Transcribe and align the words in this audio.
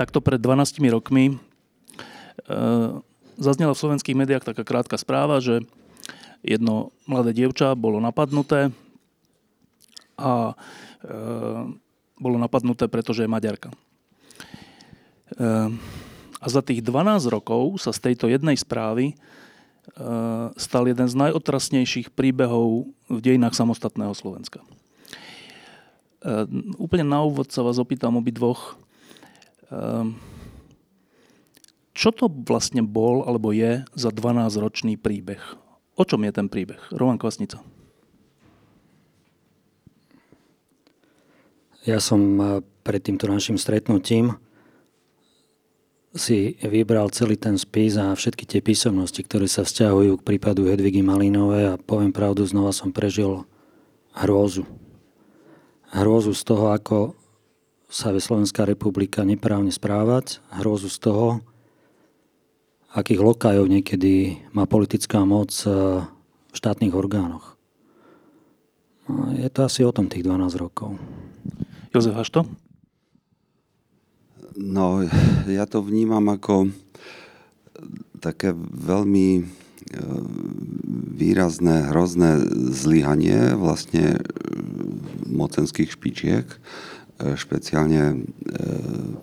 Takto 0.00 0.24
pred 0.24 0.40
12 0.40 0.80
rokmi 0.88 1.36
e, 1.36 1.36
zaznela 3.36 3.76
v 3.76 3.82
slovenských 3.84 4.16
médiách 4.16 4.48
taká 4.48 4.64
krátka 4.64 4.96
správa, 4.96 5.44
že 5.44 5.60
jedno 6.40 6.96
mladé 7.04 7.36
dievča 7.36 7.76
bolo 7.76 8.00
napadnuté 8.00 8.72
a 10.16 10.56
e, 11.04 11.14
bolo 12.16 12.36
napadnuté, 12.40 12.88
pretože 12.88 13.28
je 13.28 13.32
Maďarka. 13.32 13.68
E, 13.68 13.76
a 16.40 16.46
za 16.48 16.64
tých 16.64 16.80
12 16.80 17.28
rokov 17.28 17.76
sa 17.84 17.92
z 17.92 18.08
tejto 18.08 18.32
jednej 18.32 18.56
správy 18.56 19.12
e, 19.12 19.14
stal 20.56 20.88
jeden 20.88 21.04
z 21.04 21.12
najotrasnejších 21.12 22.16
príbehov 22.16 22.88
v 23.12 23.18
dejinách 23.20 23.52
samostatného 23.52 24.16
Slovenska. 24.16 24.64
E, 24.64 24.68
úplne 26.80 27.04
na 27.04 27.20
úvod 27.20 27.52
sa 27.52 27.60
vás 27.60 27.76
opýtam 27.76 28.16
obi 28.16 28.32
dvoch, 28.32 28.80
čo 31.94 32.08
to 32.10 32.26
vlastne 32.26 32.82
bol 32.82 33.22
alebo 33.22 33.54
je 33.54 33.86
za 33.94 34.10
12-ročný 34.10 34.98
príbeh? 34.98 35.42
O 35.94 36.02
čom 36.02 36.24
je 36.24 36.32
ten 36.32 36.48
príbeh? 36.48 36.80
Roman 36.96 37.20
Kvasnica. 37.20 37.60
Ja 41.84 42.00
som 42.00 42.20
eh, 42.40 42.46
pred 42.84 43.00
týmto 43.04 43.28
našim 43.28 43.56
stretnutím 43.56 44.36
si 46.10 46.58
vybral 46.58 47.06
celý 47.14 47.38
ten 47.38 47.54
spis 47.54 47.94
a 47.94 48.10
všetky 48.10 48.42
tie 48.42 48.58
písomnosti, 48.58 49.22
ktoré 49.22 49.46
sa 49.46 49.62
vzťahujú 49.62 50.18
k 50.18 50.26
prípadu 50.26 50.66
Hedvigy 50.66 51.06
Malinovej 51.06 51.64
a 51.70 51.78
poviem 51.78 52.10
pravdu, 52.10 52.42
znova 52.42 52.74
som 52.74 52.90
prežil 52.90 53.46
hrôzu. 54.18 54.66
Hrôzu 55.94 56.34
z 56.34 56.42
toho, 56.42 56.74
ako 56.74 57.14
sa 57.90 58.14
ve 58.14 58.22
Slovenská 58.22 58.62
republika 58.62 59.26
neprávne 59.26 59.74
správať, 59.74 60.38
hrozu 60.54 60.86
z 60.86 60.98
toho, 61.02 61.26
akých 62.94 63.18
lokajov 63.18 63.66
niekedy 63.66 64.38
má 64.54 64.66
politická 64.70 65.26
moc 65.26 65.50
e, 65.66 65.70
v 66.06 66.54
štátnych 66.54 66.94
orgánoch. 66.94 67.58
No, 69.10 69.34
je 69.34 69.50
to 69.50 69.66
asi 69.66 69.82
o 69.82 69.90
tom 69.90 70.06
tých 70.06 70.22
12 70.22 70.54
rokov. 70.54 70.94
Jozef 71.90 72.14
Hašto? 72.14 72.46
No, 74.54 75.02
ja 75.50 75.66
to 75.66 75.82
vnímam 75.82 76.22
ako 76.30 76.70
také 78.22 78.54
veľmi 78.54 79.28
e, 79.38 79.42
výrazné, 81.18 81.90
hrozné 81.90 82.38
zlyhanie 82.70 83.58
vlastne 83.58 84.18
e, 84.18 84.22
mocenských 85.26 85.90
špičiek, 85.90 86.46
špeciálne 87.36 88.02
e, 88.12 88.16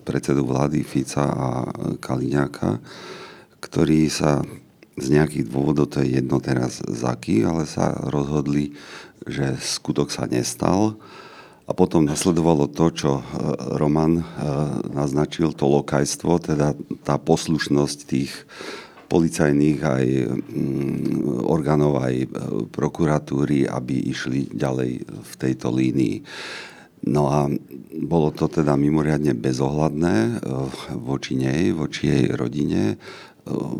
predsedu 0.05 0.45
vlády 0.45 0.85
Fica 0.85 1.25
a 1.25 1.49
Kaliňáka, 1.97 2.77
ktorí 3.61 4.07
sa 4.07 4.41
z 4.97 5.07
nejakých 5.13 5.49
dôvodov, 5.49 5.93
to 5.93 6.01
je 6.01 6.17
jedno 6.17 6.41
teraz 6.41 6.81
zaký, 6.89 7.45
ale 7.45 7.69
sa 7.69 7.93
rozhodli, 8.09 8.73
že 9.25 9.57
skutok 9.61 10.09
sa 10.09 10.25
nestal. 10.25 10.97
A 11.67 11.75
potom 11.75 12.07
nasledovalo 12.07 12.71
to, 12.71 12.85
čo 12.95 13.11
e, 13.19 13.23
Roman 13.75 14.21
e, 14.21 14.25
naznačil, 14.95 15.51
to 15.51 15.67
lokajstvo, 15.67 16.39
teda 16.39 16.73
tá 17.03 17.19
poslušnosť 17.19 17.97
tých 18.07 18.31
policajných 19.07 19.79
aj 19.83 20.05
mm, 20.27 21.47
orgánov, 21.47 22.03
aj 22.03 22.27
prokuratúry, 22.75 23.67
aby 23.67 24.11
išli 24.11 24.51
ďalej 24.51 24.91
v 25.07 25.33
tejto 25.39 25.71
línii. 25.71 26.23
No 27.05 27.29
a 27.29 27.45
bolo 27.93 28.33
to 28.33 28.49
teda 28.49 28.73
mimoriadne 28.73 29.37
bezohľadné 29.37 30.15
eh, 30.17 30.57
voči 30.97 31.37
nej, 31.37 31.69
voči 31.75 32.09
jej 32.09 32.25
rodine, 32.33 32.97
eh, 32.97 33.73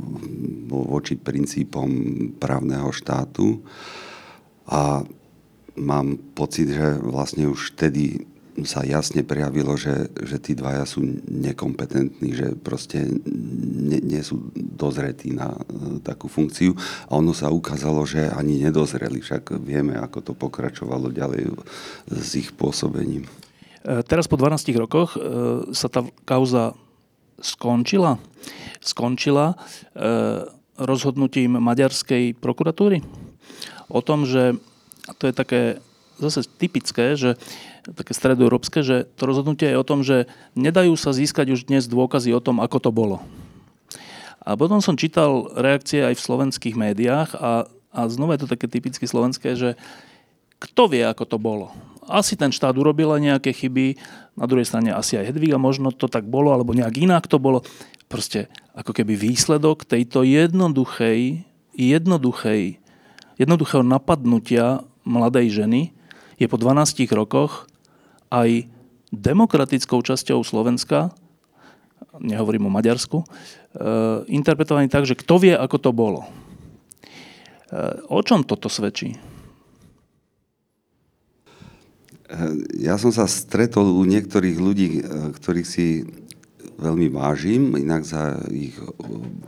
voči 0.69 1.17
princípom 1.17 1.89
právneho 2.37 2.93
štátu. 2.93 3.65
A 4.67 5.01
mám 5.77 6.19
pocit, 6.35 6.73
že 6.73 6.99
vlastne 6.99 7.47
už 7.47 7.73
vtedy 7.77 8.27
sa 8.65 8.81
jasne 8.81 9.21
prejavilo, 9.21 9.77
že, 9.77 10.09
že 10.17 10.41
tí 10.41 10.57
dvaja 10.57 10.87
sú 10.89 11.05
nekompetentní, 11.29 12.33
že 12.33 12.47
proste 12.57 13.05
nie, 13.05 14.01
nie 14.01 14.21
sú 14.25 14.49
dozretí 14.55 15.29
na 15.29 15.53
uh, 15.53 16.01
takú 16.01 16.25
funkciu. 16.25 16.73
A 17.09 17.21
ono 17.21 17.37
sa 17.37 17.53
ukázalo, 17.53 18.01
že 18.07 18.31
ani 18.33 18.57
nedozreli, 18.63 19.21
však 19.21 19.61
vieme, 19.61 19.93
ako 19.99 20.31
to 20.31 20.33
pokračovalo 20.33 21.13
ďalej 21.13 21.53
s 22.09 22.29
ich 22.33 22.49
pôsobením. 22.55 23.29
E, 23.87 24.03
teraz 24.03 24.27
po 24.27 24.35
12 24.35 24.73
rokoch 24.75 25.15
e, 25.15 25.19
sa 25.71 25.87
tá 25.87 26.03
kauza 26.27 26.75
skončila. 27.39 28.19
Skončila 28.83 29.53
e, 29.53 29.55
rozhodnutím 30.77 31.57
maďarskej 31.57 32.37
prokuratúry 32.37 33.01
o 33.87 33.99
tom, 34.03 34.27
že 34.27 34.59
to 35.17 35.31
je 35.31 35.33
také 35.33 35.61
zase 36.17 36.45
typické, 36.45 37.13
že 37.15 37.37
také 37.85 38.11
stredoeurópske, 38.11 38.83
že 38.83 39.07
to 39.15 39.23
rozhodnutie 39.29 39.71
je 39.71 39.79
o 39.79 39.87
tom, 39.87 40.03
že 40.03 40.27
nedajú 40.57 40.97
sa 40.99 41.15
získať 41.15 41.55
už 41.55 41.69
dnes 41.69 41.87
dôkazy 41.87 42.35
o 42.35 42.43
tom, 42.43 42.59
ako 42.59 42.77
to 42.83 42.91
bolo. 42.91 43.23
A 44.43 44.55
potom 44.55 44.79
som 44.79 44.99
čítal 44.99 45.51
reakcie 45.55 46.03
aj 46.03 46.15
v 46.15 46.25
slovenských 46.25 46.75
médiách 46.79 47.35
a, 47.35 47.67
a 47.91 48.01
znova 48.07 48.35
je 48.35 48.47
to 48.47 48.51
také 48.55 48.67
typicky 48.71 49.03
slovenské, 49.03 49.59
že 49.59 49.75
kto 50.57 50.89
vie, 50.89 51.03
ako 51.03 51.23
to 51.27 51.37
bolo. 51.37 51.75
Asi 52.07 52.39
ten 52.39 52.55
štát 52.55 52.73
urobil 52.79 53.11
nejaké 53.19 53.51
chyby, 53.51 53.99
na 54.39 54.47
druhej 54.47 54.63
strane 54.63 54.95
asi 54.95 55.19
aj 55.19 55.33
Hedviga, 55.33 55.59
možno 55.59 55.91
to 55.91 56.07
tak 56.07 56.23
bolo, 56.23 56.55
alebo 56.55 56.71
nejak 56.71 56.95
inak 56.95 57.27
to 57.27 57.37
bolo. 57.37 57.61
Proste 58.07 58.47
ako 58.71 58.95
keby 58.95 59.19
výsledok 59.19 59.83
tejto 59.83 60.23
jednoduchej, 60.23 61.43
jednoduchej, 61.75 62.79
jednoduchého 63.35 63.83
napadnutia 63.83 64.87
mladej 65.03 65.51
ženy 65.51 65.96
je 66.37 66.45
po 66.45 66.57
12 66.57 67.09
rokoch 67.13 67.65
aj 68.29 68.69
demokratickou 69.09 69.99
časťou 70.03 70.45
Slovenska, 70.45 71.11
nehovorím 72.19 72.69
o 72.69 72.73
Maďarsku, 72.73 73.23
e, 73.23 73.25
interpretovaný 74.29 74.89
tak, 74.89 75.05
že 75.05 75.17
kto 75.17 75.35
vie, 75.41 75.53
ako 75.53 75.77
to 75.81 75.91
bolo. 75.93 76.21
E, 76.25 76.29
o 78.09 78.19
čom 78.21 78.45
toto 78.45 78.69
svedčí? 78.69 79.17
Ja 82.75 82.99
som 82.99 83.15
sa 83.15 83.23
stretol 83.23 83.87
u 83.87 84.03
niektorých 84.03 84.57
ľudí, 84.59 84.89
e, 84.99 85.01
ktorých 85.31 85.67
si 85.67 86.03
veľmi 86.77 87.09
vážim, 87.09 87.73
inak 87.73 88.05
za 88.05 88.37
ich 88.53 88.77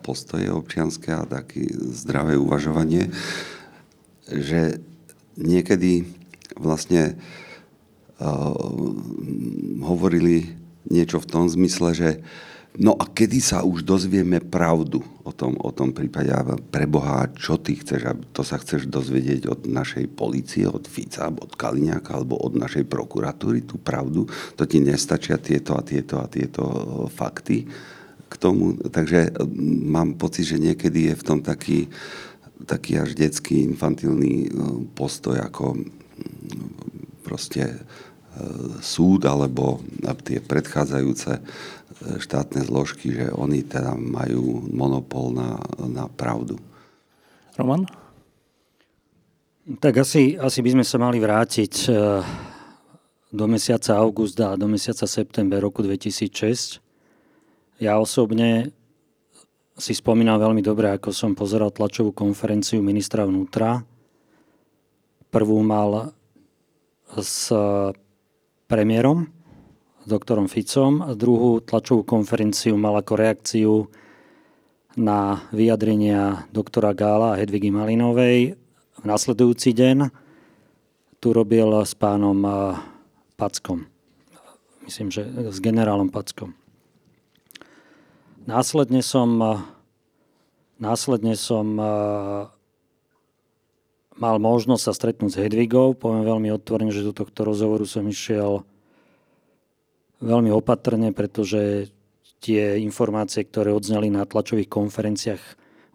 postoje 0.01 0.49
občianské 0.49 1.13
a 1.13 1.29
také 1.29 1.69
zdravé 1.93 2.33
uvažovanie, 2.33 3.13
že 4.25 4.81
niekedy 5.37 6.18
vlastne 6.57 7.19
hovorili 9.79 10.55
niečo 10.89 11.21
v 11.21 11.29
tom 11.29 11.45
zmysle, 11.47 11.89
že 11.95 12.09
no 12.75 12.93
a 12.95 13.07
kedy 13.07 13.39
sa 13.39 13.63
už 13.63 13.87
dozvieme 13.87 14.43
pravdu 14.43 15.01
o 15.23 15.31
tom, 15.31 15.55
o 15.57 15.71
tom 15.71 15.95
prípade? 15.95 16.29
A 16.31 16.43
pre 16.57 16.83
Boha, 16.85 17.31
čo 17.33 17.57
ty 17.57 17.79
chceš, 17.79 18.11
to 18.35 18.43
sa 18.43 18.59
chceš 18.59 18.91
dozvedieť 18.91 19.47
od 19.47 19.71
našej 19.71 20.11
policie, 20.13 20.67
od 20.67 20.85
Fica, 20.85 21.31
od 21.31 21.55
Kaliňáka 21.55 22.15
alebo 22.15 22.37
od 22.39 22.59
našej 22.59 22.85
prokuratúry, 22.91 23.63
tú 23.63 23.79
pravdu, 23.79 24.27
to 24.59 24.67
ti 24.67 24.83
nestačia 24.83 25.39
tieto 25.39 25.75
a 25.75 25.81
tieto 25.81 26.19
a 26.19 26.27
tieto 26.27 26.63
fakty 27.09 27.65
k 28.29 28.33
tomu. 28.37 28.77
Takže 28.77 29.33
mám 29.85 30.19
pocit, 30.19 30.45
že 30.45 30.61
niekedy 30.61 31.09
je 31.09 31.15
v 31.17 31.23
tom 31.25 31.39
taký, 31.41 31.89
taký 32.67 33.01
až 33.01 33.17
detský, 33.17 33.65
infantilný 33.65 34.51
postoj, 34.93 35.41
ako 35.41 35.79
proste 37.23 37.83
súd 38.79 39.25
alebo 39.25 39.83
tie 40.23 40.39
predchádzajúce 40.39 41.31
e, 41.35 41.41
štátne 42.21 42.63
zložky, 42.63 43.11
že 43.11 43.25
oni 43.35 43.65
teda 43.65 43.95
majú 43.97 44.63
monopol 44.69 45.33
na, 45.33 45.59
na 45.83 46.05
pravdu. 46.07 46.55
Roman? 47.59 47.83
Tak 49.69 50.01
asi, 50.01 50.39
asi 50.39 50.59
by 50.63 50.79
sme 50.79 50.85
sa 50.87 50.97
mali 50.97 51.19
vrátiť 51.19 51.73
e, 51.85 51.91
do 53.29 53.45
mesiaca 53.45 53.99
augusta 53.99 54.55
a 54.55 54.59
do 54.59 54.65
mesiaca 54.65 55.05
september 55.05 55.61
roku 55.61 55.83
2006. 55.83 56.81
Ja 57.77 57.99
osobne 57.99 58.71
si 59.79 59.95
spomínam 59.95 60.41
veľmi 60.41 60.59
dobre, 60.59 60.91
ako 60.91 61.15
som 61.15 61.31
pozeral 61.37 61.71
tlačovú 61.71 62.11
konferenciu 62.11 62.83
ministra 62.83 63.23
vnútra. 63.23 63.79
Prvú 65.29 65.61
mal 65.61 66.09
s 67.13 67.53
premiérom, 68.65 69.29
s 70.01 70.05
doktorom 70.09 70.49
Ficom, 70.49 71.05
a 71.05 71.13
druhú 71.13 71.61
tlačovú 71.61 72.01
konferenciu 72.01 72.73
mal 72.81 72.97
ako 72.97 73.13
reakciu 73.13 73.73
na 74.97 75.45
vyjadrenia 75.53 76.49
doktora 76.49 76.97
Gála 76.97 77.37
a 77.37 77.37
Hedvigy 77.37 77.69
Malinovej. 77.69 78.57
V 78.97 79.03
nasledujúci 79.05 79.69
deň 79.69 80.09
tu 81.21 81.29
robil 81.29 81.77
s 81.85 81.93
pánom 81.93 82.41
Packom. 83.37 83.85
Myslím, 84.81 85.13
že 85.13 85.29
s 85.29 85.61
generálom 85.61 86.09
Packom. 86.09 86.57
Následne 88.49 89.05
som, 89.05 89.37
následne 90.81 91.37
som 91.37 91.77
mal 94.19 94.35
možnosť 94.37 94.83
sa 94.83 94.93
stretnúť 94.93 95.31
s 95.31 95.39
Hedvigou. 95.39 95.95
Poviem 95.95 96.27
veľmi 96.27 96.49
otvorene, 96.51 96.91
že 96.91 97.07
do 97.07 97.15
tohto 97.15 97.47
rozhovoru 97.47 97.87
som 97.87 98.03
išiel 98.03 98.67
veľmi 100.19 100.51
opatrne, 100.51 101.15
pretože 101.15 101.87
tie 102.43 102.77
informácie, 102.83 103.47
ktoré 103.47 103.71
odzneli 103.71 104.11
na 104.11 104.27
tlačových 104.27 104.67
konferenciách, 104.67 105.43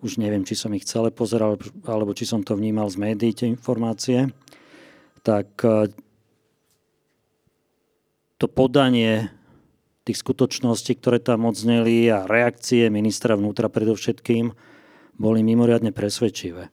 už 0.01 0.21
neviem, 0.21 0.45
či 0.45 0.57
som 0.57 0.73
ich 0.73 0.89
celé 0.89 1.13
pozeral, 1.13 1.61
alebo 1.85 2.17
či 2.17 2.25
som 2.25 2.41
to 2.41 2.57
vnímal 2.57 2.89
z 2.89 2.97
médií, 3.01 3.37
tie 3.37 3.49
informácie, 3.49 4.33
tak 5.25 5.49
to 8.37 8.47
podanie 8.49 9.33
tých 10.05 10.21
skutočností, 10.21 11.01
ktoré 11.01 11.17
tam 11.17 11.49
odzneli 11.49 12.13
a 12.13 12.29
reakcie 12.29 12.93
ministra 12.93 13.41
vnútra 13.41 13.73
predovšetkým 13.73 14.53
boli 15.17 15.41
mimoriadne 15.41 15.97
presvedčivé. 15.97 16.69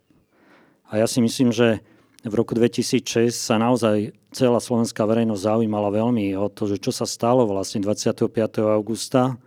A 0.92 1.00
ja 1.00 1.08
si 1.08 1.24
myslím, 1.24 1.56
že 1.56 1.80
v 2.22 2.34
roku 2.36 2.52
2006 2.54 3.32
sa 3.32 3.56
naozaj 3.56 4.12
celá 4.36 4.60
slovenská 4.60 5.08
verejnosť 5.08 5.42
zaujímala 5.42 5.90
veľmi 5.90 6.36
o 6.36 6.52
to, 6.52 6.68
že 6.68 6.78
čo 6.84 6.92
sa 6.92 7.08
stalo 7.08 7.48
vlastne 7.48 7.82
25. 7.82 8.28
augusta 8.70 9.40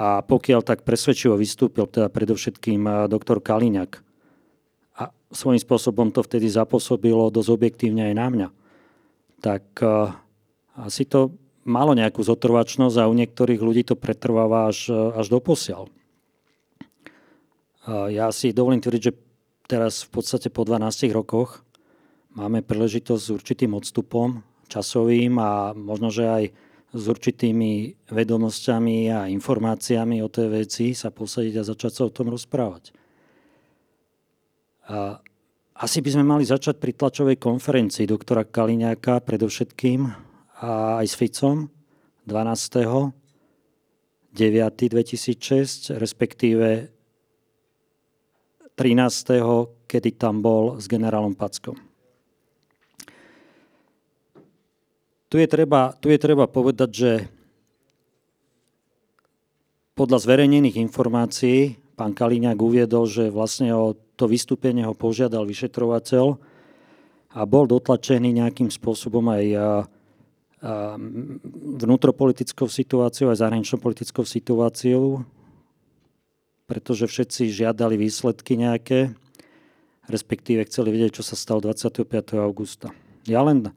a 0.00 0.24
pokiaľ 0.24 0.64
tak 0.64 0.88
presvedčivo 0.88 1.36
vystúpil 1.36 1.84
teda 1.86 2.08
predovšetkým 2.08 3.06
doktor 3.12 3.44
Kaliňak 3.44 4.00
a 4.98 5.12
svojím 5.28 5.60
spôsobom 5.60 6.08
to 6.10 6.24
vtedy 6.24 6.48
zapôsobilo 6.48 7.28
dosť 7.28 7.50
objektívne 7.52 8.08
aj 8.10 8.14
na 8.16 8.26
mňa, 8.32 8.48
tak 9.44 9.64
asi 10.80 11.04
to 11.04 11.36
malo 11.62 11.94
nejakú 11.94 12.24
zotrvačnosť 12.24 12.96
a 12.98 13.06
u 13.06 13.14
niektorých 13.14 13.60
ľudí 13.60 13.84
to 13.86 13.94
pretrváva 13.94 14.72
až, 14.72 14.90
až 14.90 15.28
do 15.28 15.38
posiaľ. 15.38 15.86
Ja 18.10 18.32
si 18.34 18.50
dovolím 18.50 18.82
tvrdiť, 18.82 19.02
že 19.02 19.12
teraz 19.66 20.06
v 20.06 20.10
podstate 20.20 20.48
po 20.48 20.62
12 20.64 21.10
rokoch 21.12 21.66
máme 22.34 22.64
príležitosť 22.64 23.22
s 23.22 23.34
určitým 23.34 23.72
odstupom 23.76 24.42
časovým 24.70 25.36
a 25.36 25.76
možno, 25.76 26.08
že 26.08 26.24
aj 26.24 26.44
s 26.92 27.04
určitými 27.08 28.04
vedomosťami 28.12 28.98
a 29.08 29.28
informáciami 29.32 30.20
o 30.20 30.28
tej 30.28 30.48
veci 30.52 30.86
sa 30.92 31.08
posadiť 31.08 31.54
a 31.60 31.68
začať 31.68 31.92
sa 31.92 32.02
o 32.08 32.14
tom 32.14 32.28
rozprávať. 32.28 32.92
A 34.92 35.16
asi 35.72 36.04
by 36.04 36.10
sme 36.12 36.24
mali 36.24 36.44
začať 36.44 36.76
pri 36.76 36.92
tlačovej 36.92 37.40
konferencii 37.40 38.04
doktora 38.04 38.44
Kaliňáka 38.44 39.24
predovšetkým, 39.24 40.30
a 40.62 41.02
aj 41.02 41.06
s 41.10 41.14
Ficom 41.18 41.66
12. 42.30 43.18
9. 44.32 44.88
2006, 44.88 45.92
respektíve 46.00 46.88
13. 48.74 49.86
kedy 49.86 50.10
tam 50.16 50.40
bol 50.40 50.80
s 50.80 50.88
generálom 50.88 51.36
Packom. 51.36 51.76
Tu 55.32 55.40
je 55.40 55.48
treba, 55.48 55.96
tu 55.96 56.12
je 56.12 56.20
treba 56.20 56.44
povedať, 56.44 56.90
že 56.92 57.12
podľa 59.96 60.18
zverejnených 60.24 60.80
informácií 60.80 61.80
pán 61.96 62.16
Kaliňák 62.16 62.56
uviedol, 62.60 63.04
že 63.08 63.32
vlastne 63.32 63.72
o 63.76 63.96
to 64.16 64.28
vystúpenie 64.28 64.84
ho 64.84 64.96
požiadal 64.96 65.44
vyšetrovateľ 65.48 66.36
a 67.32 67.40
bol 67.48 67.64
dotlačený 67.64 68.40
nejakým 68.40 68.68
spôsobom 68.68 69.24
aj 69.32 69.44
vnútropolitickou 71.82 72.70
situáciou 72.70 73.34
aj 73.34 73.40
zahranično-politickou 73.42 74.22
situáciou, 74.22 75.26
pretože 76.72 77.04
všetci 77.04 77.52
žiadali 77.52 78.00
výsledky 78.00 78.56
nejaké, 78.56 79.12
respektíve 80.08 80.64
chceli 80.64 80.96
vedieť, 80.96 81.20
čo 81.20 81.24
sa 81.28 81.36
stalo 81.36 81.60
25. 81.60 82.08
augusta. 82.40 82.96
Ja 83.28 83.44
len 83.44 83.76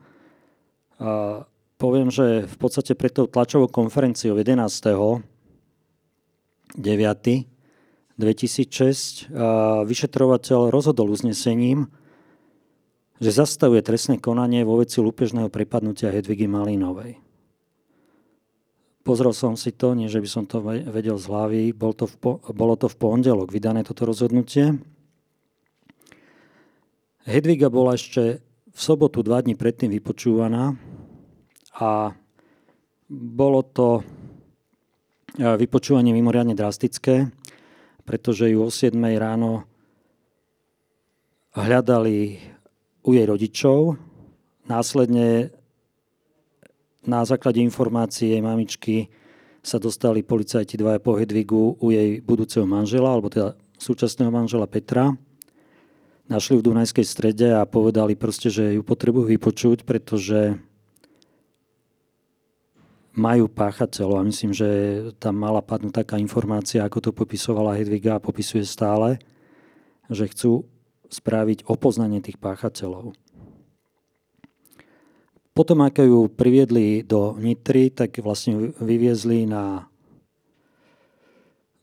a, 0.95 1.43
poviem, 1.75 2.07
že 2.07 2.47
v 2.47 2.55
podstate 2.55 2.95
pred 2.95 3.11
tou 3.11 3.27
tlačovou 3.27 3.67
konferenciou 3.67 4.39
11. 4.39 5.19
9. 6.71 6.79
2006 6.79 9.27
a, 9.35 9.83
vyšetrovateľ 9.83 10.71
rozhodol 10.71 11.11
uznesením, 11.11 11.91
že 13.19 13.35
zastavuje 13.35 13.83
trestné 13.83 14.23
konanie 14.23 14.63
vo 14.63 14.79
veci 14.79 15.03
lúpežného 15.03 15.51
prepadnutia 15.51 16.15
Hedvigy 16.15 16.47
Malínovej. 16.47 17.24
Pozrel 19.05 19.37
som 19.37 19.53
si 19.53 19.69
to, 19.69 19.93
nie 19.93 20.09
že 20.09 20.17
by 20.17 20.25
som 20.25 20.43
to 20.49 20.65
vedel 20.65 21.21
z 21.21 21.29
hlavy, 21.29 21.63
bol 21.77 21.93
to 21.93 22.09
v, 22.09 22.41
bolo 22.41 22.73
to 22.73 22.89
v 22.89 22.97
pondelok 22.97 23.53
vydané 23.53 23.85
toto 23.85 24.09
rozhodnutie. 24.09 24.81
Hedviga 27.29 27.69
bola 27.69 27.93
ešte 27.93 28.41
v 28.65 28.79
sobotu 28.81 29.21
dva 29.21 29.45
dní 29.45 29.53
predtým 29.53 29.93
vypočúvaná 29.93 30.73
a 31.77 32.17
bolo 33.13 33.61
to 33.61 34.01
e, 34.01 35.53
vypočúvanie 35.53 36.09
mimoriadne 36.09 36.57
drastické, 36.57 37.29
pretože 38.09 38.49
ju 38.49 38.57
o 38.65 38.73
7 38.73 38.97
ráno 39.21 39.69
hľadali 41.53 42.41
u 43.05 43.09
jej 43.13 43.25
rodičov. 43.29 44.01
Následne 44.65 45.53
na 47.05 47.25
základe 47.25 47.61
informácií 47.61 48.33
jej 48.33 48.43
mamičky 48.43 49.09
sa 49.65 49.81
dostali 49.81 50.21
policajti 50.21 50.77
dvaja 50.77 51.01
po 51.01 51.17
Hedvigu 51.17 51.77
u 51.81 51.87
jej 51.89 52.21
budúceho 52.21 52.69
manžela, 52.69 53.09
alebo 53.09 53.33
teda 53.33 53.57
súčasného 53.81 54.29
manžela 54.29 54.69
Petra. 54.69 55.13
Našli 56.25 56.57
v 56.57 56.65
Dunajskej 56.69 57.05
strede 57.05 57.53
a 57.53 57.65
povedali 57.69 58.17
proste, 58.17 58.49
že 58.49 58.77
ju 58.77 58.81
potrebujú 58.81 59.29
vypočuť, 59.29 59.85
pretože 59.85 60.57
majú 63.15 63.47
páchateľov 63.47 64.17
a 64.19 64.27
myslím, 64.27 64.51
že 64.51 64.69
tam 65.17 65.39
mala 65.39 65.63
padnúť 65.63 66.03
taká 66.03 66.19
informácia, 66.19 66.83
ako 66.83 67.09
to 67.09 67.11
popisovala 67.15 67.79
Hedviga 67.79 68.19
a 68.19 68.23
popisuje 68.23 68.67
stále, 68.67 69.17
že 70.11 70.29
chcú 70.29 70.67
spraviť 71.09 71.63
opoznanie 71.69 72.19
tých 72.19 72.37
páchateľov. 72.37 73.15
Potom, 75.55 75.87
ako 75.87 76.01
ju 76.03 76.19
priviedli 76.27 76.99
do 77.07 77.31
Nitry, 77.39 77.87
tak 77.87 78.19
vlastne 78.19 78.75
vyviezli 78.75 79.47
na 79.47 79.87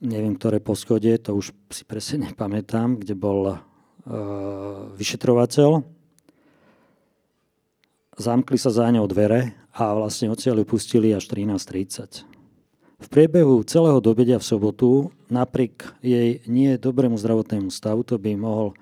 neviem, 0.02 0.34
ktoré 0.36 0.58
poschodie, 0.58 1.16
to 1.16 1.38
už 1.38 1.54
si 1.70 1.86
presne 1.86 2.28
nepamätám, 2.28 3.00
kde 3.00 3.14
bol 3.14 3.40
uh, 3.48 3.56
vyšetrovateľ. 4.98 5.80
Zamkli 8.18 8.58
sa 8.60 8.74
za 8.74 8.90
ňou 8.92 9.08
dvere 9.08 9.56
a 9.72 9.96
vlastne 9.96 10.28
odtiaľ 10.28 10.60
ju 10.60 10.66
pustili 10.68 11.14
až 11.14 11.30
13.30. 11.30 12.28
V 13.02 13.08
priebehu 13.08 13.64
celého 13.64 13.98
dobedia 14.04 14.36
v 14.36 14.46
sobotu, 14.46 14.90
napriek 15.32 15.96
jej 16.04 16.44
nie 16.44 16.76
dobrému 16.76 17.16
zdravotnému 17.16 17.72
stavu, 17.72 18.04
to 18.04 18.20
by 18.20 18.36
mohol 18.36 18.76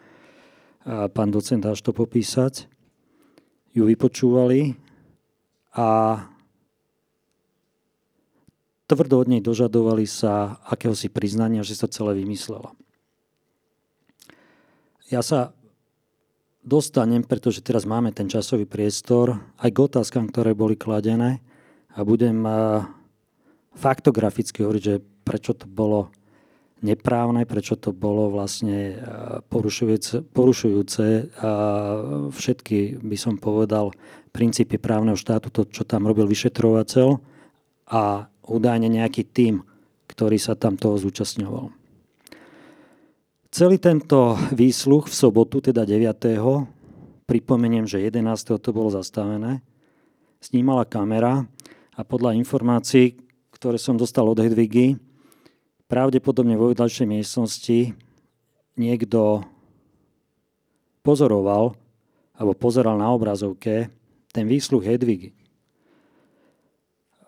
a 0.81 1.13
pán 1.13 1.29
docent 1.29 1.61
až 1.69 1.85
to 1.85 1.93
popísať, 1.93 2.65
ju 3.71 3.83
vypočúvali 3.87 4.75
a 5.75 6.19
tvrdo 8.91 9.23
od 9.23 9.29
nej 9.31 9.39
dožadovali 9.39 10.03
sa 10.11 10.59
akéhosi 10.67 11.07
priznania, 11.07 11.63
že 11.63 11.79
sa 11.79 11.87
celé 11.87 12.19
vymyslela. 12.19 12.75
Ja 15.11 15.23
sa 15.23 15.55
dostanem, 16.67 17.23
pretože 17.23 17.63
teraz 17.63 17.87
máme 17.87 18.11
ten 18.11 18.27
časový 18.27 18.67
priestor, 18.67 19.39
aj 19.63 19.71
k 19.71 19.79
otázkam, 19.79 20.27
ktoré 20.31 20.55
boli 20.55 20.75
kladené 20.75 21.39
a 21.95 22.03
budem 22.03 22.43
faktograficky 23.79 24.67
hovoriť, 24.67 24.83
že 24.83 25.03
prečo 25.23 25.55
to 25.55 25.71
bolo 25.71 26.11
neprávne, 26.81 27.45
prečo 27.45 27.77
to 27.77 27.93
bolo 27.93 28.33
vlastne 28.33 28.97
porušujúce, 29.53 30.33
porušujúce 30.33 31.05
všetky, 32.33 33.01
by 33.05 33.17
som 33.21 33.37
povedal, 33.37 33.93
princípy 34.31 34.81
právneho 34.81 35.19
štátu, 35.19 35.53
to, 35.53 35.69
čo 35.69 35.85
tam 35.85 36.09
robil 36.09 36.25
vyšetrovateľ 36.25 37.21
a 37.91 38.31
údajne 38.47 38.89
nejaký 38.89 39.27
tím, 39.29 39.67
ktorý 40.09 40.39
sa 40.39 40.55
tam 40.59 40.79
toho 40.79 40.97
zúčastňoval. 40.99 41.71
Celý 43.51 43.83
tento 43.83 44.39
výsluch 44.55 45.11
v 45.11 45.15
sobotu, 45.15 45.59
teda 45.59 45.83
9. 45.83 46.07
pripomeniem, 47.27 47.83
že 47.91 47.99
11. 47.99 48.63
to 48.63 48.71
bolo 48.71 48.95
zastavené, 48.95 49.59
snímala 50.39 50.87
kamera 50.87 51.51
a 51.99 52.01
podľa 52.07 52.39
informácií, 52.39 53.19
ktoré 53.51 53.77
som 53.77 53.99
dostal 53.99 54.25
od 54.31 54.39
Hedvigy, 54.39 54.97
pravdepodobne 55.91 56.55
vo 56.55 56.71
vedľajšej 56.71 57.07
miestnosti 57.11 57.99
niekto 58.79 59.43
pozoroval 61.03 61.75
alebo 62.39 62.53
pozeral 62.55 62.95
na 62.95 63.11
obrazovke 63.11 63.91
ten 64.31 64.47
výsluh 64.47 64.81
Hedvigy. 64.81 65.35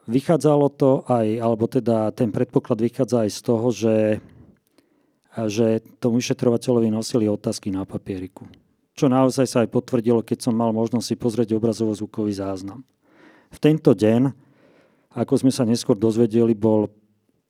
Vychádzalo 0.06 0.66
to 0.70 1.02
aj, 1.10 1.26
alebo 1.42 1.66
teda 1.66 2.14
ten 2.14 2.30
predpoklad 2.30 2.78
vychádza 2.78 3.26
aj 3.26 3.30
z 3.34 3.40
toho, 3.42 3.66
že, 3.74 3.96
že 5.50 5.66
tomu 5.98 6.22
vyšetrovateľovi 6.22 6.90
nosili 6.90 7.26
otázky 7.26 7.74
na 7.74 7.82
papieriku. 7.82 8.46
Čo 8.94 9.10
naozaj 9.10 9.46
sa 9.50 9.58
aj 9.66 9.74
potvrdilo, 9.74 10.22
keď 10.22 10.48
som 10.48 10.54
mal 10.54 10.70
možnosť 10.70 11.06
si 11.06 11.14
pozrieť 11.18 11.54
obrazovo-zvukový 11.58 12.34
záznam. 12.34 12.86
V 13.50 13.58
tento 13.58 13.94
deň 13.94 14.32
ako 15.12 15.44
sme 15.44 15.52
sa 15.52 15.68
neskôr 15.68 15.92
dozvedeli, 15.92 16.56
bol 16.56 16.88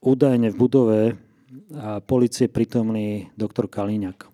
údajne 0.02 0.50
v 0.50 0.58
budove 0.58 1.00
policie 2.10 2.50
prítomný 2.50 3.30
doktor 3.38 3.70
Kalíňak. 3.70 4.28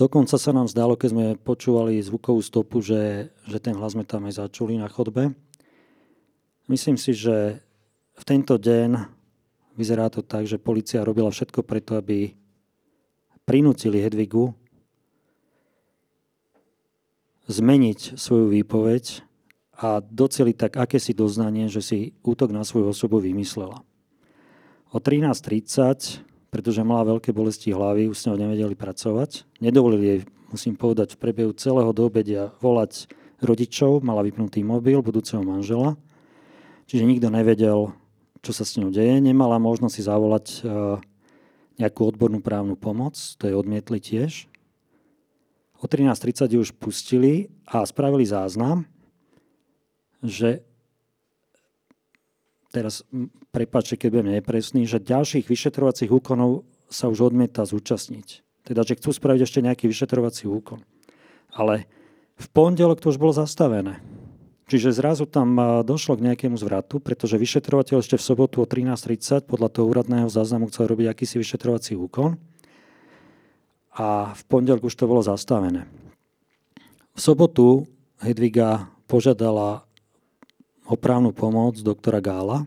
Dokonca 0.00 0.40
sa 0.40 0.50
nám 0.56 0.64
zdalo, 0.64 0.96
keď 0.96 1.08
sme 1.12 1.26
počúvali 1.36 2.00
zvukovú 2.00 2.40
stopu, 2.40 2.80
že, 2.80 3.28
že 3.44 3.60
ten 3.60 3.76
hlas 3.76 3.92
sme 3.92 4.08
tam 4.08 4.24
aj 4.24 4.40
začuli 4.40 4.80
na 4.80 4.88
chodbe. 4.88 5.36
Myslím 6.72 6.96
si, 6.96 7.12
že 7.12 7.60
v 8.16 8.24
tento 8.24 8.56
deň 8.56 8.96
vyzerá 9.76 10.08
to 10.08 10.24
tak, 10.24 10.48
že 10.48 10.56
policia 10.56 11.04
robila 11.04 11.28
všetko 11.28 11.60
preto, 11.60 12.00
aby 12.00 12.32
prinútili 13.44 14.00
Hedvigu 14.00 14.56
zmeniť 17.50 18.16
svoju 18.16 18.56
výpoveď 18.56 19.29
a 19.80 20.04
doceli 20.04 20.52
tak 20.52 20.76
akési 20.76 21.16
doznanie, 21.16 21.72
že 21.72 21.80
si 21.80 21.98
útok 22.20 22.52
na 22.52 22.68
svoju 22.68 22.92
osobu 22.92 23.16
vymyslela. 23.16 23.80
O 24.92 25.00
13.30, 25.00 26.20
pretože 26.52 26.84
mala 26.84 27.16
veľké 27.16 27.32
bolesti 27.32 27.72
hlavy, 27.72 28.12
už 28.12 28.16
s 28.20 28.26
ňou 28.28 28.36
nevedeli 28.36 28.76
pracovať. 28.76 29.48
Nedovolili 29.64 30.04
jej, 30.04 30.20
musím 30.52 30.76
povedať, 30.76 31.16
v 31.16 31.20
priebehu 31.24 31.56
celého 31.56 31.96
doobedia 31.96 32.52
volať 32.60 33.08
rodičov, 33.40 34.04
mala 34.04 34.20
vypnutý 34.20 34.60
mobil 34.60 35.00
budúceho 35.00 35.40
manžela, 35.40 35.96
čiže 36.84 37.08
nikto 37.08 37.32
nevedel, 37.32 37.96
čo 38.44 38.52
sa 38.52 38.68
s 38.68 38.76
ňou 38.76 38.92
deje. 38.92 39.16
Nemala 39.24 39.56
možnosť 39.56 39.94
si 39.96 40.02
zavolať 40.04 40.46
e, 40.52 40.58
nejakú 41.80 42.04
odbornú 42.04 42.44
právnu 42.44 42.76
pomoc, 42.76 43.16
to 43.16 43.48
je 43.48 43.56
odmietli 43.56 43.96
tiež. 43.96 44.44
O 45.80 45.88
13.30 45.88 46.52
ju 46.52 46.60
už 46.60 46.76
pustili 46.76 47.48
a 47.64 47.80
spravili 47.88 48.28
záznam, 48.28 48.84
že 50.20 50.64
teraz 52.70 53.02
prepáčte, 53.50 53.98
keď 53.98 54.08
budem 54.10 54.30
nepresný, 54.38 54.86
že 54.86 55.02
ďalších 55.02 55.50
vyšetrovacích 55.50 56.10
úkonov 56.10 56.62
sa 56.90 57.10
už 57.10 57.34
odmieta 57.34 57.66
zúčastniť. 57.66 58.42
Teda, 58.66 58.86
že 58.86 58.98
chcú 58.98 59.10
spraviť 59.10 59.40
ešte 59.42 59.64
nejaký 59.64 59.90
vyšetrovací 59.90 60.46
úkon. 60.46 60.82
Ale 61.50 61.90
v 62.38 62.46
pondelok 62.54 63.02
to 63.02 63.10
už 63.10 63.18
bolo 63.18 63.34
zastavené. 63.34 63.98
Čiže 64.70 65.02
zrazu 65.02 65.26
tam 65.26 65.58
došlo 65.82 66.14
k 66.14 66.30
nejakému 66.30 66.54
zvratu, 66.54 67.02
pretože 67.02 67.34
vyšetrovateľ 67.34 68.06
ešte 68.06 68.14
v 68.14 68.22
sobotu 68.22 68.62
o 68.62 68.66
13.30 68.70 69.50
podľa 69.50 69.66
toho 69.66 69.90
úradného 69.90 70.30
záznamu 70.30 70.70
chcel 70.70 70.86
robiť 70.86 71.10
akýsi 71.10 71.42
vyšetrovací 71.42 71.98
úkon 71.98 72.38
a 73.98 74.30
v 74.30 74.42
pondelok 74.46 74.86
už 74.86 74.94
to 74.94 75.10
bolo 75.10 75.26
zastavené. 75.26 75.90
V 77.18 77.20
sobotu 77.20 77.90
Hedviga 78.22 78.86
požiadala 79.10 79.82
o 80.90 80.98
právnu 80.98 81.30
pomoc 81.30 81.78
doktora 81.78 82.18
Gála, 82.18 82.66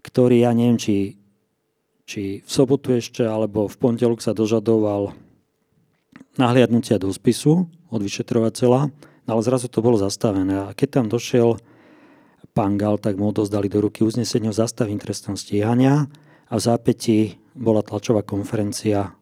ktorý, 0.00 0.48
ja 0.48 0.56
neviem, 0.56 0.80
či, 0.80 1.20
či 2.08 2.40
v 2.40 2.50
sobotu 2.50 2.96
ešte, 2.96 3.20
alebo 3.20 3.68
v 3.68 3.76
pondelok 3.76 4.24
sa 4.24 4.32
dožadoval 4.32 5.12
nahliadnutia 6.40 6.96
do 6.96 7.12
spisu 7.12 7.68
od 7.92 8.00
vyšetrovateľa, 8.00 8.88
ale 9.28 9.40
zrazu 9.44 9.68
to 9.68 9.84
bolo 9.84 10.00
zastavené. 10.00 10.72
A 10.72 10.72
keď 10.72 11.02
tam 11.02 11.06
došiel 11.12 11.60
pán 12.56 12.80
Gál, 12.80 12.96
tak 12.96 13.20
mu 13.20 13.28
odozdali 13.28 13.68
do 13.68 13.84
ruky 13.84 14.00
uznesenie 14.00 14.48
o 14.48 14.56
zastavení 14.56 14.96
trestného 14.96 15.36
stíhania 15.36 16.08
a 16.48 16.54
v 16.56 16.64
zápäti 16.64 17.36
bola 17.52 17.84
tlačová 17.84 18.24
konferencia 18.24 19.12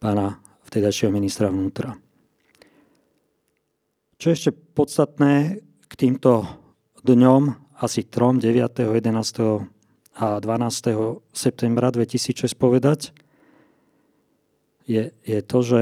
pána 0.00 0.40
vtedajšieho 0.64 1.12
ministra 1.12 1.52
vnútra. 1.52 2.00
Čo 4.16 4.32
je 4.32 4.34
ešte 4.34 4.50
podstatné, 4.54 5.60
k 5.88 5.92
týmto 5.96 6.44
dňom, 7.00 7.56
asi 7.80 8.04
3, 8.04 8.44
9., 8.44 8.92
11. 8.92 9.08
a 10.20 10.26
12. 10.36 11.24
septembra 11.32 11.88
2006 11.88 12.52
povedať, 12.52 13.16
je, 14.84 15.12
je 15.24 15.40
to, 15.44 15.58
že 15.64 15.80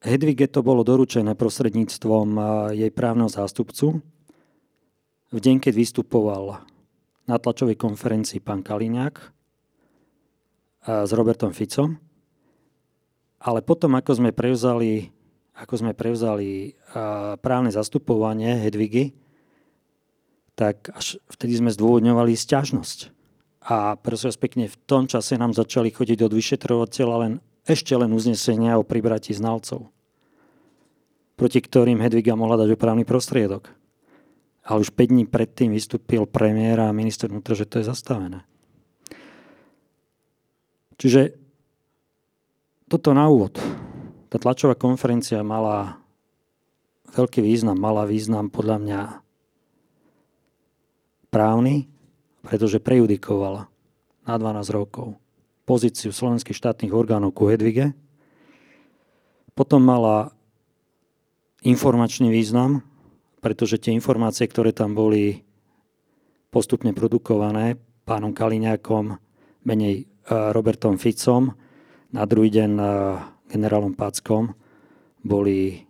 Hedvige 0.00 0.48
to 0.48 0.64
bolo 0.64 0.80
doručené 0.80 1.36
prostredníctvom 1.36 2.28
jej 2.72 2.88
právneho 2.88 3.28
zástupcu 3.28 4.00
v 5.30 5.38
deň, 5.38 5.60
keď 5.60 5.76
vystupoval 5.76 6.64
na 7.28 7.36
tlačovej 7.36 7.76
konferencii 7.76 8.40
pán 8.40 8.64
Kaliňák 8.64 9.14
s 10.88 11.10
Robertom 11.12 11.52
Ficom 11.52 12.09
ale 13.40 13.64
potom, 13.64 13.96
ako 13.96 14.20
sme 14.20 14.30
prevzali, 14.36 15.08
ako 15.56 15.74
sme 15.80 15.92
prevzali 15.96 16.76
právne 17.40 17.72
zastupovanie 17.72 18.60
Hedvigy, 18.60 19.16
tak 20.52 20.92
až 20.92 21.16
vtedy 21.32 21.56
sme 21.56 21.72
zdôvodňovali 21.72 22.36
stiažnosť. 22.36 23.16
A 23.64 23.96
prosím 23.96 24.36
pekne, 24.36 24.64
v 24.68 24.76
tom 24.84 25.08
čase 25.08 25.40
nám 25.40 25.56
začali 25.56 25.88
chodiť 25.88 26.20
od 26.20 26.32
vyšetrovateľa 26.36 27.16
len 27.24 27.32
ešte 27.64 27.92
len 27.96 28.12
uznesenia 28.12 28.80
o 28.80 28.84
pribratí 28.84 29.32
znalcov, 29.36 29.88
proti 31.36 31.60
ktorým 31.60 32.00
Hedviga 32.00 32.36
mohla 32.36 32.60
dať 32.60 32.76
opravný 32.76 33.04
prostriedok. 33.04 33.72
Ale 34.64 34.84
už 34.84 34.92
5 34.92 35.12
dní 35.12 35.24
predtým 35.24 35.72
vystúpil 35.72 36.28
premiér 36.28 36.84
a 36.84 36.92
minister 36.92 37.32
vnútra, 37.32 37.56
že 37.56 37.64
to 37.64 37.80
je 37.80 37.88
zastavené. 37.88 38.44
Čiže 41.00 41.36
toto 42.90 43.14
na 43.14 43.30
úvod. 43.30 43.54
Tá 44.26 44.42
tlačová 44.42 44.74
konferencia 44.74 45.46
mala 45.46 46.02
veľký 47.14 47.38
význam. 47.38 47.78
Mala 47.78 48.02
význam 48.02 48.50
podľa 48.50 48.76
mňa 48.82 49.00
právny, 51.30 51.86
pretože 52.42 52.82
prejudikovala 52.82 53.70
na 54.26 54.34
12 54.34 54.74
rokov 54.74 55.14
pozíciu 55.62 56.10
slovenských 56.10 56.58
štátnych 56.58 56.90
orgánov 56.90 57.30
ku 57.30 57.46
Hedvige. 57.46 57.94
Potom 59.54 59.86
mala 59.86 60.34
informačný 61.62 62.26
význam, 62.34 62.82
pretože 63.38 63.78
tie 63.78 63.94
informácie, 63.94 64.50
ktoré 64.50 64.74
tam 64.74 64.98
boli 64.98 65.46
postupne 66.50 66.90
produkované 66.90 67.78
pánom 68.02 68.34
Kaliňákom, 68.34 69.14
menej 69.62 69.94
eh, 70.02 70.50
Robertom 70.50 70.98
Ficom, 70.98 71.54
na 72.10 72.22
druhý 72.26 72.50
deň 72.50 72.70
generálom 73.50 73.94
Packom 73.94 74.54
boli, 75.22 75.86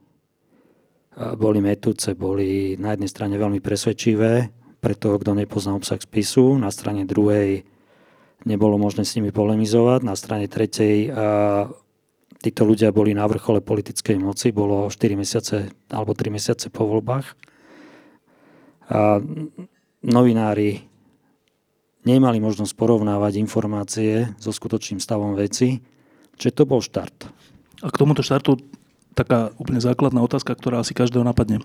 boli 1.16 1.58
metúce, 1.60 2.12
boli 2.16 2.76
na 2.76 2.96
jednej 2.96 3.10
strane 3.10 3.34
veľmi 3.36 3.60
presvedčivé 3.60 4.52
pre 4.80 4.94
toho, 4.96 5.20
kto 5.20 5.36
nepozná 5.36 5.76
obsah 5.76 6.00
spisu, 6.00 6.56
na 6.56 6.72
strane 6.72 7.04
druhej 7.04 7.64
nebolo 8.48 8.80
možné 8.80 9.04
s 9.04 9.16
nimi 9.20 9.28
polemizovať, 9.28 10.00
na 10.00 10.16
strane 10.16 10.48
tretej 10.48 11.12
títo 12.40 12.62
ľudia 12.64 12.88
boli 12.88 13.12
na 13.12 13.28
vrchole 13.28 13.60
politickej 13.60 14.16
moci, 14.16 14.48
bolo 14.48 14.88
4 14.88 14.96
mesiace 15.12 15.68
alebo 15.92 16.16
3 16.16 16.32
mesiace 16.32 16.72
po 16.72 16.88
voľbách. 16.88 17.36
A 18.90 19.20
novinári 20.00 20.80
nemali 22.08 22.40
možnosť 22.40 22.72
porovnávať 22.72 23.36
informácie 23.36 24.32
so 24.40 24.50
skutočným 24.56 25.04
stavom 25.04 25.36
veci 25.36 25.84
Čiže 26.40 26.56
to 26.56 26.64
bol 26.64 26.80
štart. 26.80 27.28
A 27.84 27.92
k 27.92 28.00
tomuto 28.00 28.24
štartu 28.24 28.56
taká 29.12 29.52
úplne 29.60 29.76
základná 29.76 30.24
otázka, 30.24 30.56
ktorá 30.56 30.80
asi 30.80 30.96
každého 30.96 31.20
napadne. 31.20 31.60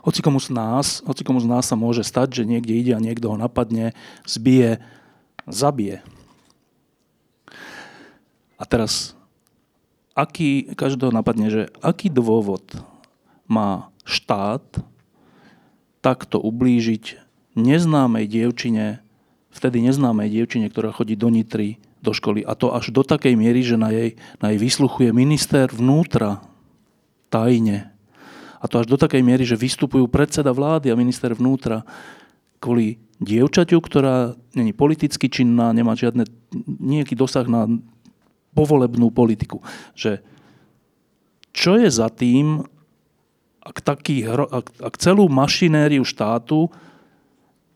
hoci 0.00 0.24
komu 0.24 0.40
z 0.40 0.48
nás, 0.56 1.04
hoci 1.04 1.20
komu 1.20 1.44
z 1.44 1.48
nás 1.48 1.68
sa 1.68 1.76
môže 1.76 2.00
stať, 2.00 2.40
že 2.40 2.48
niekde 2.48 2.72
ide 2.72 2.92
a 2.96 3.04
niekto 3.04 3.28
ho 3.28 3.36
napadne, 3.36 3.92
zbije, 4.24 4.80
zabije. 5.44 6.00
A 8.56 8.64
teraz, 8.64 9.12
aký, 10.16 10.72
každého 10.72 11.12
napadne, 11.12 11.52
že 11.52 11.62
aký 11.84 12.08
dôvod 12.08 12.64
má 13.44 13.92
štát 14.08 14.64
takto 16.00 16.40
ublížiť 16.40 17.20
neznámej 17.56 18.24
dievčine, 18.24 19.04
vtedy 19.52 19.84
neznámej 19.84 20.32
dievčine, 20.32 20.72
ktorá 20.72 20.96
chodí 20.96 21.12
do 21.12 21.28
Nitry, 21.28 21.76
do 22.00 22.12
školy. 22.16 22.44
A 22.44 22.56
to 22.56 22.72
až 22.72 22.92
do 22.92 23.04
takej 23.04 23.36
miery, 23.36 23.60
že 23.60 23.76
na 23.76 23.92
jej, 23.92 24.16
na 24.40 24.52
jej 24.52 24.58
vysluchuje 24.60 25.12
minister 25.12 25.68
vnútra 25.68 26.40
tajne. 27.28 27.92
A 28.60 28.68
to 28.68 28.80
až 28.80 28.86
do 28.88 29.00
takej 29.00 29.24
miery, 29.24 29.44
že 29.48 29.56
vystupujú 29.56 30.08
predseda 30.08 30.52
vlády 30.52 30.92
a 30.92 30.98
minister 30.98 31.32
vnútra 31.32 31.84
kvôli 32.60 33.00
dievčaťu, 33.20 33.80
ktorá 33.80 34.36
není 34.52 34.72
politicky 34.76 35.28
činná, 35.32 35.72
nemá 35.72 35.96
žiadne, 35.96 36.28
nejaký 36.80 37.16
dosah 37.16 37.44
na 37.48 37.68
povolebnú 38.52 39.08
politiku. 39.12 39.64
Že 39.96 40.20
čo 41.52 41.76
je 41.76 41.88
za 41.88 42.08
tým, 42.12 42.64
ak, 43.60 43.76
taký, 43.84 44.24
ak, 44.28 44.66
ak 44.80 44.94
celú 44.96 45.28
mašinériu 45.28 46.04
štátu 46.04 46.72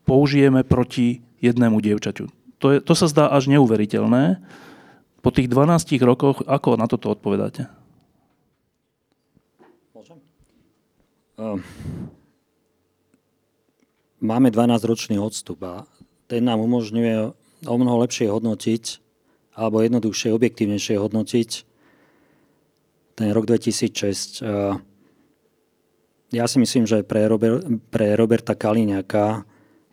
použijeme 0.05 0.65
proti 0.65 1.21
jednému 1.41 1.81
dievčaťu. 1.81 2.29
To, 2.63 2.75
je, 2.75 2.77
to 2.79 2.93
sa 2.95 3.11
zdá 3.11 3.27
až 3.27 3.51
neuveriteľné. 3.51 4.39
Po 5.19 5.29
tých 5.33 5.49
12 5.49 5.99
rokoch, 6.05 6.45
ako 6.45 6.77
na 6.77 6.85
toto 6.85 7.11
odpovedáte? 7.11 7.67
Ehm, 11.35 11.59
máme 14.23 14.47
12-ročný 14.47 15.19
odstup 15.19 15.59
a 15.67 15.83
ten 16.31 16.47
nám 16.47 16.63
umožňuje 16.63 17.35
o 17.67 17.75
mnoho 17.75 18.07
lepšie 18.07 18.31
hodnotiť 18.31 19.03
alebo 19.55 19.83
jednoduchšie, 19.83 20.35
objektívnejšie 20.35 20.95
hodnotiť 20.99 21.49
ten 23.15 23.29
rok 23.35 23.47
2006. 23.47 24.43
Ehm, 24.43 24.79
ja 26.31 26.47
si 26.47 26.57
myslím, 26.59 26.87
že 26.87 27.03
pre, 27.03 27.27
Robert, 27.27 27.63
pre 27.91 28.15
Roberta 28.15 28.55
Kaliňaka 28.55 29.43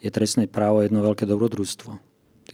je 0.02 0.10
trestné 0.10 0.46
právo 0.46 0.82
jedno 0.82 1.02
veľké 1.02 1.26
dobrodružstvo. 1.26 2.11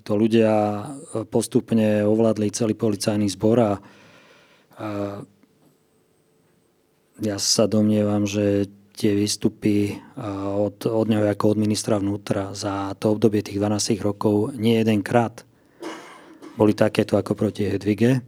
Títo 0.08 0.24
ľudia 0.24 0.88
postupne 1.28 2.00
ovládli 2.00 2.48
celý 2.48 2.72
policajný 2.72 3.28
zbor 3.28 3.60
a, 3.60 3.72
a 4.80 4.88
ja 7.20 7.36
sa 7.36 7.68
domnievam, 7.68 8.24
že 8.24 8.72
tie 8.96 9.12
výstupy 9.12 10.00
od, 10.56 10.88
od 10.88 11.06
neho 11.12 11.28
ako 11.28 11.52
od 11.52 11.58
ministra 11.60 12.00
vnútra 12.00 12.56
za 12.56 12.96
to 12.96 13.20
obdobie 13.20 13.44
tých 13.44 13.60
12 13.60 14.00
rokov 14.00 14.56
nie 14.56 14.80
jedenkrát 14.80 15.44
boli 16.56 16.72
takéto 16.72 17.20
ako 17.20 17.36
proti 17.36 17.68
Hedvige. 17.68 18.24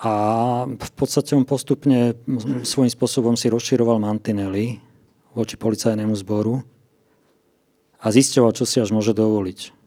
A 0.00 0.12
v 0.64 0.92
podstate 0.96 1.36
on 1.36 1.44
postupne 1.44 2.16
svojím 2.64 2.88
spôsobom 2.88 3.36
si 3.36 3.52
rozširoval 3.52 4.00
mantinely 4.00 4.80
voči 5.36 5.60
policajnému 5.60 6.16
zboru 6.16 6.64
a 8.00 8.08
zisťoval, 8.08 8.56
čo 8.56 8.64
si 8.64 8.80
až 8.80 8.88
môže 8.88 9.12
dovoliť. 9.12 9.83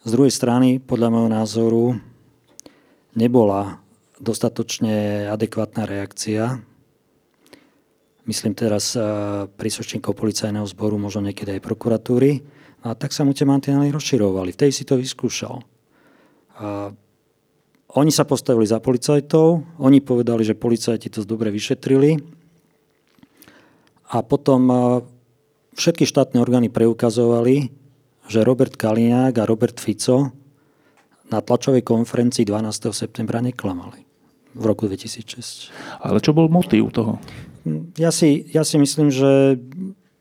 Z 0.00 0.10
druhej 0.16 0.32
strany, 0.32 0.80
podľa 0.80 1.08
môjho 1.12 1.30
názoru, 1.30 1.84
nebola 3.12 3.84
dostatočne 4.16 5.28
adekvátna 5.28 5.84
reakcia 5.84 6.64
myslím 8.30 8.54
teraz 8.54 8.94
eh, 8.94 9.02
príslušníkov 9.50 10.14
policajného 10.14 10.66
zboru, 10.70 10.94
možno 11.02 11.26
niekedy 11.26 11.58
aj 11.58 11.66
prokuratúry. 11.66 12.38
A 12.86 12.94
tak 12.96 13.12
sa 13.12 13.26
mu 13.26 13.34
tie 13.36 13.44
mantinely 13.44 13.92
rozširovali. 13.92 14.56
Vtedy 14.56 14.72
si 14.72 14.88
to 14.88 14.96
vyskúšal. 14.96 15.60
A 16.62 16.94
oni 17.98 18.12
sa 18.14 18.24
postavili 18.24 18.64
za 18.64 18.78
policajtov, 18.78 19.82
oni 19.82 19.98
povedali, 19.98 20.46
že 20.46 20.54
policajti 20.54 21.10
to 21.10 21.26
dobre 21.26 21.50
vyšetrili 21.50 22.22
a 24.14 24.22
potom 24.22 24.62
eh, 24.70 24.78
všetky 25.74 26.06
štátne 26.06 26.38
orgány 26.38 26.70
preukazovali, 26.70 27.79
že 28.30 28.46
Robert 28.46 28.78
Kaliňák 28.78 29.42
a 29.42 29.48
Robert 29.48 29.82
Fico 29.82 30.30
na 31.34 31.42
tlačovej 31.42 31.82
konferencii 31.82 32.46
12. 32.46 32.94
septembra 32.94 33.42
neklamali 33.42 34.06
v 34.54 34.62
roku 34.62 34.86
2006. 34.86 35.74
Ale 35.98 36.22
čo 36.22 36.30
bol 36.30 36.46
motív 36.46 36.94
toho? 36.94 37.18
Ja 37.98 38.14
si, 38.14 38.46
ja 38.54 38.62
si 38.62 38.78
myslím, 38.78 39.10
že 39.10 39.58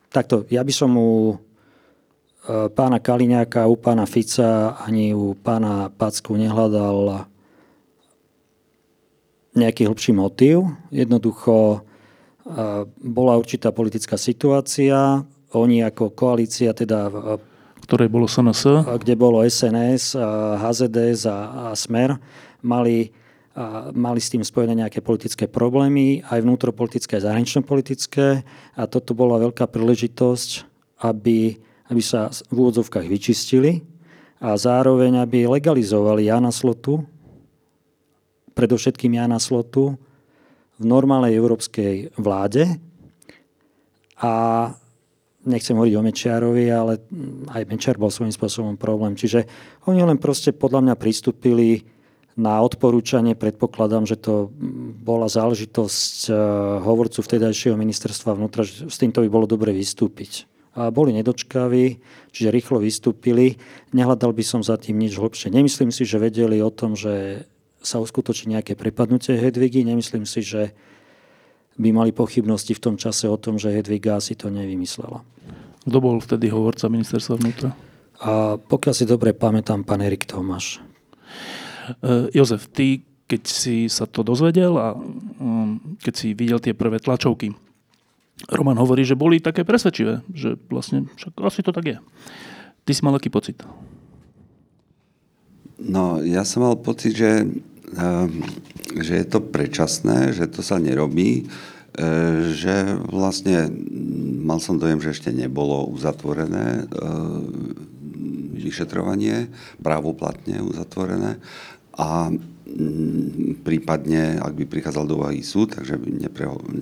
takto, 0.09 0.41
ja 0.49 0.65
by 0.65 0.73
som 0.73 0.91
u 0.97 1.13
e, 1.33 2.69
pána 2.73 2.97
Kaliňáka, 2.97 3.69
u 3.69 3.77
pána 3.77 4.09
Fica 4.09 4.73
ani 4.81 5.13
u 5.13 5.37
pána 5.37 5.93
Packu 5.93 6.33
nehľadal 6.33 7.29
nejaký 9.53 9.85
hlbší 9.85 10.17
motív. 10.17 10.65
Jednoducho 10.89 11.77
e, 11.77 11.79
bola 13.05 13.37
určitá 13.37 13.69
politická 13.69 14.17
situácia, 14.17 15.25
oni 15.53 15.81
ako 15.81 16.13
koalícia, 16.13 16.73
teda 16.73 17.09
ktoré 17.89 18.05
bolo 18.05 18.29
SNS, 18.29 18.85
kde 19.01 19.17
bolo 19.17 19.41
SNS, 19.41 20.13
HZDS 20.61 21.25
a, 21.25 21.73
Smer, 21.73 22.21
mali 22.61 23.09
mali 23.91 24.23
s 24.23 24.31
tým 24.31 24.39
spojené 24.39 24.71
nejaké 24.71 25.03
politické 25.03 25.43
problémy, 25.43 26.23
aj 26.31 26.47
vnútropolitické, 26.47 27.19
aj 27.19 27.27
zahranično-politické. 27.27 28.45
A 28.79 28.87
toto 28.87 29.11
bola 29.11 29.35
veľká 29.35 29.67
príležitosť, 29.67 30.63
aby, 31.03 31.59
aby 31.91 31.99
sa 31.99 32.31
v 32.31 32.55
úvodzovkách 32.55 33.03
vyčistili 33.03 33.83
a 34.39 34.55
zároveň, 34.55 35.19
aby 35.19 35.43
legalizovali 35.43 36.31
Jana 36.31 36.55
Slotu, 36.55 37.03
predovšetkým 38.55 39.19
Jana 39.19 39.41
Slotu, 39.43 39.99
v 40.79 40.83
normálnej 40.87 41.35
európskej 41.35 42.15
vláde. 42.15 42.79
A 44.23 44.31
nechcem 45.47 45.75
hovoriť 45.75 45.95
o 45.95 46.03
Mečiarovi, 46.03 46.65
ale 46.67 46.99
aj 47.51 47.63
Mečiar 47.69 47.95
bol 47.95 48.11
svojím 48.11 48.35
spôsobom 48.35 48.75
problém. 48.75 49.15
Čiže 49.15 49.47
oni 49.87 50.03
len 50.03 50.19
proste 50.19 50.51
podľa 50.51 50.91
mňa 50.91 50.95
pristúpili 50.99 51.87
na 52.39 52.63
odporúčanie 52.63 53.35
predpokladám, 53.35 54.07
že 54.07 54.15
to 54.15 54.47
bola 55.03 55.27
záležitosť 55.27 56.31
eh, 56.31 56.35
hovorcu 56.79 57.19
vtedajšieho 57.19 57.75
ministerstva 57.75 58.39
vnútra, 58.39 58.63
že 58.63 58.87
s 58.87 58.95
týmto 58.95 59.19
by 59.19 59.29
bolo 59.29 59.43
dobre 59.43 59.75
vystúpiť. 59.75 60.47
A 60.79 60.93
boli 60.93 61.11
nedočkaví, 61.11 61.99
čiže 62.31 62.53
rýchlo 62.53 62.79
vystúpili. 62.79 63.59
Nehľadal 63.91 64.31
by 64.31 64.43
som 64.45 64.61
za 64.63 64.79
tým 64.79 65.01
nič 65.01 65.19
hlbšie. 65.19 65.51
Nemyslím 65.51 65.91
si, 65.91 66.07
že 66.07 66.21
vedeli 66.21 66.63
o 66.63 66.71
tom, 66.71 66.95
že 66.95 67.43
sa 67.83 67.99
uskutoční 67.99 68.55
nejaké 68.55 68.79
prepadnutie 68.79 69.35
Hedvigy. 69.35 69.83
Nemyslím 69.83 70.23
si, 70.23 70.39
že 70.39 70.71
by 71.79 71.89
mali 71.95 72.11
pochybnosti 72.11 72.75
v 72.75 72.83
tom 72.83 72.95
čase 72.99 73.31
o 73.31 73.39
tom, 73.39 73.55
že 73.55 73.71
Hedviga 73.71 74.19
si 74.19 74.35
to 74.35 74.51
nevymyslela. 74.51 75.23
Kto 75.87 75.97
bol 76.03 76.19
vtedy 76.19 76.51
hovorca 76.51 76.91
ministerstva 76.91 77.35
vnútra? 77.39 77.71
A 78.19 78.59
pokiaľ 78.59 78.93
si 78.93 79.07
dobre 79.07 79.31
pamätám, 79.31 79.87
pán 79.87 80.03
Erik 80.03 80.27
Tomáš. 80.27 80.83
Eh, 82.03 82.27
Jozef, 82.35 82.67
ty, 82.69 83.07
keď 83.25 83.41
si 83.47 83.87
sa 83.87 84.03
to 84.03 84.21
dozvedel 84.27 84.75
a 84.75 84.91
um, 84.93 85.79
keď 86.03 86.13
si 86.13 86.27
videl 86.35 86.59
tie 86.59 86.75
prvé 86.75 86.99
tlačovky, 86.99 87.55
Roman 88.49 88.79
hovorí, 88.79 89.03
že 89.03 89.19
boli 89.19 89.43
také 89.43 89.67
presvedčivé, 89.67 90.23
že 90.31 90.55
vlastne 90.71 91.11
však 91.19 91.33
asi 91.43 91.59
to 91.61 91.71
tak 91.75 91.85
je. 91.85 91.97
Ty 92.87 92.91
si 92.95 93.01
mal 93.03 93.13
aký 93.13 93.29
pocit? 93.29 93.59
No, 95.79 96.19
ja 96.23 96.43
som 96.43 96.63
mal 96.63 96.75
pocit, 96.79 97.15
že, 97.15 97.47
že 98.97 99.13
je 99.21 99.25
to 99.25 99.39
predčasné, 99.41 100.33
že 100.33 100.49
to 100.49 100.61
sa 100.65 100.81
nerobí, 100.81 101.45
eh, 101.45 102.53
že 102.53 102.97
vlastne 103.09 103.69
mal 104.45 104.57
som 104.61 104.81
dojem, 104.81 105.01
že 105.01 105.13
ešte 105.13 105.31
nebolo 105.33 105.89
uzatvorené 105.93 106.85
eh, 106.85 106.89
vyšetrovanie, 108.59 109.49
právoplatne 109.79 110.61
uzatvorené 110.61 111.39
a 111.95 112.29
mm, 112.29 113.63
prípadne, 113.65 114.37
ak 114.37 114.53
by 114.53 114.63
prichádzal 114.67 115.05
do 115.09 115.17
úvahy 115.23 115.41
súd, 115.41 115.73
takže 115.73 115.97
by 115.97 116.09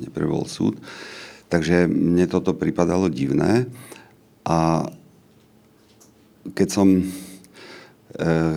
neprebol 0.09 0.45
súd. 0.49 0.77
Takže 1.47 1.87
mne 1.87 2.27
toto 2.27 2.51
pripadalo 2.51 3.07
divné 3.07 3.71
a 4.43 4.83
keď 6.51 6.67
som, 6.67 6.87
eh, 8.19 8.55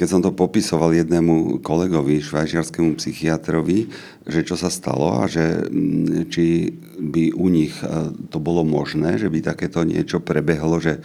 keď 0.00 0.08
som 0.08 0.24
to 0.24 0.32
popisoval 0.32 0.96
jednému 0.96 1.60
kolegovi, 1.60 2.24
švajčiarskému 2.24 2.96
psychiatrovi, 2.96 3.92
že 4.30 4.46
čo 4.46 4.56
sa 4.56 4.70
stalo 4.70 5.20
a 5.20 5.26
že 5.26 5.66
mm, 5.66 6.30
či 6.30 6.70
by 7.00 7.32
u 7.32 7.48
nich 7.48 7.74
e, 7.80 8.12
to 8.28 8.38
bolo 8.38 8.62
možné, 8.62 9.16
že 9.16 9.32
by 9.32 9.40
takéto 9.40 9.82
niečo 9.82 10.20
prebehlo, 10.20 10.76
že 10.78 11.00
e, 11.00 11.02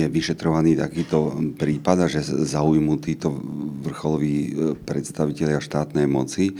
je 0.00 0.06
vyšetrovaný 0.06 0.78
takýto 0.78 1.34
prípad 1.58 2.06
a 2.06 2.10
že 2.10 2.22
zaujmú 2.24 2.96
títo 3.02 3.34
vrcholoví 3.82 4.36
e, 4.38 4.50
predstavitelia 4.78 5.58
štátnej 5.58 6.06
moci 6.06 6.54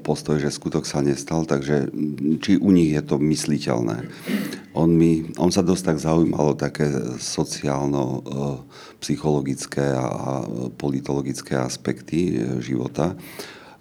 postoj, 0.00 0.40
že 0.40 0.50
skutok 0.50 0.88
sa 0.88 1.04
nestal, 1.04 1.44
takže 1.44 1.92
či 2.40 2.56
u 2.56 2.70
nich 2.72 2.96
je 2.96 3.02
to 3.04 3.20
mysliteľné. 3.20 4.08
On, 4.74 4.88
mi, 4.88 5.28
on 5.36 5.52
sa 5.52 5.60
dosť 5.60 5.94
tak 5.94 5.98
zaujímalo 6.00 6.56
také 6.56 6.88
sociálno 7.20 8.24
psychologické 8.98 9.92
a 9.92 10.42
politologické 10.74 11.58
aspekty 11.58 12.40
života. 12.62 13.14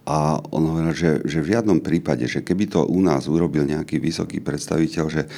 A 0.09 0.41
on 0.49 0.65
hovoril, 0.65 0.89
že, 0.97 1.21
že 1.21 1.37
v 1.37 1.53
žiadnom 1.53 1.85
prípade, 1.85 2.25
že 2.25 2.41
keby 2.41 2.65
to 2.73 2.81
u 2.81 2.97
nás 2.97 3.29
urobil 3.29 3.61
nejaký 3.69 4.01
vysoký 4.01 4.41
predstaviteľ, 4.41 5.05
že 5.05 5.29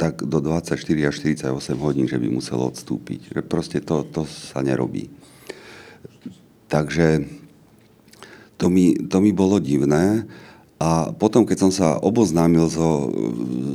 tak 0.00 0.24
do 0.24 0.40
24 0.40 0.80
až 0.80 1.14
48 1.44 1.52
hodín, 1.76 2.08
že 2.08 2.16
by 2.16 2.32
musel 2.32 2.56
odstúpiť. 2.64 3.36
Že 3.36 3.40
proste 3.44 3.84
to, 3.84 4.00
to 4.08 4.24
sa 4.24 4.64
nerobí. 4.64 5.12
Takže 6.72 7.28
to 8.56 8.72
mi, 8.72 8.96
to 8.96 9.20
mi 9.20 9.36
bolo 9.36 9.60
divné. 9.60 10.24
A 10.80 11.12
potom, 11.12 11.44
keď 11.44 11.68
som 11.68 11.72
sa 11.72 12.00
oboznámil 12.00 12.72
so, 12.72 13.12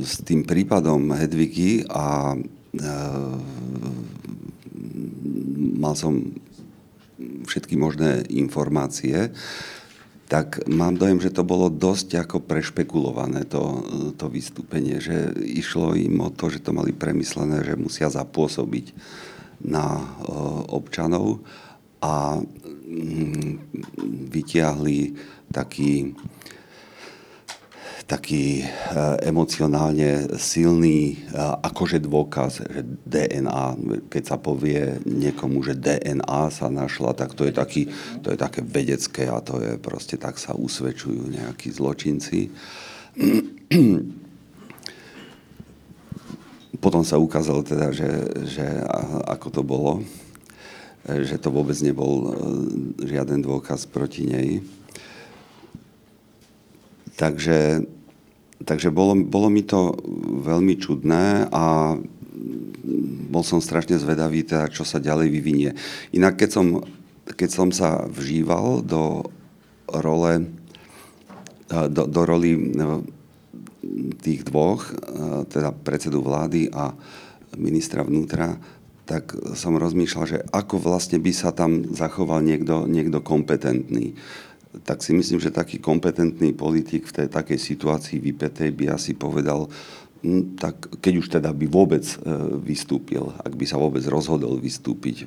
s 0.02 0.18
tým 0.26 0.42
prípadom 0.42 1.14
Hedviky 1.14 1.86
a 1.86 2.34
e, 2.34 2.38
mal 5.78 5.94
som 5.94 6.34
všetky 7.46 7.78
možné 7.78 8.26
informácie, 8.34 9.30
tak 10.30 10.62
mám 10.70 10.94
dojem, 10.94 11.18
že 11.18 11.34
to 11.34 11.42
bolo 11.42 11.66
dosť 11.66 12.22
ako 12.22 12.46
prešpekulované 12.46 13.50
to, 13.50 13.82
to 14.14 14.30
vystúpenie, 14.30 15.02
že 15.02 15.34
išlo 15.42 15.98
im 15.98 16.22
o 16.22 16.30
to, 16.30 16.46
že 16.46 16.62
to 16.62 16.70
mali 16.70 16.94
premyslené, 16.94 17.66
že 17.66 17.74
musia 17.74 18.06
zapôsobiť 18.06 18.94
na 19.66 19.98
občanov 20.70 21.42
a 21.98 22.38
mm, 22.38 23.74
vytiahli 24.30 25.18
taký 25.50 26.14
taký 28.10 28.66
eh, 28.66 28.66
emocionálne 29.22 30.34
silný 30.34 31.14
eh, 31.14 31.38
akože 31.38 32.02
dôkaz, 32.02 32.66
že 32.66 32.82
DNA, 33.06 33.78
keď 34.10 34.34
sa 34.34 34.36
povie 34.42 34.98
niekomu, 35.06 35.62
že 35.62 35.78
DNA 35.78 36.50
sa 36.50 36.66
našla, 36.66 37.14
tak 37.14 37.38
to 37.38 37.46
je, 37.46 37.54
taký, 37.54 37.86
to 38.26 38.34
je 38.34 38.38
také 38.40 38.66
vedecké 38.66 39.30
a 39.30 39.38
to 39.38 39.62
je 39.62 39.78
proste 39.78 40.18
tak 40.18 40.42
sa 40.42 40.58
usvedčujú 40.58 41.30
nejakí 41.30 41.70
zločinci. 41.70 42.50
Potom 46.82 47.04
sa 47.06 47.22
ukázalo 47.22 47.62
teda, 47.62 47.92
že, 47.94 48.10
že 48.50 48.66
ako 49.30 49.48
to 49.54 49.62
bolo, 49.62 50.02
eh, 51.06 51.22
že 51.22 51.38
to 51.38 51.54
vôbec 51.54 51.78
nebol 51.78 52.34
žiaden 52.98 53.38
dôkaz 53.38 53.86
proti 53.86 54.26
nej. 54.26 54.58
Takže 57.20 57.84
takže 58.64 58.92
bolo, 58.92 59.16
bolo 59.16 59.48
mi 59.48 59.64
to 59.64 59.96
veľmi 60.44 60.76
čudné 60.76 61.48
a 61.48 61.96
bol 63.30 63.44
som 63.46 63.62
strašne 63.62 63.94
zvedavý, 63.96 64.42
teda, 64.42 64.66
čo 64.72 64.82
sa 64.82 64.98
ďalej 64.98 65.28
vyvinie. 65.30 65.70
Inak, 66.16 66.40
keď 66.40 66.50
som, 66.50 66.66
keď 67.24 67.50
som 67.50 67.68
sa 67.70 68.04
vžíval 68.10 68.82
do 68.82 69.30
role, 69.86 70.50
do, 71.70 72.02
do 72.10 72.22
roli 72.26 72.58
no, 72.58 73.06
tých 74.18 74.42
dvoch, 74.46 74.90
teda 75.46 75.70
predsedu 75.70 76.20
vlády 76.20 76.74
a 76.74 76.90
ministra 77.54 78.02
vnútra, 78.02 78.58
tak 79.06 79.34
som 79.58 79.74
rozmýšľal, 79.74 80.24
že 80.26 80.38
ako 80.54 80.78
vlastne 80.78 81.18
by 81.18 81.32
sa 81.34 81.50
tam 81.50 81.82
zachoval 81.90 82.46
niekto, 82.46 82.86
niekto 82.86 83.18
kompetentný 83.18 84.14
tak 84.70 85.02
si 85.02 85.10
myslím, 85.10 85.42
že 85.42 85.50
taký 85.50 85.82
kompetentný 85.82 86.54
politik 86.54 87.10
v 87.10 87.22
tej 87.22 87.28
takej 87.28 87.58
situácii 87.58 88.22
vypetej 88.22 88.70
by 88.70 88.94
asi 88.94 89.18
povedal, 89.18 89.66
hm, 90.22 90.54
tak 90.54 90.86
keď 91.02 91.14
už 91.18 91.26
teda 91.26 91.50
by 91.50 91.66
vôbec 91.66 92.06
e, 92.06 92.16
vystúpil, 92.62 93.34
ak 93.42 93.50
by 93.58 93.66
sa 93.66 93.82
vôbec 93.82 94.02
rozhodol 94.06 94.62
vystúpiť. 94.62 95.26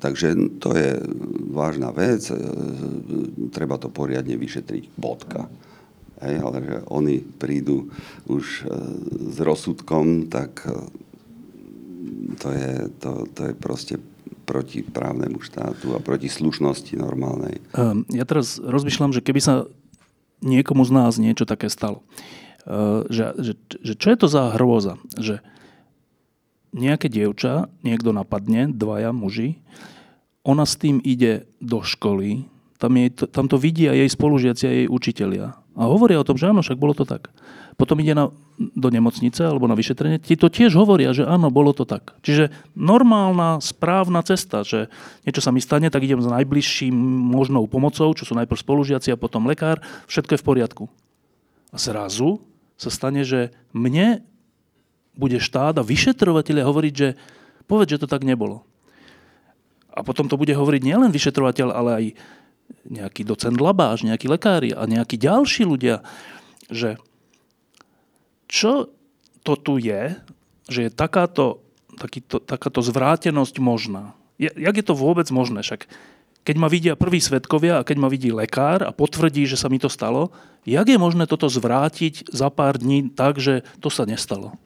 Takže 0.00 0.56
to 0.56 0.72
je 0.72 0.96
vážna 1.52 1.92
vec, 1.92 2.24
e, 2.32 2.36
treba 3.52 3.76
to 3.76 3.92
poriadne 3.92 4.32
vyšetriť, 4.40 4.96
bodka. 4.96 5.52
Hej, 6.20 6.36
ale 6.40 6.56
že 6.64 6.76
oni 6.88 7.20
prídu 7.20 7.92
už 8.32 8.44
e, 8.44 8.72
s 9.28 9.36
rozsudkom, 9.44 10.32
tak 10.32 10.64
to 12.40 12.48
je, 12.48 12.72
to, 12.96 13.28
to 13.36 13.40
je 13.50 13.52
proste 13.52 13.94
proti 14.42 14.82
právnemu 14.82 15.38
štátu 15.40 15.94
a 15.94 16.02
proti 16.02 16.26
slušnosti 16.26 16.96
normálnej. 16.96 17.60
Ehm, 17.76 18.08
ja 18.10 18.24
teraz 18.24 18.58
rozmýšľam, 18.58 19.12
že 19.12 19.24
keby 19.24 19.40
sa 19.40 19.54
niekomu 20.40 20.82
z 20.88 20.92
nás 20.92 21.20
niečo 21.20 21.44
také 21.44 21.68
stalo, 21.68 22.00
ehm, 22.66 23.06
že, 23.12 23.24
že, 23.38 23.52
že 23.84 23.92
čo 23.94 24.08
je 24.12 24.18
to 24.18 24.26
za 24.26 24.56
hrôza, 24.56 24.96
že 25.20 25.44
nejaké 26.70 27.10
dievča, 27.10 27.66
niekto 27.82 28.14
napadne, 28.14 28.70
dvaja 28.70 29.10
muži, 29.10 29.58
ona 30.46 30.64
s 30.64 30.78
tým 30.78 31.02
ide 31.02 31.50
do 31.60 31.82
školy, 31.84 32.46
tam, 32.80 32.96
jej, 32.96 33.10
tam 33.12 33.44
to 33.44 33.60
vidia 33.60 33.92
jej 33.92 34.08
spolužiaci 34.08 34.64
a 34.64 34.72
jej 34.72 34.86
učitelia. 34.88 35.46
A 35.76 35.82
hovoria 35.84 36.22
o 36.22 36.24
tom, 36.24 36.40
že 36.40 36.48
áno, 36.48 36.64
však 36.64 36.80
bolo 36.80 36.96
to 36.96 37.04
tak 37.04 37.28
potom 37.78 37.98
ide 38.02 38.14
na, 38.16 38.24
do 38.58 38.88
nemocnice 38.90 39.46
alebo 39.46 39.70
na 39.70 39.78
vyšetrenie, 39.78 40.20
ti 40.22 40.34
to 40.34 40.50
tiež 40.50 40.74
hovoria, 40.76 41.14
že 41.14 41.26
áno, 41.26 41.48
bolo 41.52 41.70
to 41.70 41.86
tak. 41.86 42.14
Čiže 42.24 42.50
normálna, 42.74 43.62
správna 43.62 44.20
cesta, 44.26 44.66
že 44.66 44.90
niečo 45.24 45.42
sa 45.44 45.54
mi 45.54 45.62
stane, 45.62 45.88
tak 45.88 46.04
idem 46.04 46.20
s 46.20 46.28
najbližším 46.28 46.94
možnou 47.30 47.64
pomocou, 47.70 48.10
čo 48.12 48.26
sú 48.26 48.34
najprv 48.36 48.58
spolužiaci 48.58 49.14
a 49.14 49.20
potom 49.20 49.46
lekár, 49.46 49.80
všetko 50.10 50.36
je 50.36 50.40
v 50.42 50.46
poriadku. 50.46 50.84
A 51.70 51.76
zrazu 51.78 52.42
sa 52.74 52.90
stane, 52.90 53.22
že 53.22 53.54
mne 53.70 54.24
bude 55.14 55.36
štát 55.36 55.76
a 55.76 55.86
vyšetrovateľe 55.86 56.64
hovoriť, 56.64 56.94
že 56.96 57.08
povedz, 57.68 57.96
že 57.96 58.02
to 58.02 58.08
tak 58.10 58.24
nebolo. 58.24 58.64
A 59.90 60.06
potom 60.06 60.30
to 60.30 60.38
bude 60.38 60.54
hovoriť 60.54 60.82
nielen 60.86 61.10
vyšetrovateľ, 61.10 61.68
ale 61.74 61.90
aj 61.92 62.04
nejaký 62.86 63.26
docent 63.26 63.58
labáž, 63.58 64.06
nejakí 64.06 64.30
lekári 64.30 64.70
a 64.70 64.86
nejakí 64.86 65.18
ďalší 65.18 65.66
ľudia, 65.66 66.06
že 66.70 66.96
čo 68.50 68.90
to 69.46 69.54
tu 69.54 69.78
je, 69.78 70.18
že 70.66 70.80
je 70.86 70.90
takáto, 70.90 71.62
takýto, 71.94 72.42
takáto 72.42 72.82
zvrátenosť 72.82 73.62
možná? 73.62 74.18
Jak 74.42 74.74
je 74.74 74.84
to 74.84 74.98
vôbec 74.98 75.30
možné? 75.30 75.62
Však 75.62 75.86
keď 76.42 76.56
ma 76.56 76.66
vidia 76.66 76.98
prví 76.98 77.20
svetkovia 77.22 77.80
a 77.80 77.86
keď 77.86 77.96
ma 78.00 78.08
vidí 78.10 78.34
lekár 78.34 78.82
a 78.82 78.90
potvrdí, 78.90 79.46
že 79.46 79.60
sa 79.60 79.68
mi 79.70 79.78
to 79.78 79.92
stalo, 79.92 80.32
jak 80.66 80.88
je 80.88 80.98
možné 80.98 81.28
toto 81.30 81.46
zvrátiť 81.46 82.32
za 82.32 82.50
pár 82.50 82.80
dní 82.80 83.12
tak, 83.12 83.38
že 83.38 83.62
to 83.78 83.92
sa 83.92 84.08
nestalo? 84.08 84.56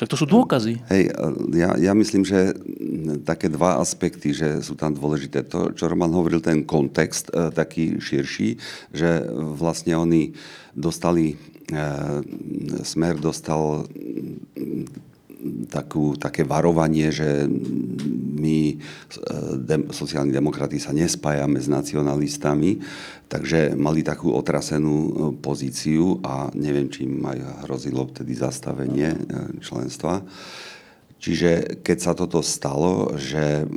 Však 0.00 0.16
to 0.16 0.20
sú 0.20 0.26
dôkazy. 0.32 0.80
Hej, 0.88 1.12
ja, 1.52 1.76
ja 1.76 1.92
myslím, 1.92 2.24
že 2.24 2.56
také 3.20 3.52
dva 3.52 3.84
aspekty, 3.84 4.32
že 4.32 4.64
sú 4.64 4.72
tam 4.72 4.96
dôležité. 4.96 5.44
To, 5.52 5.76
čo 5.76 5.92
Roman 5.92 6.08
hovoril, 6.08 6.40
ten 6.40 6.64
kontext 6.64 7.28
e, 7.28 7.52
taký 7.52 8.00
širší, 8.00 8.56
že 8.96 9.28
vlastne 9.36 10.00
oni 10.00 10.32
dostali 10.72 11.36
Smer 12.82 13.14
dostal 13.18 13.86
takú, 15.70 16.18
také 16.20 16.44
varovanie, 16.44 17.08
že 17.08 17.48
my, 18.40 18.58
e, 18.68 18.76
dem, 19.60 19.88
sociálni 19.92 20.32
demokrati, 20.32 20.76
sa 20.80 20.92
nespájame 20.92 21.60
s 21.60 21.68
nacionalistami, 21.68 22.80
takže 23.28 23.76
mali 23.76 24.04
takú 24.04 24.32
otrasenú 24.36 24.96
e, 24.96 25.12
pozíciu 25.40 26.20
a 26.24 26.52
neviem, 26.52 26.88
či 26.92 27.08
im 27.08 27.24
aj 27.24 27.68
hrozilo 27.68 28.08
vtedy 28.08 28.36
zastavenie 28.36 29.16
členstva. 29.64 30.24
Čiže 31.20 31.84
keď 31.84 31.98
sa 32.00 32.12
toto 32.16 32.40
stalo, 32.40 33.12
že 33.20 33.68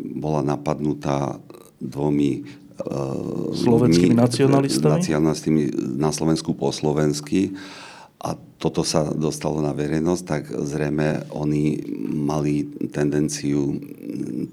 bola 0.00 0.40
napadnutá 0.40 1.36
dvomi 1.76 2.61
slovenskými 3.54 4.14
nacionalistami? 4.16 4.98
nacionalistami 4.98 5.62
na 5.98 6.10
Slovensku 6.10 6.54
po 6.56 6.74
slovensky 6.74 7.54
a 8.22 8.38
toto 8.38 8.86
sa 8.86 9.10
dostalo 9.10 9.58
na 9.58 9.74
verejnosť, 9.74 10.22
tak 10.22 10.42
zrejme 10.46 11.26
oni 11.34 11.82
mali 12.06 12.62
tendenciu 12.94 13.74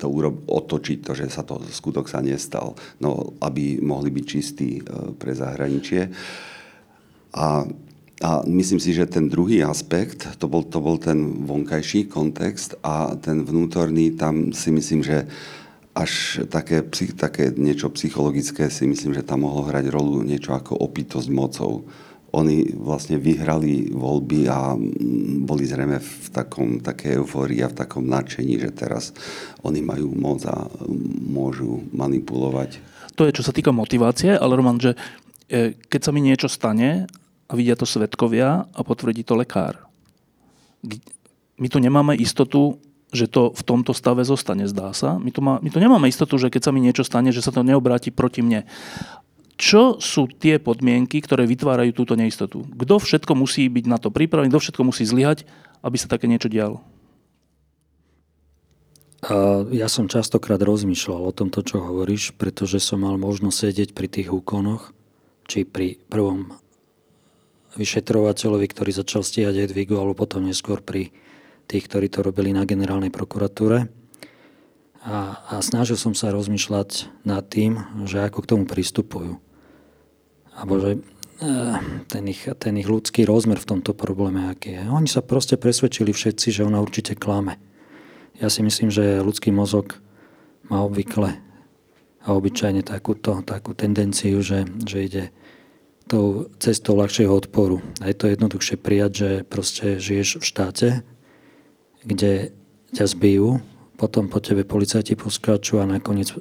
to 0.02 0.10
urob- 0.10 0.42
otočiť, 0.50 1.06
to, 1.06 1.14
že 1.14 1.30
sa 1.30 1.46
to 1.46 1.62
skutok 1.70 2.10
sa 2.10 2.18
nestal, 2.26 2.74
no, 2.98 3.38
aby 3.46 3.78
mohli 3.78 4.10
byť 4.10 4.26
čistí 4.26 4.82
e, 4.82 5.14
pre 5.14 5.38
zahraničie. 5.38 6.10
A, 7.38 7.62
a 8.26 8.30
myslím 8.50 8.82
si, 8.82 8.98
že 8.98 9.06
ten 9.06 9.30
druhý 9.30 9.62
aspekt, 9.62 10.26
to 10.42 10.50
bol, 10.50 10.66
to 10.66 10.82
bol 10.82 10.98
ten 10.98 11.46
vonkajší 11.46 12.10
kontext 12.10 12.74
a 12.82 13.14
ten 13.22 13.46
vnútorný, 13.46 14.18
tam 14.18 14.50
si 14.50 14.74
myslím, 14.74 15.06
že 15.06 15.30
až 16.00 16.44
také, 16.48 16.88
také 17.20 17.52
niečo 17.52 17.92
psychologické 17.92 18.72
si 18.72 18.88
myslím, 18.88 19.12
že 19.12 19.28
tam 19.28 19.44
mohlo 19.44 19.68
hrať 19.68 19.92
rolu 19.92 20.24
niečo 20.24 20.56
ako 20.56 20.80
opitosť 20.80 21.28
mocou. 21.28 21.84
Oni 22.30 22.72
vlastne 22.78 23.18
vyhrali 23.18 23.90
voľby 23.92 24.48
a 24.48 24.78
boli 25.44 25.66
zrejme 25.66 25.98
v 25.98 26.28
takom, 26.30 26.80
také 26.80 27.18
eufórii 27.18 27.60
a 27.66 27.74
v 27.74 27.80
takom 27.84 28.06
nadšení, 28.06 28.62
že 28.62 28.72
teraz 28.72 29.12
oni 29.66 29.82
majú 29.84 30.14
moc 30.14 30.46
a 30.46 30.70
môžu 31.26 31.84
manipulovať. 31.92 32.80
To 33.18 33.26
je, 33.28 33.36
čo 33.36 33.44
sa 33.44 33.52
týka 33.52 33.74
motivácie, 33.74 34.38
ale 34.38 34.56
Roman, 34.56 34.80
že 34.80 34.94
e, 35.50 35.74
keď 35.90 36.02
sa 36.06 36.12
mi 36.14 36.22
niečo 36.22 36.48
stane 36.48 37.10
a 37.50 37.52
vidia 37.58 37.74
to 37.74 37.90
svetkovia 37.90 38.70
a 38.72 38.80
potvrdí 38.86 39.26
to 39.26 39.34
lekár, 39.34 39.90
my 41.60 41.68
tu 41.68 41.82
nemáme 41.82 42.16
istotu, 42.16 42.80
že 43.10 43.26
to 43.26 43.50
v 43.50 43.62
tomto 43.66 43.92
stave 43.98 44.22
zostane, 44.22 44.70
zdá 44.70 44.94
sa. 44.94 45.18
My 45.18 45.34
tu, 45.34 45.42
má, 45.42 45.58
my 45.60 45.70
tu 45.74 45.82
nemáme 45.82 46.06
istotu, 46.06 46.38
že 46.38 46.54
keď 46.54 46.70
sa 46.70 46.72
mi 46.74 46.82
niečo 46.82 47.02
stane, 47.02 47.34
že 47.34 47.42
sa 47.42 47.50
to 47.50 47.66
neobráti 47.66 48.14
proti 48.14 48.46
mne. 48.46 48.70
Čo 49.60 50.00
sú 50.00 50.30
tie 50.30 50.62
podmienky, 50.62 51.20
ktoré 51.20 51.44
vytvárajú 51.50 51.92
túto 51.92 52.14
neistotu? 52.16 52.64
Kto 52.64 52.96
všetko 53.02 53.34
musí 53.36 53.68
byť 53.68 53.86
na 53.90 53.98
to 54.00 54.14
pripravený, 54.14 54.54
kto 54.54 54.62
všetko 54.62 54.82
musí 54.88 55.04
zlyhať, 55.04 55.44
aby 55.84 55.98
sa 56.00 56.08
také 56.08 56.30
niečo 56.30 56.48
dialo? 56.48 56.80
Ja 59.76 59.92
som 59.92 60.08
častokrát 60.08 60.64
rozmýšľal 60.64 61.28
o 61.28 61.36
tomto, 61.36 61.60
čo 61.60 61.84
hovoríš, 61.84 62.40
pretože 62.40 62.80
som 62.80 63.04
mal 63.04 63.20
možnosť 63.20 63.58
sedieť 63.68 63.90
pri 63.92 64.08
tých 64.08 64.32
úkonoch, 64.32 64.96
či 65.44 65.68
pri 65.68 66.00
prvom 66.08 66.56
vyšetrovateľovi, 67.76 68.66
ktorý 68.72 68.92
začal 68.96 69.28
stíhať 69.28 69.68
Edvigu, 69.68 70.00
alebo 70.00 70.24
potom 70.24 70.48
neskôr 70.48 70.80
pri 70.80 71.12
tých, 71.70 71.86
ktorí 71.86 72.10
to 72.10 72.26
robili 72.26 72.50
na 72.50 72.66
generálnej 72.66 73.14
prokuratúre. 73.14 73.86
A, 75.06 75.40
a 75.48 75.56
snažil 75.62 75.96
som 75.96 76.18
sa 76.18 76.34
rozmýšľať 76.34 77.22
nad 77.24 77.46
tým, 77.46 77.80
že 78.10 78.26
ako 78.26 78.44
k 78.44 78.50
tomu 78.50 78.64
pristupujú. 78.66 79.38
Abo 80.58 80.76
že 80.82 81.00
e, 81.40 81.50
ten 82.10 82.24
ich, 82.28 82.44
ten 82.60 82.74
ich 82.76 82.90
ľudský 82.90 83.24
rozmer 83.24 83.62
v 83.62 83.70
tomto 83.78 83.96
probléme, 83.96 84.52
aký 84.52 84.76
je. 84.76 84.84
Oni 84.92 85.08
sa 85.08 85.24
proste 85.24 85.56
presvedčili 85.56 86.12
všetci, 86.12 86.52
že 86.52 86.66
ona 86.68 86.84
určite 86.84 87.16
klame. 87.16 87.62
Ja 88.42 88.52
si 88.52 88.60
myslím, 88.60 88.92
že 88.92 89.24
ľudský 89.24 89.54
mozog 89.54 90.02
má 90.68 90.84
obvykle 90.84 91.40
a 92.20 92.28
obyčajne 92.36 92.84
takúto, 92.84 93.40
takú 93.48 93.72
tendenciu, 93.72 94.44
že, 94.44 94.68
že 94.84 94.98
ide 95.00 95.24
tou 96.10 96.52
cestou 96.60 96.98
ľahšieho 97.00 97.32
odporu. 97.32 97.80
A 98.02 98.12
je 98.12 98.16
to 98.18 98.26
jednoduchšie 98.28 98.76
prijať, 98.82 99.12
že 99.14 99.30
proste 99.46 100.02
žiješ 100.02 100.42
v 100.42 100.44
štáte, 100.44 100.88
kde 102.04 102.52
ťa 102.96 103.06
zbijú, 103.06 103.60
potom 104.00 104.32
po 104.32 104.40
tebe 104.40 104.64
policajti 104.64 105.20
poskáču 105.20 105.84
a 105.84 105.90
nakoniec 105.90 106.32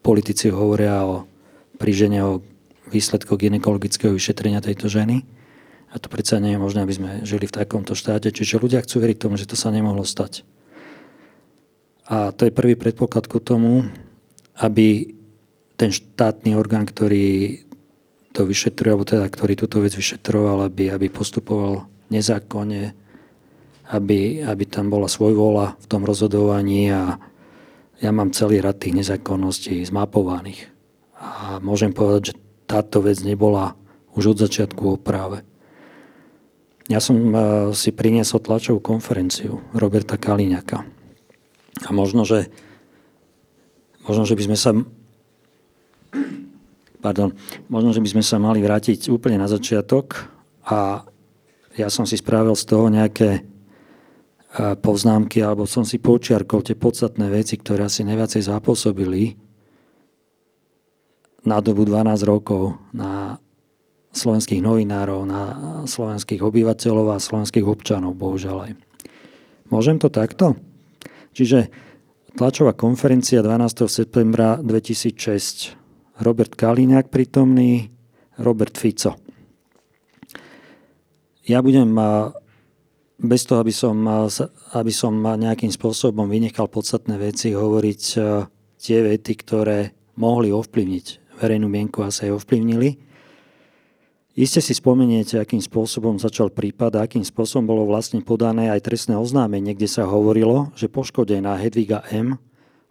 politici 0.00 0.48
hovoria 0.48 1.04
o 1.04 1.28
prížene 1.76 2.24
o 2.24 2.40
výsledkoch 2.88 3.38
ginekologického 3.38 4.12
vyšetrenia 4.12 4.64
tejto 4.64 4.88
ženy. 4.88 5.24
A 5.92 6.00
to 6.00 6.08
predsa 6.08 6.40
nie 6.40 6.56
je 6.56 6.62
možné, 6.62 6.84
aby 6.84 6.94
sme 6.96 7.10
žili 7.22 7.44
v 7.44 7.56
takomto 7.56 7.92
štáte. 7.92 8.32
Čiže 8.32 8.60
ľudia 8.60 8.80
chcú 8.80 9.04
veriť 9.04 9.18
tomu, 9.20 9.36
že 9.36 9.44
to 9.44 9.56
sa 9.60 9.68
nemohlo 9.68 10.08
stať. 10.08 10.44
A 12.08 12.32
to 12.32 12.48
je 12.48 12.52
prvý 12.52 12.74
predpoklad 12.74 13.28
ku 13.28 13.38
tomu, 13.38 13.84
aby 14.56 15.12
ten 15.76 15.92
štátny 15.92 16.56
orgán, 16.56 16.88
ktorý 16.88 17.60
to 18.32 18.48
vyšetruje, 18.48 18.90
alebo 18.92 19.04
teda, 19.04 19.28
ktorý 19.28 19.52
túto 19.56 19.84
vec 19.84 19.92
vyšetroval, 19.92 20.64
aby, 20.68 20.88
aby 20.88 21.12
postupoval 21.12 21.84
nezákonne, 22.08 22.96
aby, 23.92 24.40
aby 24.40 24.64
tam 24.64 24.88
bola 24.88 25.04
svojvola 25.04 25.76
v 25.76 25.86
tom 25.86 26.08
rozhodovaní 26.08 26.88
a 26.88 27.20
ja 28.00 28.10
mám 28.10 28.32
celý 28.32 28.64
rad 28.64 28.80
tých 28.80 29.04
nezákonností 29.04 29.84
zmapovaných. 29.84 30.72
A 31.20 31.60
môžem 31.60 31.92
povedať, 31.92 32.32
že 32.32 32.38
táto 32.64 33.04
vec 33.04 33.20
nebola 33.20 33.76
už 34.16 34.34
od 34.34 34.38
začiatku 34.48 34.96
o 34.96 34.96
práve. 34.96 35.44
Ja 36.90 36.98
som 36.98 37.14
e, 37.14 37.38
si 37.78 37.94
priniesol 37.94 38.42
tlačovú 38.42 38.82
konferenciu 38.82 39.62
Roberta 39.70 40.18
Kaliňaka. 40.18 40.82
A 41.86 41.88
možno, 41.94 42.26
že, 42.26 42.50
možno, 44.02 44.26
že 44.26 44.34
by 44.34 44.42
sme 44.50 44.58
sa 44.58 44.70
pardon, 47.02 47.34
možno, 47.66 47.90
že 47.90 48.00
by 48.00 48.08
sme 48.18 48.24
sa 48.24 48.38
mali 48.38 48.62
vrátiť 48.62 49.10
úplne 49.10 49.42
na 49.42 49.50
začiatok 49.50 50.30
a 50.62 51.02
ja 51.74 51.88
som 51.90 52.06
si 52.06 52.14
spravil 52.14 52.54
z 52.54 52.64
toho 52.64 52.86
nejaké 52.86 53.42
poznámky, 54.56 55.40
alebo 55.40 55.64
som 55.64 55.82
si 55.82 55.96
počiarkol 55.96 56.60
tie 56.60 56.76
podstatné 56.76 57.32
veci, 57.32 57.56
ktoré 57.56 57.88
asi 57.88 58.04
najviacej 58.04 58.52
zapôsobili 58.52 59.36
na 61.48 61.58
dobu 61.64 61.88
12 61.88 62.22
rokov 62.28 62.76
na 62.92 63.40
slovenských 64.12 64.60
novinárov, 64.60 65.24
na 65.24 65.42
slovenských 65.88 66.44
obyvateľov 66.44 67.16
a 67.16 67.24
slovenských 67.24 67.64
občanov, 67.64 68.12
bohužiaľ 68.20 68.56
aj. 68.68 68.72
Môžem 69.72 69.96
to 69.96 70.12
takto? 70.12 70.60
Čiže 71.32 71.72
tlačová 72.36 72.76
konferencia 72.76 73.40
12. 73.40 73.88
septembra 73.88 74.60
2006. 74.60 75.80
Robert 76.20 76.52
Kaliňák 76.52 77.08
prítomný, 77.08 77.88
Robert 78.36 78.76
Fico. 78.76 79.16
Ja 81.48 81.64
budem 81.64 81.96
bez 83.22 83.46
toho, 83.46 83.62
aby 83.62 83.70
som, 83.70 83.94
aby 84.74 84.90
som 84.90 85.14
nejakým 85.14 85.70
spôsobom 85.70 86.26
vynechal 86.26 86.66
podstatné 86.66 87.16
veci, 87.22 87.54
hovoriť 87.54 88.02
tie 88.82 88.98
vety, 88.98 89.32
ktoré 89.46 89.94
mohli 90.18 90.50
ovplyvniť 90.50 91.38
verejnú 91.38 91.70
mienku 91.70 92.02
a 92.02 92.10
sa 92.10 92.26
jej 92.26 92.34
ovplyvnili. 92.34 92.98
Iste 94.32 94.64
si 94.64 94.72
spomeniete, 94.72 95.38
akým 95.38 95.60
spôsobom 95.60 96.16
začal 96.16 96.50
prípad 96.50 96.98
a 96.98 97.04
akým 97.04 97.22
spôsobom 97.22 97.68
bolo 97.68 97.84
vlastne 97.86 98.24
podané 98.24 98.72
aj 98.72 98.90
trestné 98.90 99.14
oznámenie, 99.14 99.76
kde 99.76 99.86
sa 99.86 100.08
hovorilo, 100.08 100.72
že 100.72 100.88
poškodená 100.88 101.52
Hedviga 101.60 102.00
M. 102.10 102.40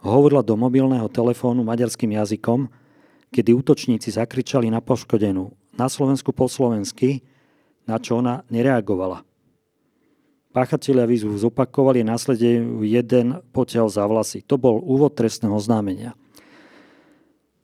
hovorila 0.05 0.45
do 0.45 0.53
mobilného 0.53 1.09
telefónu 1.09 1.65
maďarským 1.65 2.13
jazykom, 2.13 2.69
kedy 3.33 3.57
útočníci 3.57 4.13
zakričali 4.13 4.69
na 4.69 4.79
poškodenú 4.85 5.49
na 5.75 5.87
Slovensku 5.87 6.35
po 6.35 6.51
slovensky, 6.51 7.23
na 7.87 7.97
čo 7.97 8.19
ona 8.19 8.43
nereagovala. 8.51 9.23
Páchatelia 10.51 11.07
výzvu 11.07 11.31
zopakovali 11.39 12.03
a 12.03 12.11
následne 12.11 12.83
jeden 12.83 13.39
potiaľ 13.55 13.87
za 13.87 14.03
vlasy. 14.03 14.43
To 14.51 14.59
bol 14.59 14.83
úvod 14.83 15.15
trestného 15.15 15.55
oznámenia. 15.55 16.11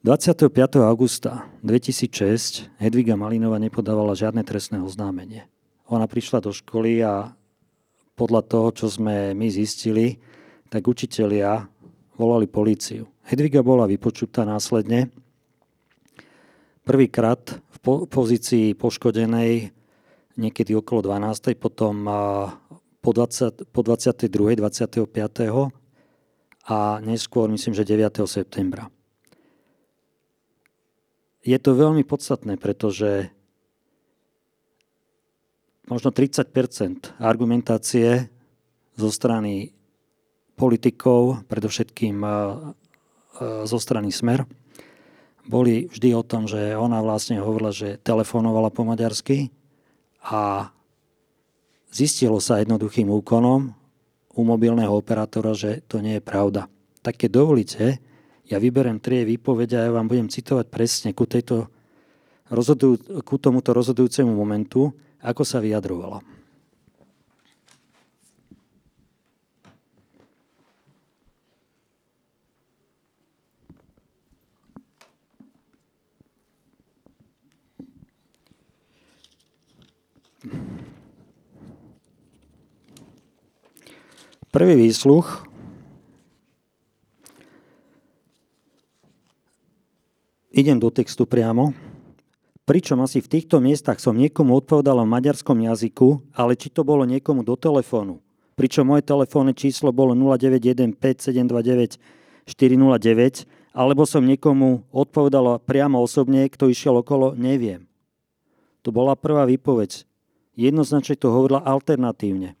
25. 0.08 0.48
augusta 0.88 1.44
2006 1.60 2.80
Hedviga 2.80 3.12
Malinová 3.12 3.60
nepodávala 3.60 4.16
žiadne 4.16 4.40
trestné 4.40 4.80
oznámenie. 4.80 5.44
Ona 5.92 6.08
prišla 6.08 6.40
do 6.40 6.48
školy 6.48 7.04
a 7.04 7.36
podľa 8.16 8.40
toho, 8.48 8.72
čo 8.72 8.86
sme 8.88 9.36
my 9.36 9.52
zistili, 9.52 10.16
tak 10.72 10.88
učitelia 10.88 11.68
volali 12.16 12.48
políciu. 12.48 13.04
Hedviga 13.28 13.60
bola 13.60 13.84
vypočutá 13.84 14.48
následne. 14.48 15.12
Prvýkrát 16.88 17.60
v 17.84 18.08
pozícii 18.08 18.72
poškodenej 18.72 19.76
niekedy 20.38 20.72
okolo 20.72 21.04
12. 21.04 21.52
potom 21.58 22.06
po, 23.00 23.10
20, 23.14 23.70
po 23.70 23.80
22. 23.82 24.58
25. 24.58 25.06
a 26.68 27.00
neskôr 27.00 27.46
myslím, 27.48 27.72
že 27.72 27.88
9. 27.88 28.28
septembra. 28.28 28.92
Je 31.46 31.56
to 31.56 31.72
veľmi 31.72 32.04
podstatné, 32.04 32.60
pretože 32.60 33.32
možno 35.88 36.12
30% 36.12 37.16
argumentácie 37.16 38.28
zo 38.98 39.08
strany 39.08 39.72
politikov, 40.58 41.46
predovšetkým 41.48 42.20
zo 43.64 43.78
strany 43.78 44.10
Smer, 44.10 44.44
boli 45.48 45.88
vždy 45.88 46.12
o 46.12 46.26
tom, 46.26 46.44
že 46.44 46.76
ona 46.76 47.00
vlastne 47.00 47.40
hovorila, 47.40 47.72
že 47.72 47.96
telefonovala 48.04 48.68
po 48.68 48.84
maďarsky 48.84 49.48
a 50.20 50.68
Zistilo 51.88 52.36
sa 52.38 52.60
jednoduchým 52.60 53.08
úkonom 53.08 53.72
u 54.36 54.40
mobilného 54.44 54.92
operátora, 54.92 55.56
že 55.56 55.80
to 55.88 55.98
nie 56.04 56.20
je 56.20 56.22
pravda. 56.22 56.68
Tak 57.00 57.24
keď 57.26 57.30
dovolíte, 57.42 57.84
ja 58.48 58.56
vyberem 58.60 59.00
tri 59.00 59.24
výpovede 59.24 59.76
a 59.76 59.86
ja 59.88 59.92
vám 59.92 60.08
budem 60.08 60.28
citovať 60.28 60.66
presne 60.68 61.10
ku, 61.12 61.24
tejto 61.24 61.68
ku 63.24 63.36
tomuto 63.36 63.76
rozhodujúcemu 63.76 64.32
momentu, 64.32 64.88
ako 65.20 65.42
sa 65.44 65.60
vyjadrovala. 65.60 66.24
prvý 84.58 84.90
výsluch 84.90 85.46
idem 90.50 90.82
do 90.82 90.90
textu 90.90 91.30
priamo, 91.30 91.70
pričom 92.66 92.98
asi 92.98 93.22
v 93.22 93.38
týchto 93.38 93.62
miestach 93.62 94.02
som 94.02 94.18
niekomu 94.18 94.58
odpovedal 94.58 94.98
v 95.06 95.14
maďarskom 95.14 95.62
jazyku, 95.62 96.34
ale 96.34 96.58
či 96.58 96.74
to 96.74 96.82
bolo 96.82 97.06
niekomu 97.06 97.46
do 97.46 97.54
telefónu. 97.54 98.18
Pričom 98.58 98.90
moje 98.90 99.06
telefónne 99.06 99.54
číslo 99.54 99.94
bolo 99.94 100.18
0915 100.18 100.98
409, 102.50 103.46
alebo 103.78 104.02
som 104.10 104.26
niekomu 104.26 104.82
odpovedal 104.90 105.62
priamo 105.62 106.02
osobne, 106.02 106.50
kto 106.50 106.66
išiel 106.66 106.98
okolo, 106.98 107.38
neviem. 107.38 107.86
To 108.82 108.90
bola 108.90 109.14
prvá 109.14 109.46
výpoveď. 109.46 110.02
Jednoznačne 110.58 111.14
to 111.14 111.30
hovorila 111.30 111.62
alternatívne. 111.62 112.57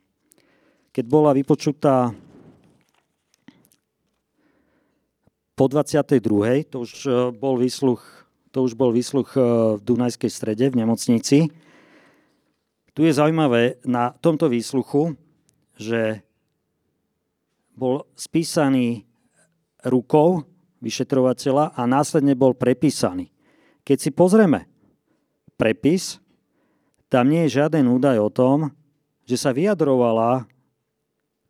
Keď 0.92 1.04
bola 1.04 1.36
vypočutá 1.36 2.12
po 5.58 5.66
22. 5.66 6.70
to 6.70 6.86
už 6.86 6.92
e, 7.06 7.10
bol 7.34 7.58
výsluch 7.58 8.00
to 8.54 8.64
už 8.64 8.78
bol 8.78 8.94
výsluch 8.94 9.34
e, 9.34 9.40
v 9.76 9.80
Dunajskej 9.82 10.30
strede 10.30 10.70
v 10.70 10.78
nemocnici. 10.80 11.50
Tu 12.94 13.00
je 13.06 13.12
zaujímavé 13.12 13.82
na 13.86 14.10
tomto 14.10 14.50
výsluchu, 14.50 15.14
že 15.78 16.22
bol 17.78 18.06
spísaný 18.18 19.06
rukou 19.86 20.42
vyšetrovateľa 20.82 21.78
a 21.78 21.82
následne 21.86 22.34
bol 22.34 22.54
prepísaný. 22.54 23.30
Keď 23.86 23.98
si 23.98 24.10
pozrieme 24.10 24.66
prepis, 25.54 26.18
tam 27.06 27.30
nie 27.30 27.46
je 27.46 27.62
žiaden 27.62 27.86
údaj 27.86 28.18
o 28.18 28.30
tom, 28.30 28.74
že 29.26 29.38
sa 29.38 29.54
vyjadrovala 29.54 30.50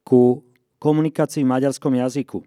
ku 0.08 0.40
komunikácii 0.80 1.44
v 1.44 1.52
maďarskom 1.52 1.92
jazyku. 1.92 2.40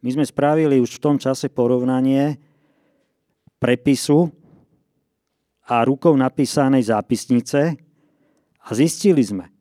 My 0.00 0.08
sme 0.08 0.24
spravili 0.24 0.80
už 0.80 0.96
v 0.96 1.02
tom 1.04 1.16
čase 1.20 1.52
porovnanie 1.52 2.40
prepisu 3.60 4.32
a 5.68 5.84
rukou 5.84 6.16
napísanej 6.16 6.88
zápisnice 6.88 7.76
a 8.64 8.68
zistili 8.72 9.20
sme, 9.20 9.52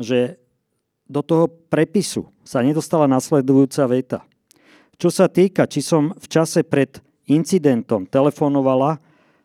že 0.00 0.40
do 1.04 1.20
toho 1.20 1.52
prepisu 1.68 2.32
sa 2.40 2.64
nedostala 2.64 3.04
nasledujúca 3.04 3.84
veta. 3.84 4.20
Čo 4.96 5.12
sa 5.12 5.28
týka, 5.28 5.68
či 5.68 5.84
som 5.84 6.16
v 6.16 6.26
čase 6.26 6.64
pred 6.64 6.98
incidentom 7.28 8.08
telefonovala, 8.08 8.98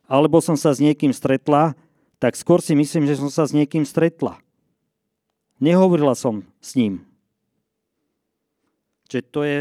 alebo 0.07 0.39
som 0.39 0.55
sa 0.55 0.71
s 0.71 0.79
niekým 0.79 1.11
stretla, 1.11 1.75
tak 2.17 2.39
skôr 2.39 2.63
si 2.63 2.73
myslím, 2.73 3.05
že 3.05 3.19
som 3.19 3.27
sa 3.27 3.43
s 3.43 3.51
niekým 3.51 3.83
stretla. 3.83 4.39
Nehovorila 5.61 6.17
som 6.17 6.47
s 6.61 6.73
ním. 6.77 7.03
Čiže 9.11 9.23
to 9.29 9.39
je 9.45 9.59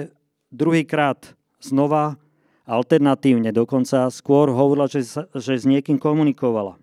druhýkrát 0.48 1.37
znova 1.61 2.22
Alternatívne 2.62 3.50
dokonca 3.50 4.07
skôr 4.14 4.46
hovorila, 4.55 4.87
že, 4.87 5.02
že 5.35 5.52
s 5.59 5.66
niekým 5.66 5.98
komunikovala. 5.98 6.78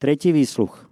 Tretí 0.00 0.32
výsluch. 0.32 0.88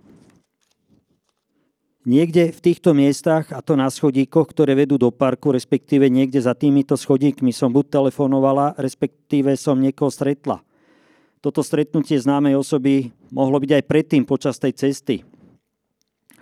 Niekde 2.05 2.53
v 2.53 2.61
týchto 2.61 2.92
miestach, 2.92 3.49
a 3.49 3.64
to 3.64 3.81
na 3.81 3.88
schodíkoch, 3.88 4.53
ktoré 4.53 4.77
vedú 4.77 5.01
do 5.01 5.09
parku, 5.09 5.57
respektíve 5.57 6.12
niekde 6.12 6.37
za 6.37 6.53
týmito 6.53 7.01
schodíkmi 7.01 7.49
som 7.49 7.73
buď 7.73 7.88
telefonovala, 7.88 8.77
respektíve 8.77 9.57
som 9.57 9.81
niekoho 9.81 10.12
stretla. 10.12 10.61
Toto 11.40 11.64
stretnutie 11.64 12.20
známej 12.20 12.61
osoby 12.61 13.09
mohlo 13.33 13.57
byť 13.57 13.70
aj 13.81 13.88
predtým 13.88 14.29
počas 14.29 14.61
tej 14.61 14.77
cesty. 14.77 15.25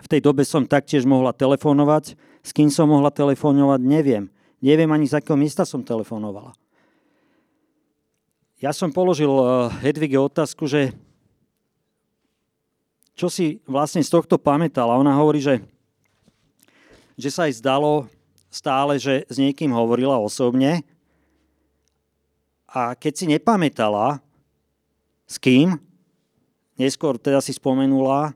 V 0.03 0.11
tej 0.11 0.19
dobe 0.19 0.43
som 0.43 0.67
taktiež 0.67 1.07
mohla 1.07 1.31
telefonovať. 1.31 2.19
S 2.43 2.51
kým 2.51 2.67
som 2.67 2.91
mohla 2.91 3.07
telefonovať, 3.07 3.79
neviem. 3.79 4.27
Neviem 4.59 4.91
ani 4.91 5.07
z 5.07 5.15
akého 5.15 5.39
miesta 5.39 5.63
som 5.63 5.79
telefonovala. 5.79 6.51
Ja 8.59 8.75
som 8.75 8.91
položil 8.91 9.31
eh, 9.31 9.47
Hedvige 9.83 10.19
otázku, 10.19 10.67
že 10.67 10.91
čo 13.13 13.31
si 13.31 13.63
vlastne 13.63 14.03
z 14.03 14.11
tohto 14.11 14.35
pamätala. 14.35 14.99
Ona 14.99 15.13
hovorí, 15.15 15.39
že, 15.39 15.61
že 17.15 17.29
sa 17.31 17.47
jej 17.47 17.55
zdalo 17.61 18.09
stále, 18.49 18.97
že 18.99 19.23
s 19.29 19.35
niekým 19.37 19.71
hovorila 19.71 20.19
osobne 20.19 20.85
a 22.73 22.97
keď 22.97 23.13
si 23.13 23.25
nepamätala, 23.29 24.17
s 25.29 25.37
kým, 25.37 25.77
neskôr 26.73 27.21
teda 27.21 27.37
si 27.37 27.53
spomenula, 27.53 28.33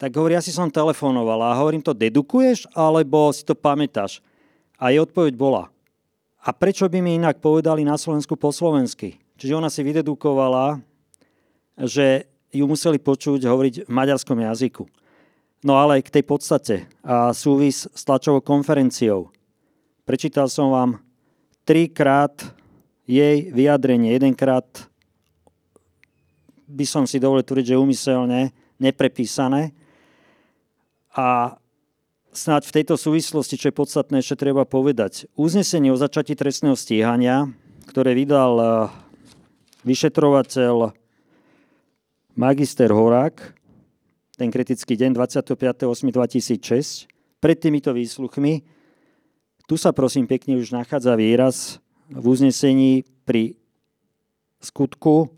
tak 0.00 0.16
hovorí, 0.16 0.32
ja 0.32 0.40
si 0.40 0.48
som 0.48 0.72
telefonovala 0.72 1.52
a 1.52 1.58
hovorím, 1.60 1.84
to 1.84 1.92
dedukuješ, 1.92 2.64
alebo 2.72 3.28
si 3.36 3.44
to 3.44 3.52
pamätáš? 3.52 4.24
A 4.80 4.88
jej 4.88 5.04
odpoveď 5.04 5.36
bola, 5.36 5.68
a 6.40 6.56
prečo 6.56 6.88
by 6.88 7.04
mi 7.04 7.20
inak 7.20 7.36
povedali 7.36 7.84
na 7.84 8.00
Slovensku 8.00 8.32
po 8.32 8.48
slovensky? 8.48 9.20
Čiže 9.36 9.60
ona 9.60 9.68
si 9.68 9.84
vydedukovala, 9.84 10.80
že 11.84 12.24
ju 12.48 12.64
museli 12.64 12.96
počuť 12.96 13.44
hovoriť 13.44 13.74
v 13.84 13.92
maďarskom 13.92 14.40
jazyku. 14.40 14.88
No 15.60 15.76
ale 15.76 16.00
k 16.00 16.08
tej 16.08 16.24
podstate 16.24 16.88
a 17.04 17.36
súvis 17.36 17.84
s 17.84 18.02
tlačovou 18.08 18.40
konferenciou. 18.40 19.28
Prečítal 20.08 20.48
som 20.48 20.72
vám 20.72 20.96
trikrát 21.68 22.32
jej 23.04 23.52
vyjadrenie. 23.52 24.16
Jedenkrát 24.16 24.64
by 26.64 26.84
som 26.88 27.04
si 27.04 27.20
dovolil 27.20 27.44
tvrdiť, 27.44 27.76
že 27.76 27.82
umyselne 27.82 28.56
neprepísané. 28.80 29.76
A 31.14 31.58
snáď 32.30 32.70
v 32.70 32.74
tejto 32.80 32.94
súvislosti, 32.94 33.58
čo 33.58 33.70
je 33.70 33.78
podstatné, 33.78 34.22
ešte 34.22 34.46
treba 34.46 34.62
povedať. 34.62 35.26
Uznesenie 35.34 35.90
o 35.90 35.98
začatí 35.98 36.38
trestného 36.38 36.78
stíhania, 36.78 37.50
ktoré 37.90 38.14
vydal 38.14 38.52
eh, 38.58 38.70
vyšetrovateľ 39.82 40.94
magister 42.38 42.94
Horák, 42.94 43.36
ten 44.38 44.48
kritický 44.48 44.96
deň 44.96 45.18
25.8.2006, 45.18 47.10
pred 47.42 47.56
týmito 47.58 47.90
výsluchmi, 47.90 48.64
tu 49.66 49.74
sa 49.76 49.94
prosím 49.94 50.26
pekne 50.26 50.58
už 50.58 50.74
nachádza 50.74 51.14
výraz 51.14 51.78
v 52.10 52.24
uznesení 52.26 53.06
pri 53.22 53.54
skutku 54.58 55.30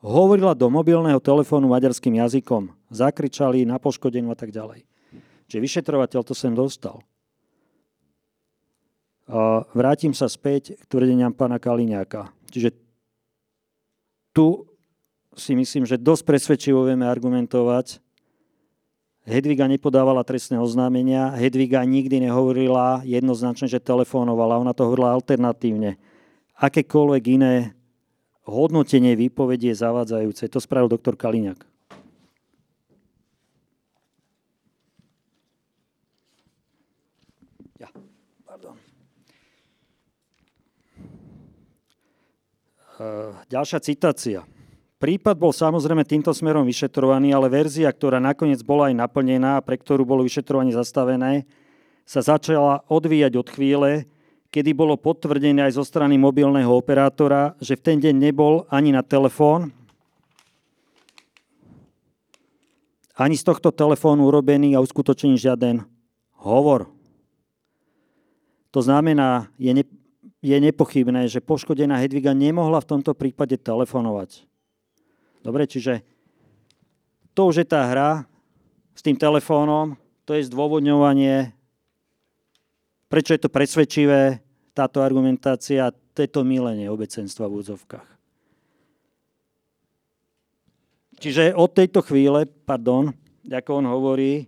hovorila 0.00 0.56
do 0.56 0.70
mobilného 0.72 1.20
telefónu 1.20 1.68
maďarským 1.68 2.16
jazykom. 2.22 2.70
Zakričali 2.90 3.66
na 3.66 3.76
poškodenú 3.82 4.32
a 4.32 4.38
tak 4.38 4.54
ďalej. 4.54 4.89
Čiže 5.50 5.58
vyšetrovateľ 5.58 6.20
to 6.22 6.30
sem 6.30 6.54
dostal. 6.54 7.02
A 9.26 9.66
vrátim 9.74 10.14
sa 10.14 10.30
späť 10.30 10.78
k 10.78 10.82
tvrdeniam 10.86 11.34
pána 11.34 11.58
Kaliňáka. 11.58 12.30
Čiže 12.54 12.70
tu 14.30 14.66
si 15.34 15.58
myslím, 15.58 15.86
že 15.86 15.98
dosť 15.98 16.22
presvedčivo 16.22 16.86
vieme 16.86 17.06
argumentovať. 17.06 17.98
Hedviga 19.26 19.66
nepodávala 19.66 20.26
trestné 20.26 20.58
oznámenia, 20.58 21.34
Hedviga 21.38 21.82
nikdy 21.86 22.26
nehovorila 22.26 23.06
jednoznačne, 23.06 23.70
že 23.70 23.78
telefónovala, 23.78 24.58
ona 24.58 24.74
to 24.74 24.86
hovorila 24.86 25.14
alternatívne. 25.14 25.98
Akékoľvek 26.58 27.22
iné 27.38 27.54
hodnotenie 28.46 29.14
výpovedie 29.14 29.70
je 29.70 29.82
zavádzajúce. 29.82 30.50
To 30.50 30.58
spravil 30.58 30.90
doktor 30.90 31.14
Kaliňák. 31.14 31.69
Ďalšia 43.48 43.80
citácia. 43.80 44.44
Prípad 45.00 45.32
bol 45.40 45.48
samozrejme 45.48 46.04
týmto 46.04 46.28
smerom 46.36 46.68
vyšetrovaný, 46.68 47.32
ale 47.32 47.48
verzia, 47.48 47.88
ktorá 47.88 48.20
nakoniec 48.20 48.60
bola 48.60 48.92
aj 48.92 49.00
naplnená 49.00 49.56
a 49.56 49.64
pre 49.64 49.80
ktorú 49.80 50.04
bolo 50.04 50.20
vyšetrovanie 50.20 50.76
zastavené, 50.76 51.48
sa 52.04 52.20
začala 52.20 52.84
odvíjať 52.84 53.32
od 53.40 53.48
chvíle, 53.48 53.90
kedy 54.52 54.76
bolo 54.76 55.00
potvrdené 55.00 55.64
aj 55.64 55.80
zo 55.80 55.84
strany 55.88 56.20
mobilného 56.20 56.68
operátora, 56.68 57.56
že 57.64 57.80
v 57.80 57.84
ten 57.86 57.96
deň 57.96 58.14
nebol 58.20 58.68
ani 58.68 58.92
na 58.92 59.00
telefón, 59.00 59.72
ani 63.16 63.40
z 63.40 63.44
tohto 63.48 63.72
telefónu 63.72 64.28
urobený 64.28 64.76
a 64.76 64.84
uskutočený 64.84 65.40
žiaden 65.40 65.80
hovor. 66.44 66.92
To 68.76 68.84
znamená, 68.84 69.48
je 69.56 69.72
je 70.40 70.56
nepochybné, 70.56 71.28
že 71.28 71.44
poškodená 71.44 72.00
Hedviga 72.00 72.32
nemohla 72.32 72.80
v 72.80 72.90
tomto 72.96 73.12
prípade 73.12 73.60
telefonovať. 73.60 74.44
Dobre, 75.44 75.68
čiže 75.68 76.04
to 77.36 77.48
už 77.52 77.64
je 77.64 77.66
tá 77.68 77.88
hra 77.88 78.24
s 78.96 79.00
tým 79.04 79.16
telefónom, 79.16 79.96
to 80.24 80.36
je 80.36 80.48
zdôvodňovanie, 80.48 81.52
prečo 83.08 83.36
je 83.36 83.40
to 83.40 83.52
presvedčivé, 83.52 84.40
táto 84.72 85.04
argumentácia, 85.04 85.92
to 86.28 86.44
milenie 86.44 86.84
obecenstva 86.92 87.48
v 87.48 87.64
úzovkách. 87.64 88.08
Čiže 91.16 91.56
od 91.56 91.72
tejto 91.72 92.04
chvíle, 92.04 92.44
pardon, 92.44 93.08
ako 93.48 93.70
on 93.80 93.86
hovorí, 93.88 94.44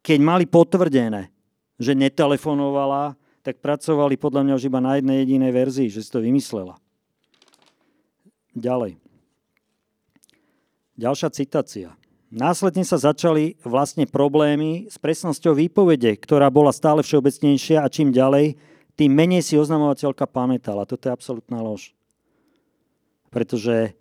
keď 0.00 0.18
mali 0.24 0.44
potvrdené, 0.48 1.28
že 1.76 1.92
netelefonovala, 1.92 3.16
tak 3.46 3.62
pracovali 3.62 4.18
podľa 4.18 4.42
mňa 4.42 4.56
už 4.58 4.66
iba 4.66 4.82
na 4.82 4.98
jednej 4.98 5.22
jedinej 5.22 5.52
verzii, 5.54 5.86
že 5.86 6.02
si 6.02 6.10
to 6.10 6.18
vymyslela. 6.18 6.74
ďalej. 8.58 8.98
Ďalšia 10.98 11.30
citácia. 11.30 11.88
Následne 12.32 12.82
sa 12.82 12.98
začali 12.98 13.54
vlastne 13.62 14.08
problémy 14.08 14.90
s 14.90 14.98
presnosťou 14.98 15.54
výpovede, 15.54 16.18
ktorá 16.18 16.50
bola 16.50 16.74
stále 16.74 17.06
všeobecnejšia 17.06 17.84
a 17.84 17.92
čím 17.92 18.10
ďalej, 18.10 18.58
tým 18.98 19.12
menej 19.12 19.44
si 19.44 19.54
oznamovateľka 19.54 20.26
pamätala. 20.26 20.88
Toto 20.88 21.06
je 21.06 21.14
absolútna 21.14 21.62
lož. 21.62 21.94
Pretože 23.30 23.94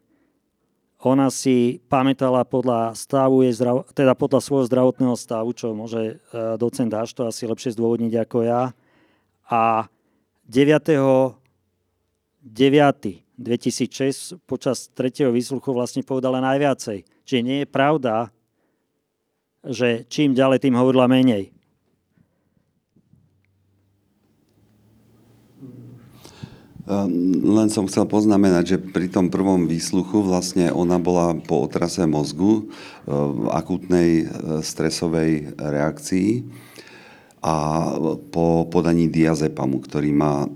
ona 1.04 1.30
si 1.30 1.84
pamätala 1.86 2.48
podľa 2.48 2.96
stavu 2.98 3.46
jej 3.46 3.54
zdrav- 3.54 3.86
teda 3.94 4.18
podľa 4.18 4.42
svojho 4.42 4.66
zdravotného 4.72 5.14
stavu, 5.20 5.54
čo 5.54 5.76
môže 5.76 6.18
e, 6.18 6.58
docent 6.58 6.90
Dáš 6.90 7.14
to 7.14 7.28
asi 7.28 7.46
lepšie 7.46 7.76
zdôvodniť 7.76 8.26
ako 8.26 8.42
ja. 8.42 8.74
A 9.50 9.86
9. 10.50 11.36
9. 12.46 13.26
2006 13.36 14.40
počas 14.48 14.88
tretieho 14.96 15.28
výsluchu 15.28 15.76
vlastne 15.76 16.02
povedala 16.08 16.40
najviacej. 16.40 17.04
Čiže 17.28 17.42
nie 17.44 17.58
je 17.64 17.68
pravda, 17.68 18.32
že 19.66 20.08
čím 20.08 20.32
ďalej, 20.32 20.64
tým 20.64 20.80
hovorila 20.80 21.12
menej. 21.12 21.52
Ehm, 26.86 27.42
len 27.42 27.68
som 27.74 27.90
chcel 27.90 28.06
poznamenať, 28.06 28.64
že 28.64 28.78
pri 28.78 29.10
tom 29.10 29.34
prvom 29.34 29.66
výsluchu 29.66 30.22
vlastne 30.22 30.70
ona 30.70 31.02
bola 31.02 31.34
po 31.34 31.66
otrase 31.66 32.06
mozgu 32.06 32.70
v 33.10 33.50
akútnej 33.50 34.10
e, 34.22 34.26
stresovej 34.62 35.58
reakcii 35.58 36.46
a 37.46 37.56
po 38.34 38.66
podaní 38.66 39.06
diazepamu, 39.06 39.78
ktorý 39.86 40.10
má 40.10 40.50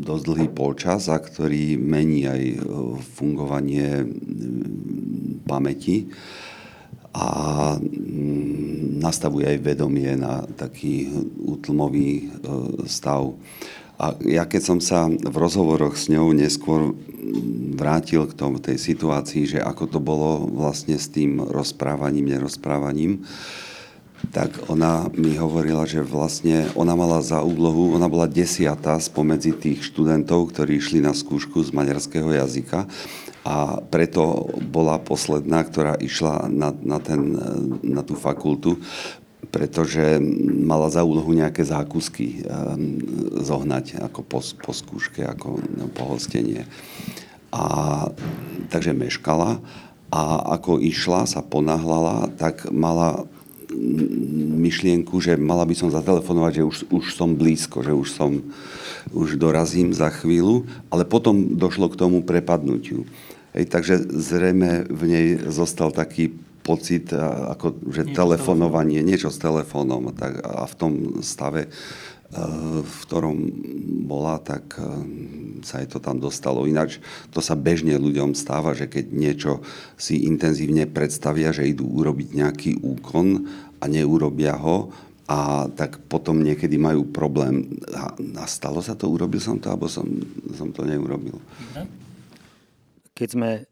dosť 0.00 0.24
dlhý 0.24 0.48
polčas 0.56 1.12
a 1.12 1.20
ktorý 1.20 1.76
mení 1.76 2.24
aj 2.24 2.42
e, 2.48 2.58
fungovanie 3.12 4.08
pamäti 5.44 6.08
a 7.12 7.28
nastavuje 9.04 9.52
aj 9.52 9.58
vedomie 9.60 10.16
na 10.16 10.48
taký 10.56 11.12
útlmový 11.44 12.10
e, 12.16 12.24
stav. 12.88 13.36
A 14.00 14.16
ja 14.24 14.48
keď 14.48 14.62
som 14.64 14.78
sa 14.80 15.06
v 15.12 15.36
rozhovoroch 15.36 15.94
s 16.00 16.08
ňou 16.08 16.32
neskôr 16.32 16.96
vrátil 17.76 18.24
k 18.24 18.32
tomu, 18.32 18.64
tej 18.64 18.80
situácii, 18.80 19.56
že 19.56 19.60
ako 19.60 19.84
to 19.92 20.00
bolo 20.00 20.48
vlastne 20.48 20.96
s 20.96 21.12
tým 21.12 21.36
rozprávaním, 21.36 22.32
nerozprávaním, 22.32 23.28
tak 24.30 24.70
ona 24.70 25.10
mi 25.12 25.34
hovorila, 25.34 25.84
že 25.84 26.00
vlastne 26.00 26.70
ona 26.78 26.94
mala 26.94 27.20
za 27.20 27.42
úlohu, 27.42 27.98
ona 27.98 28.06
bola 28.06 28.30
desiatá 28.30 28.96
spomedzi 28.96 29.52
tých 29.56 29.80
študentov, 29.90 30.54
ktorí 30.54 30.78
išli 30.78 31.02
na 31.02 31.12
skúšku 31.12 31.60
z 31.66 31.74
maďarského 31.74 32.30
jazyka 32.30 32.86
a 33.44 33.82
preto 33.92 34.48
bola 34.72 34.96
posledná, 34.96 35.60
ktorá 35.66 36.00
išla 36.00 36.48
na, 36.48 36.72
na, 36.72 36.96
ten, 36.96 37.36
na 37.84 38.00
tú 38.00 38.16
fakultu, 38.16 38.80
pretože 39.52 40.16
mala 40.64 40.88
za 40.88 41.04
úlohu 41.04 41.36
nejaké 41.36 41.60
zákusky 41.60 42.40
ehm, 42.40 43.04
zohnať 43.44 44.00
ako 44.00 44.20
po, 44.24 44.40
po 44.40 44.72
skúške, 44.72 45.20
ako 45.28 45.60
no, 45.76 45.92
pohostenie. 45.92 46.64
A 47.52 48.08
takže 48.72 48.96
meškala 48.96 49.60
a 50.14 50.22
ako 50.58 50.80
išla, 50.80 51.26
sa 51.28 51.42
ponáhlala, 51.42 52.32
tak 52.38 52.70
mala 52.72 53.26
myšlienku, 54.64 55.18
že 55.20 55.36
mala 55.36 55.66
by 55.66 55.74
som 55.76 55.92
zatelefonovať, 55.92 56.52
že 56.60 56.64
už, 56.64 56.76
už 56.88 57.04
som 57.14 57.34
blízko, 57.36 57.82
že 57.84 57.92
už 57.92 58.08
som, 58.14 58.40
už 59.12 59.36
dorazím 59.36 59.92
za 59.92 60.08
chvíľu, 60.08 60.64
ale 60.88 61.04
potom 61.04 61.58
došlo 61.58 61.92
k 61.92 61.98
tomu 61.98 62.22
prepadnutiu. 62.24 63.04
Hej, 63.54 63.70
takže 63.70 63.94
zrejme 64.10 64.90
v 64.90 65.02
nej 65.06 65.26
zostal 65.46 65.94
taký 65.94 66.34
pocit, 66.64 67.12
ako, 67.54 67.76
že 67.92 68.08
niečo 68.08 68.16
telefonovanie, 68.16 69.04
niečo 69.04 69.28
s 69.28 69.38
telefónom 69.38 70.10
tak, 70.16 70.40
a 70.40 70.64
v 70.64 70.74
tom 70.74 70.92
stave, 71.20 71.68
e, 71.68 71.70
v 72.80 72.94
ktorom 73.04 73.36
bola, 74.08 74.40
tak 74.40 74.80
e, 74.80 74.82
sa 75.60 75.84
jej 75.84 75.88
to 75.92 76.00
tam 76.00 76.16
dostalo. 76.16 76.64
Ináč 76.64 77.04
to 77.30 77.44
sa 77.44 77.52
bežne 77.52 78.00
ľuďom 78.00 78.32
stáva, 78.32 78.72
že 78.72 78.88
keď 78.88 79.04
niečo 79.12 79.52
si 80.00 80.24
intenzívne 80.24 80.88
predstavia, 80.88 81.52
že 81.52 81.68
idú 81.68 81.84
urobiť 81.84 82.28
nejaký 82.32 82.70
úkon 82.80 83.44
a 83.84 83.86
neurobia 83.86 84.56
ho, 84.56 84.88
a 85.28 85.68
tak 85.72 85.98
potom 86.08 86.40
niekedy 86.40 86.80
majú 86.80 87.04
problém. 87.08 87.80
A, 87.92 88.12
a 88.40 88.44
stalo 88.48 88.80
sa 88.80 88.96
to, 88.96 89.12
urobil 89.12 89.40
som 89.40 89.58
to, 89.60 89.68
alebo 89.68 89.88
som, 89.88 90.04
som 90.56 90.72
to 90.72 90.84
neurobil. 90.84 91.40
Keď 93.12 93.28
sme 93.36 93.64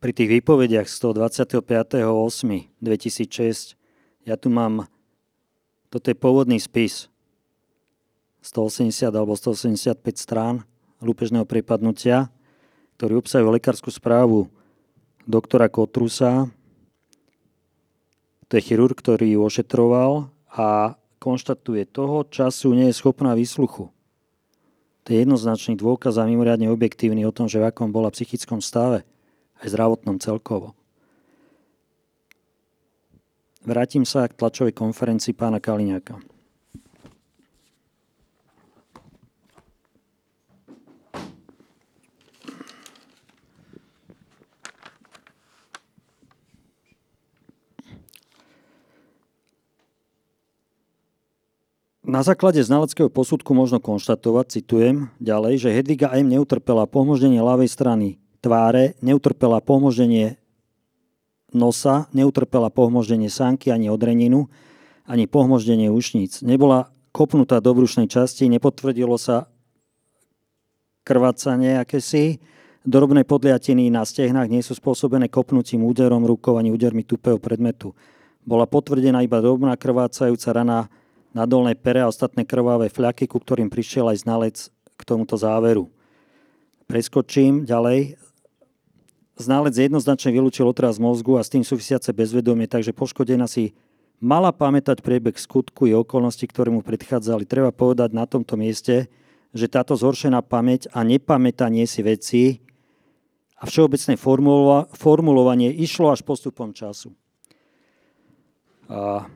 pri 0.00 0.12
tých 0.16 0.28
výpovediach 0.40 0.88
z 0.88 0.98
toho 0.98 1.12
25.8.2006 1.20 3.76
ja 4.22 4.38
tu 4.38 4.50
mám, 4.50 4.86
toto 5.92 6.10
je 6.10 6.16
pôvodný 6.16 6.58
spis, 6.58 7.12
180 8.42 9.14
alebo 9.14 9.38
185 9.38 10.02
strán 10.18 10.66
lúpežného 10.98 11.46
prepadnutia, 11.46 12.26
ktorý 12.98 13.22
obsahuje 13.22 13.54
lekárskú 13.58 13.90
správu 13.94 14.50
doktora 15.26 15.70
Kotrusa. 15.70 16.50
To 18.52 18.60
je 18.60 18.68
chirurg, 18.68 18.92
ktorý 18.92 19.32
ju 19.32 19.48
ošetroval 19.48 20.28
a 20.52 21.00
konštatuje, 21.16 21.88
toho 21.88 22.28
času 22.28 22.76
nie 22.76 22.92
je 22.92 22.98
schopná 23.00 23.32
výsluchu. 23.32 23.88
To 25.02 25.08
je 25.08 25.24
jednoznačný 25.24 25.80
dôkaz 25.80 26.20
a 26.20 26.28
mimoriadne 26.28 26.68
objektívny 26.68 27.24
o 27.24 27.32
tom, 27.32 27.48
že 27.48 27.56
v 27.56 27.72
akom 27.72 27.88
bola 27.88 28.12
psychickom 28.12 28.60
stave 28.60 29.08
aj 29.56 29.72
zdravotnom 29.72 30.20
celkovo. 30.20 30.76
Vrátim 33.64 34.04
sa 34.04 34.28
k 34.28 34.36
tlačovej 34.36 34.76
konferencii 34.76 35.32
pána 35.32 35.56
Kaliňáka. 35.56 36.20
Na 52.12 52.20
základe 52.20 52.60
znaleckého 52.60 53.08
posudku 53.08 53.56
možno 53.56 53.80
konštatovať, 53.80 54.60
citujem 54.60 55.08
ďalej, 55.16 55.64
že 55.64 55.72
Hedviga 55.72 56.12
M. 56.12 56.28
neutrpela 56.28 56.84
pomoždenie 56.84 57.40
ľavej 57.40 57.72
strany 57.72 58.20
tváre, 58.44 59.00
neutrpela 59.00 59.64
pomoždenie 59.64 60.36
nosa, 61.56 62.12
neutrpela 62.12 62.68
pomoždenie 62.68 63.32
sánky 63.32 63.72
ani 63.72 63.88
odreninu, 63.88 64.52
ani 65.08 65.24
pomoždenie 65.24 65.88
ušníc. 65.88 66.44
Nebola 66.44 66.92
kopnutá 67.16 67.64
do 67.64 67.72
brušnej 67.72 68.12
časti, 68.12 68.44
nepotvrdilo 68.52 69.16
sa 69.16 69.48
krvácanie 71.08 71.80
akési, 71.80 72.44
drobné 72.84 73.24
podliatiny 73.24 73.88
na 73.88 74.04
stehnách 74.04 74.52
nie 74.52 74.60
sú 74.60 74.76
spôsobené 74.76 75.32
kopnutím 75.32 75.80
úderom 75.88 76.28
rukou 76.28 76.60
ani 76.60 76.76
údermi 76.76 77.08
tupého 77.08 77.40
predmetu. 77.40 77.96
Bola 78.44 78.68
potvrdená 78.68 79.24
iba 79.24 79.40
drobná 79.40 79.80
krvácajúca 79.80 80.52
rana 80.52 80.92
na 81.32 81.48
dolnej 81.48 81.76
pere 81.76 82.04
a 82.04 82.08
ostatné 82.12 82.44
krvavé 82.44 82.92
fľaky, 82.92 83.24
ku 83.28 83.40
ktorým 83.40 83.72
prišiel 83.72 84.12
aj 84.12 84.22
znalec 84.24 84.56
k 84.96 85.02
tomuto 85.02 85.36
záveru. 85.40 85.88
Preskočím 86.86 87.64
ďalej. 87.64 88.20
Znalec 89.40 89.74
jednoznačne 89.74 90.28
vylúčil 90.28 90.68
otraz 90.68 91.00
mozgu 91.00 91.40
a 91.40 91.42
s 91.42 91.48
tým 91.48 91.64
súvisiace 91.64 92.12
bezvedomie, 92.12 92.68
takže 92.68 92.92
poškodená 92.92 93.48
si 93.48 93.72
mala 94.20 94.52
pamätať 94.52 95.00
priebeh 95.00 95.34
skutku 95.34 95.88
i 95.88 95.96
okolnosti, 95.96 96.44
ktoré 96.46 96.70
mu 96.70 96.84
predchádzali. 96.84 97.48
Treba 97.48 97.72
povedať 97.72 98.12
na 98.12 98.28
tomto 98.28 98.60
mieste, 98.60 99.08
že 99.56 99.66
táto 99.72 99.96
zhoršená 99.96 100.44
pamäť 100.44 100.86
a 100.92 101.00
nepamätanie 101.02 101.88
si 101.88 102.04
veci 102.04 102.60
a 103.58 103.66
všeobecné 103.66 104.14
formulovanie 104.94 105.72
išlo 105.74 106.12
až 106.12 106.22
postupom 106.22 106.70
času. 106.76 107.10
A 108.86 109.26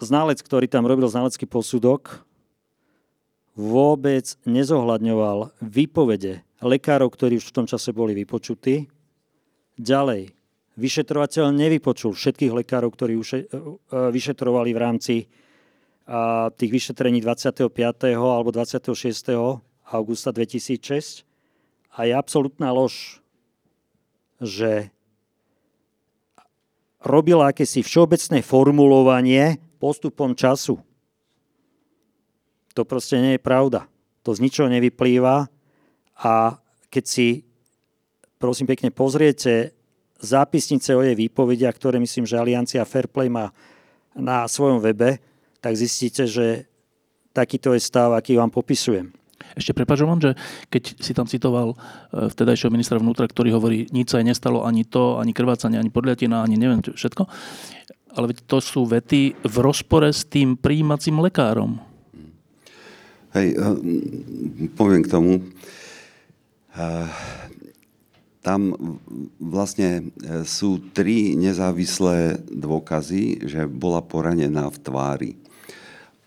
znalec, 0.00 0.40
ktorý 0.40 0.66
tam 0.66 0.88
robil 0.88 1.06
znalecký 1.06 1.44
posudok, 1.44 2.24
vôbec 3.54 4.24
nezohľadňoval 4.48 5.52
výpovede 5.60 6.42
lekárov, 6.64 7.12
ktorí 7.12 7.40
už 7.40 7.52
v 7.52 7.56
tom 7.56 7.66
čase 7.68 7.92
boli 7.92 8.16
vypočutí, 8.16 8.88
Ďalej, 9.80 10.36
vyšetrovateľ 10.76 11.56
nevypočul 11.56 12.12
všetkých 12.12 12.52
lekárov, 12.52 12.92
ktorí 12.92 13.16
e, 13.16 13.24
e, 13.24 13.44
vyšetrovali 14.12 14.76
v 14.76 14.82
rámci 14.82 15.14
tých 16.58 16.72
vyšetrení 16.74 17.22
25. 17.22 17.70
alebo 18.18 18.50
26. 18.50 18.90
augusta 19.94 20.34
2006 20.34 21.22
a 21.94 21.98
je 22.02 22.12
absolútna 22.18 22.74
lož, 22.74 23.22
že 24.42 24.90
robila 26.98 27.54
akési 27.54 27.86
všeobecné 27.86 28.42
formulovanie 28.42 29.62
postupom 29.80 30.36
času. 30.36 30.76
To 32.76 32.84
proste 32.84 33.16
nie 33.16 33.40
je 33.40 33.42
pravda. 33.42 33.88
To 34.28 34.36
z 34.36 34.44
ničoho 34.44 34.68
nevyplýva 34.68 35.48
a 36.20 36.34
keď 36.92 37.04
si 37.08 37.48
prosím 38.36 38.68
pekne, 38.68 38.92
pozriete 38.92 39.76
zápisnice 40.20 40.92
o 40.96 41.04
jej 41.04 41.16
výpovediach, 41.16 41.76
ktoré 41.76 41.96
myslím, 42.00 42.28
že 42.28 42.40
Aliancia 42.40 42.84
Fairplay 42.84 43.32
má 43.32 43.52
na 44.12 44.44
svojom 44.44 44.80
webe, 44.80 45.20
tak 45.60 45.76
zistíte, 45.76 46.28
že 46.28 46.68
takýto 47.32 47.72
je 47.76 47.80
stav, 47.80 48.12
aký 48.12 48.36
vám 48.36 48.52
popisujem. 48.52 49.12
Ešte 49.56 49.72
prepáč, 49.72 50.04
že 50.20 50.32
keď 50.68 50.82
si 51.00 51.12
tam 51.16 51.24
citoval 51.24 51.72
e, 51.72 51.76
vtedajšieho 52.28 52.70
ministra 52.70 53.00
vnútra, 53.00 53.26
ktorý 53.26 53.56
hovorí, 53.56 53.88
nič 53.90 54.12
sa 54.12 54.20
nestalo, 54.20 54.62
ani 54.62 54.84
to, 54.84 55.16
ani 55.16 55.32
krvácanie, 55.32 55.80
ani 55.80 55.88
podľatina, 55.90 56.44
ani 56.44 56.60
neviem 56.60 56.84
všetko, 56.84 57.24
ale 58.14 58.34
to 58.46 58.58
sú 58.58 58.86
vety 58.86 59.38
v 59.40 59.56
rozpore 59.62 60.10
s 60.10 60.26
tým 60.26 60.58
príjímacím 60.58 61.22
lekárom. 61.22 61.78
Hej, 63.30 63.54
e, 63.54 63.66
poviem 64.74 65.02
k 65.06 65.12
tomu. 65.12 65.32
E, 65.38 65.42
tam 68.40 68.72
vlastne 69.36 70.16
sú 70.48 70.80
tri 70.96 71.36
nezávislé 71.36 72.40
dôkazy, 72.48 73.44
že 73.44 73.68
bola 73.68 74.00
poranená 74.00 74.72
v 74.72 74.78
tvári. 74.80 75.32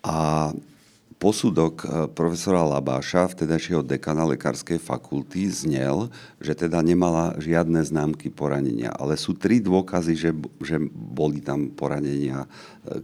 A 0.05 0.51
posudok 1.23 1.75
e, 1.79 1.87
profesora 2.11 2.67
Labáša, 2.67 3.31
vtedajšieho 3.31 3.79
dekana 3.79 4.27
lekárskej 4.27 4.75
fakulty, 4.75 5.47
znel, 5.47 6.11
že 6.43 6.51
teda 6.51 6.83
nemala 6.83 7.39
žiadne 7.39 7.79
známky 7.79 8.27
poranenia. 8.27 8.91
Ale 8.91 9.15
sú 9.15 9.31
tri 9.31 9.63
dôkazy, 9.63 10.19
že, 10.19 10.35
že 10.59 10.83
boli 10.91 11.39
tam 11.39 11.71
poranenia, 11.71 12.43
e, 12.83 12.99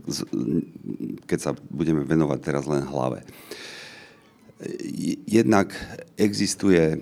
keď 1.23 1.39
sa 1.39 1.51
budeme 1.71 2.03
venovať 2.03 2.39
teraz 2.43 2.67
len 2.67 2.83
hlave. 2.83 3.23
Jednak 5.23 5.71
existuje 6.19 6.83
e, 6.91 6.97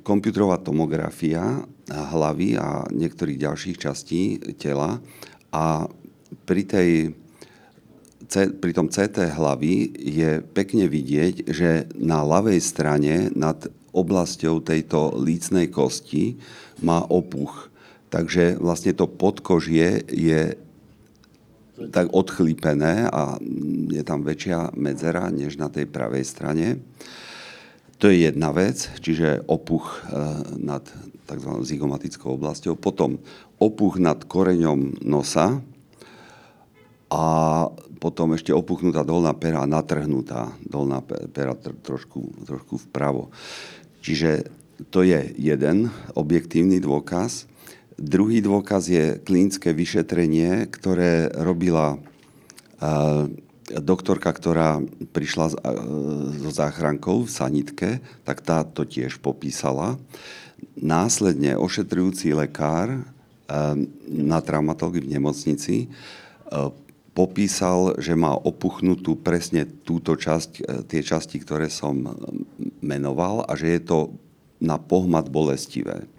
komputerová 0.00 0.64
tomografia 0.64 1.60
hlavy 1.92 2.56
a 2.56 2.88
niektorých 2.88 3.36
ďalších 3.36 3.76
častí 3.76 4.40
tela 4.56 5.04
a 5.52 5.84
pri 6.48 6.62
tej 6.64 6.90
pri 8.32 8.72
tom 8.72 8.88
CT 8.88 9.36
hlavy 9.36 9.92
je 9.94 10.30
pekne 10.42 10.88
vidieť, 10.88 11.48
že 11.50 11.86
na 11.98 12.24
ľavej 12.24 12.60
strane 12.60 13.28
nad 13.34 13.68
oblasťou 13.94 14.64
tejto 14.64 15.14
lícnej 15.20 15.70
kosti 15.70 16.38
má 16.82 17.04
opuch. 17.06 17.70
Takže 18.10 18.58
vlastne 18.58 18.94
to 18.94 19.10
podkožie 19.10 20.06
je 20.10 20.54
tak 21.90 22.06
odchlípené 22.14 23.10
a 23.10 23.34
je 23.90 24.02
tam 24.06 24.22
väčšia 24.22 24.78
medzera 24.78 25.26
než 25.34 25.58
na 25.58 25.66
tej 25.66 25.90
pravej 25.90 26.22
strane. 26.22 26.78
To 27.98 28.10
je 28.10 28.30
jedna 28.30 28.54
vec, 28.54 28.90
čiže 29.02 29.42
opuch 29.50 30.02
eh, 30.06 30.14
nad 30.58 30.86
tzv. 31.24 31.50
zygomatickou 31.66 32.38
oblasťou. 32.38 32.78
Potom 32.78 33.18
opuch 33.58 33.98
nad 33.98 34.22
koreňom 34.22 35.02
nosa, 35.02 35.62
a 37.14 37.24
potom 38.04 38.36
ešte 38.36 38.52
opuchnutá 38.52 39.00
dolná 39.00 39.32
pera 39.32 39.64
a 39.64 39.70
natrhnutá 39.70 40.52
dolná 40.60 41.00
pera 41.08 41.56
trošku, 41.56 42.44
trošku 42.44 42.76
vpravo. 42.92 43.32
Čiže 44.04 44.44
to 44.92 45.00
je 45.00 45.32
jeden 45.40 45.88
objektívny 46.12 46.84
dôkaz. 46.84 47.48
Druhý 47.96 48.44
dôkaz 48.44 48.92
je 48.92 49.16
klinické 49.24 49.72
vyšetrenie, 49.72 50.68
ktoré 50.68 51.32
robila 51.32 51.96
doktorka, 53.64 54.36
ktorá 54.36 54.84
prišla 55.16 55.56
so 56.44 56.50
záchrankou 56.52 57.24
v 57.24 57.32
sanitke, 57.32 57.90
tak 58.28 58.44
tá 58.44 58.68
to 58.68 58.84
tiež 58.84 59.16
popísala. 59.24 59.96
Následne 60.76 61.56
ošetrujúci 61.56 62.36
lekár 62.36 63.00
na 64.12 64.38
traumatológii 64.44 65.08
v 65.08 65.12
nemocnici 65.16 65.88
popísal, 67.14 67.94
že 68.02 68.18
má 68.18 68.34
opuchnutú 68.34 69.14
presne 69.14 69.64
túto 69.86 70.18
časť, 70.18 70.50
e, 70.58 70.62
tie 70.90 71.00
časti, 71.00 71.38
ktoré 71.38 71.70
som 71.70 71.94
menoval 72.82 73.46
a 73.46 73.54
že 73.54 73.78
je 73.78 73.80
to 73.86 73.98
na 74.58 74.76
pohmat 74.76 75.30
bolestivé. 75.30 76.10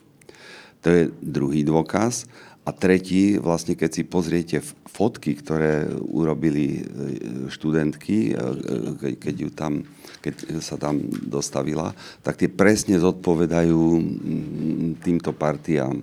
To 0.82 0.88
je 0.90 1.12
druhý 1.20 1.68
dôkaz. 1.68 2.26
A 2.66 2.74
tretí, 2.74 3.38
vlastne 3.38 3.78
keď 3.78 3.90
si 3.94 4.02
pozriete 4.02 4.58
fotky, 4.90 5.38
ktoré 5.38 5.86
urobili 6.10 6.66
e, 6.66 6.84
študentky, 7.52 8.34
e, 8.34 9.16
keď, 9.22 9.36
ju 9.38 9.50
tam, 9.54 9.86
keď 10.24 10.64
sa 10.64 10.80
tam 10.80 10.98
dostavila, 11.30 11.94
tak 12.26 12.42
tie 12.42 12.50
presne 12.50 12.98
zodpovedajú 12.98 13.82
týmto 15.04 15.30
partiám 15.36 16.02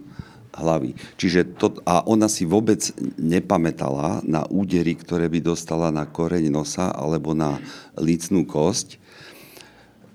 hlavy. 0.53 0.93
Čiže 1.17 1.57
to, 1.57 1.81
a 1.89 2.05
ona 2.05 2.29
si 2.29 2.45
vôbec 2.45 2.81
nepamätala 3.17 4.21
na 4.25 4.45
údery, 4.49 4.93
ktoré 4.97 5.27
by 5.33 5.41
dostala 5.41 5.89
na 5.89 6.05
koreň 6.05 6.53
nosa 6.53 6.93
alebo 6.93 7.33
na 7.33 7.57
lícnú 7.97 8.45
kosť. 8.45 9.01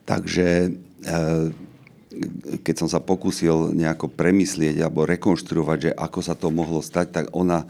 Takže 0.05 0.47
e, 0.47 0.69
keď 2.61 2.75
som 2.77 2.89
sa 2.89 3.01
pokúsil 3.03 3.73
nejako 3.73 4.13
premyslieť 4.13 4.81
alebo 4.81 5.09
rekonštruovať, 5.09 5.77
že 5.89 5.91
ako 5.93 6.19
sa 6.21 6.33
to 6.37 6.53
mohlo 6.53 6.79
stať, 6.81 7.07
tak 7.11 7.25
ona 7.33 7.65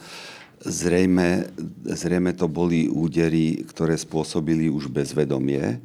zrejme, 0.61 1.47
zrejme 1.87 2.31
to 2.35 2.51
boli 2.51 2.91
údery, 2.91 3.63
ktoré 3.63 3.95
spôsobili 3.95 4.67
už 4.67 4.91
bezvedomie 4.91 5.79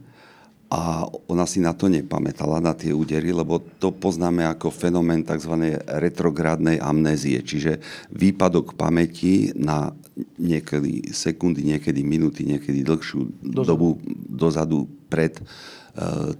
a 0.72 1.04
ona 1.28 1.44
si 1.44 1.60
na 1.60 1.76
to 1.76 1.92
nepamätala, 1.92 2.56
na 2.64 2.72
tie 2.72 2.96
údery, 2.96 3.28
lebo 3.28 3.60
to 3.76 3.92
poznáme 3.92 4.40
ako 4.48 4.72
fenomén 4.72 5.20
tzv. 5.20 5.76
retrográdnej 5.84 6.80
amnézie, 6.80 7.44
čiže 7.44 7.76
výpadok 8.08 8.72
pamäti 8.72 9.52
na 9.52 9.92
niekedy 10.40 11.12
sekundy, 11.12 11.60
niekedy 11.76 12.00
minúty, 12.00 12.48
niekedy 12.48 12.80
dlhšiu 12.88 13.20
dozadu. 13.44 13.68
dobu 13.68 13.88
dozadu 14.32 14.88
pred 15.12 15.36
e, 15.36 15.44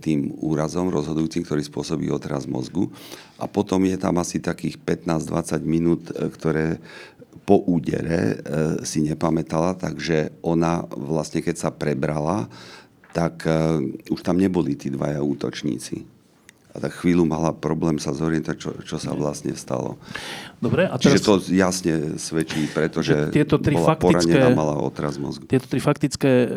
tým 0.00 0.32
úrazom 0.40 0.88
rozhodujúcim, 0.88 1.44
ktorý 1.44 1.60
spôsobí 1.68 2.08
otraz 2.08 2.48
mozgu. 2.48 2.88
A 3.36 3.44
potom 3.44 3.84
je 3.84 4.00
tam 4.00 4.16
asi 4.16 4.40
takých 4.40 4.80
15-20 4.80 5.60
minút, 5.60 6.08
e, 6.08 6.32
ktoré 6.32 6.80
po 7.44 7.60
údere 7.68 8.20
e, 8.20 8.36
si 8.86 9.04
nepamätala, 9.04 9.76
takže 9.76 10.32
ona 10.40 10.88
vlastne 10.88 11.44
keď 11.44 11.56
sa 11.58 11.70
prebrala, 11.74 12.48
tak 13.12 13.44
uh, 13.44 13.78
už 14.08 14.20
tam 14.24 14.40
neboli 14.40 14.74
tí 14.74 14.88
dvaja 14.88 15.20
útočníci. 15.20 16.08
A 16.72 16.80
tak 16.80 17.04
chvíľu 17.04 17.28
mala 17.28 17.52
problém 17.52 18.00
sa 18.00 18.16
zorientovať, 18.16 18.56
čo, 18.56 18.70
čo 18.80 18.96
sa 18.96 19.12
vlastne 19.12 19.52
stalo. 19.52 20.00
Dobre, 20.56 20.88
a 20.88 20.96
teraz... 20.96 21.20
Čiže 21.20 21.28
to 21.28 21.34
jasne 21.52 21.94
svedčí, 22.16 22.64
pretože 22.72 23.28
tieto 23.28 23.60
tri 23.60 23.76
bola 23.76 23.92
faktické, 23.92 24.40
poranená, 24.40 24.56
mala 24.56 24.80
otraz 24.80 25.20
mozgu. 25.20 25.44
Tieto 25.44 25.68
tri 25.68 25.84
faktické 25.84 26.32
e, 26.32 26.48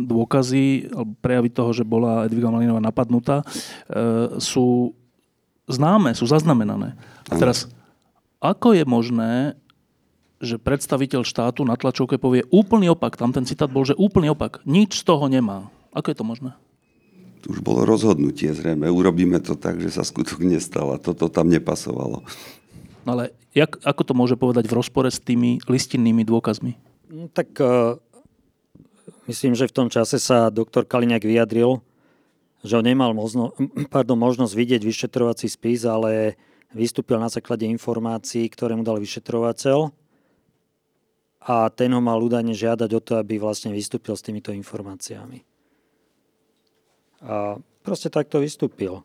dôkazy, 0.00 0.96
alebo 0.96 1.12
prejavy 1.20 1.50
toho, 1.52 1.70
že 1.76 1.84
bola 1.84 2.24
Edviga 2.24 2.48
Malinová 2.48 2.80
napadnutá, 2.80 3.44
e, 3.44 4.40
sú 4.40 4.96
známe, 5.68 6.16
sú 6.16 6.24
zaznamenané. 6.24 6.96
A 7.28 7.36
teraz, 7.36 7.68
ako 8.40 8.72
je 8.72 8.84
možné, 8.88 9.60
že 10.40 10.56
predstaviteľ 10.56 11.20
štátu 11.20 11.68
na 11.68 11.76
tlačovke 11.76 12.16
povie 12.16 12.48
úplný 12.48 12.96
opak, 12.96 13.20
tam 13.20 13.28
ten 13.28 13.44
citát 13.44 13.68
bol, 13.68 13.84
že 13.84 13.92
úplný 13.92 14.32
opak, 14.32 14.64
nič 14.64 15.04
z 15.04 15.04
toho 15.04 15.28
nemá. 15.28 15.68
Ako 15.94 16.14
je 16.14 16.16
to 16.16 16.26
možné? 16.26 16.50
Už 17.48 17.64
bolo 17.64 17.88
rozhodnutie 17.88 18.52
zrejme. 18.52 18.86
Urobíme 18.92 19.40
to 19.40 19.56
tak, 19.56 19.80
že 19.80 19.90
sa 19.90 20.04
skutok 20.04 20.44
nestal 20.44 20.92
a 20.92 21.00
toto 21.00 21.32
tam 21.32 21.48
nepasovalo. 21.48 22.20
No 23.08 23.08
ale 23.16 23.32
jak, 23.56 23.80
ako 23.80 24.02
to 24.04 24.12
môže 24.12 24.36
povedať 24.36 24.68
v 24.68 24.76
rozpore 24.76 25.08
s 25.08 25.18
tými 25.18 25.58
listinnými 25.64 26.22
dôkazmi? 26.28 26.76
No, 27.10 27.26
tak 27.32 27.56
uh, 27.58 27.96
myslím, 29.26 29.56
že 29.56 29.66
v 29.66 29.76
tom 29.76 29.88
čase 29.88 30.20
sa 30.20 30.52
doktor 30.52 30.84
Kaliňák 30.84 31.24
vyjadril, 31.24 31.80
že 32.60 32.76
on 32.76 32.84
nemal 32.84 33.16
možno, 33.16 33.56
pardon, 33.94 34.20
možnosť 34.20 34.52
vidieť 34.52 34.82
vyšetrovací 34.84 35.48
spis, 35.48 35.88
ale 35.88 36.36
vystúpil 36.76 37.18
na 37.18 37.32
základe 37.32 37.66
informácií, 37.66 38.46
ktoré 38.52 38.76
mu 38.76 38.84
dal 38.84 39.00
vyšetrovateľ 39.00 39.90
a 41.40 41.72
ten 41.72 41.90
ho 41.90 42.04
mal 42.04 42.20
údajne 42.20 42.52
žiadať 42.52 42.90
o 42.92 43.00
to, 43.00 43.16
aby 43.16 43.40
vlastne 43.40 43.72
vystúpil 43.72 44.12
s 44.12 44.22
týmito 44.22 44.52
informáciami. 44.52 45.49
A 47.20 47.60
proste 47.84 48.08
takto 48.08 48.40
vystúpil. 48.40 49.04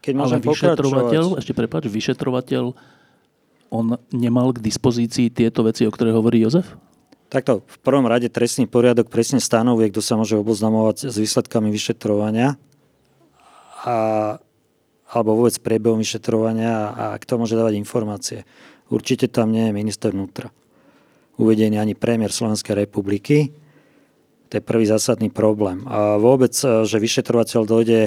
Keď 0.00 0.12
Ale 0.16 0.40
vyšetrovateľ, 0.40 1.24
pokračovať... 1.34 1.40
ešte 1.44 1.52
prepáč, 1.52 1.84
vyšetrovateľ, 1.90 2.64
on 3.70 4.00
nemal 4.10 4.50
k 4.56 4.64
dispozícii 4.64 5.30
tieto 5.30 5.62
veci, 5.62 5.84
o 5.86 5.92
ktoré 5.92 6.10
hovorí 6.10 6.42
Jozef? 6.42 6.74
Takto, 7.30 7.62
v 7.62 7.78
prvom 7.86 8.10
rade 8.10 8.26
trestný 8.26 8.66
poriadok 8.66 9.06
presne 9.06 9.38
stanovuje, 9.38 9.94
kto 9.94 10.02
sa 10.02 10.18
môže 10.18 10.34
oboznamovať 10.34 11.14
s 11.14 11.16
výsledkami 11.20 11.70
vyšetrovania 11.70 12.58
a, 13.86 13.96
alebo 15.06 15.38
vôbec 15.38 15.54
priebehom 15.62 16.02
vyšetrovania 16.02 16.90
a, 16.90 17.14
a 17.14 17.18
kto 17.22 17.38
môže 17.38 17.54
dávať 17.54 17.78
informácie. 17.78 18.42
Určite 18.90 19.30
tam 19.30 19.54
nie 19.54 19.70
je 19.70 19.76
minister 19.76 20.10
vnútra. 20.10 20.50
Uvedený 21.38 21.78
ani 21.78 21.94
premiér 21.94 22.34
Slovenskej 22.34 22.74
republiky. 22.74 23.54
To 24.50 24.58
je 24.58 24.62
prvý 24.62 24.82
zásadný 24.82 25.30
problém. 25.30 25.86
A 25.86 26.18
vôbec, 26.18 26.50
e, 26.58 26.82
že 26.82 26.98
vyšetrovateľ 26.98 27.60
dojde 27.64 28.00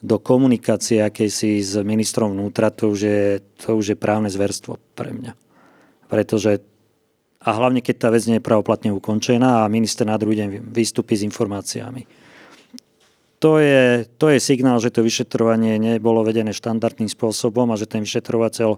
do 0.00 0.16
komunikácie 0.16 1.04
akejsi 1.04 1.60
s 1.60 1.76
ministrom 1.84 2.32
vnútra, 2.32 2.72
to 2.72 2.88
už 2.88 3.00
je, 3.04 3.22
to 3.60 3.76
už 3.76 3.92
je 3.92 3.96
právne 4.00 4.32
zverstvo 4.32 4.80
pre 4.96 5.12
mňa. 5.12 5.36
Pretože 6.08 6.64
a 7.40 7.56
hlavne, 7.56 7.80
keď 7.80 7.96
tá 7.96 8.08
vec 8.12 8.24
nie 8.28 8.36
je 8.36 8.44
pravoplatne 8.44 8.92
ukončená 8.92 9.64
a 9.64 9.72
minister 9.72 10.04
na 10.04 10.20
druhý 10.20 10.44
deň 10.44 10.48
vystúpi 10.72 11.16
s 11.16 11.24
informáciami. 11.24 12.04
To 13.40 13.56
je, 13.56 14.04
to 14.20 14.28
je 14.28 14.36
signál, 14.36 14.76
že 14.84 14.92
to 14.92 15.00
vyšetrovanie 15.00 15.80
nebolo 15.80 16.20
vedené 16.20 16.52
štandardným 16.52 17.08
spôsobom 17.08 17.72
a 17.72 17.80
že 17.80 17.88
ten 17.88 18.04
vyšetrovateľ 18.04 18.76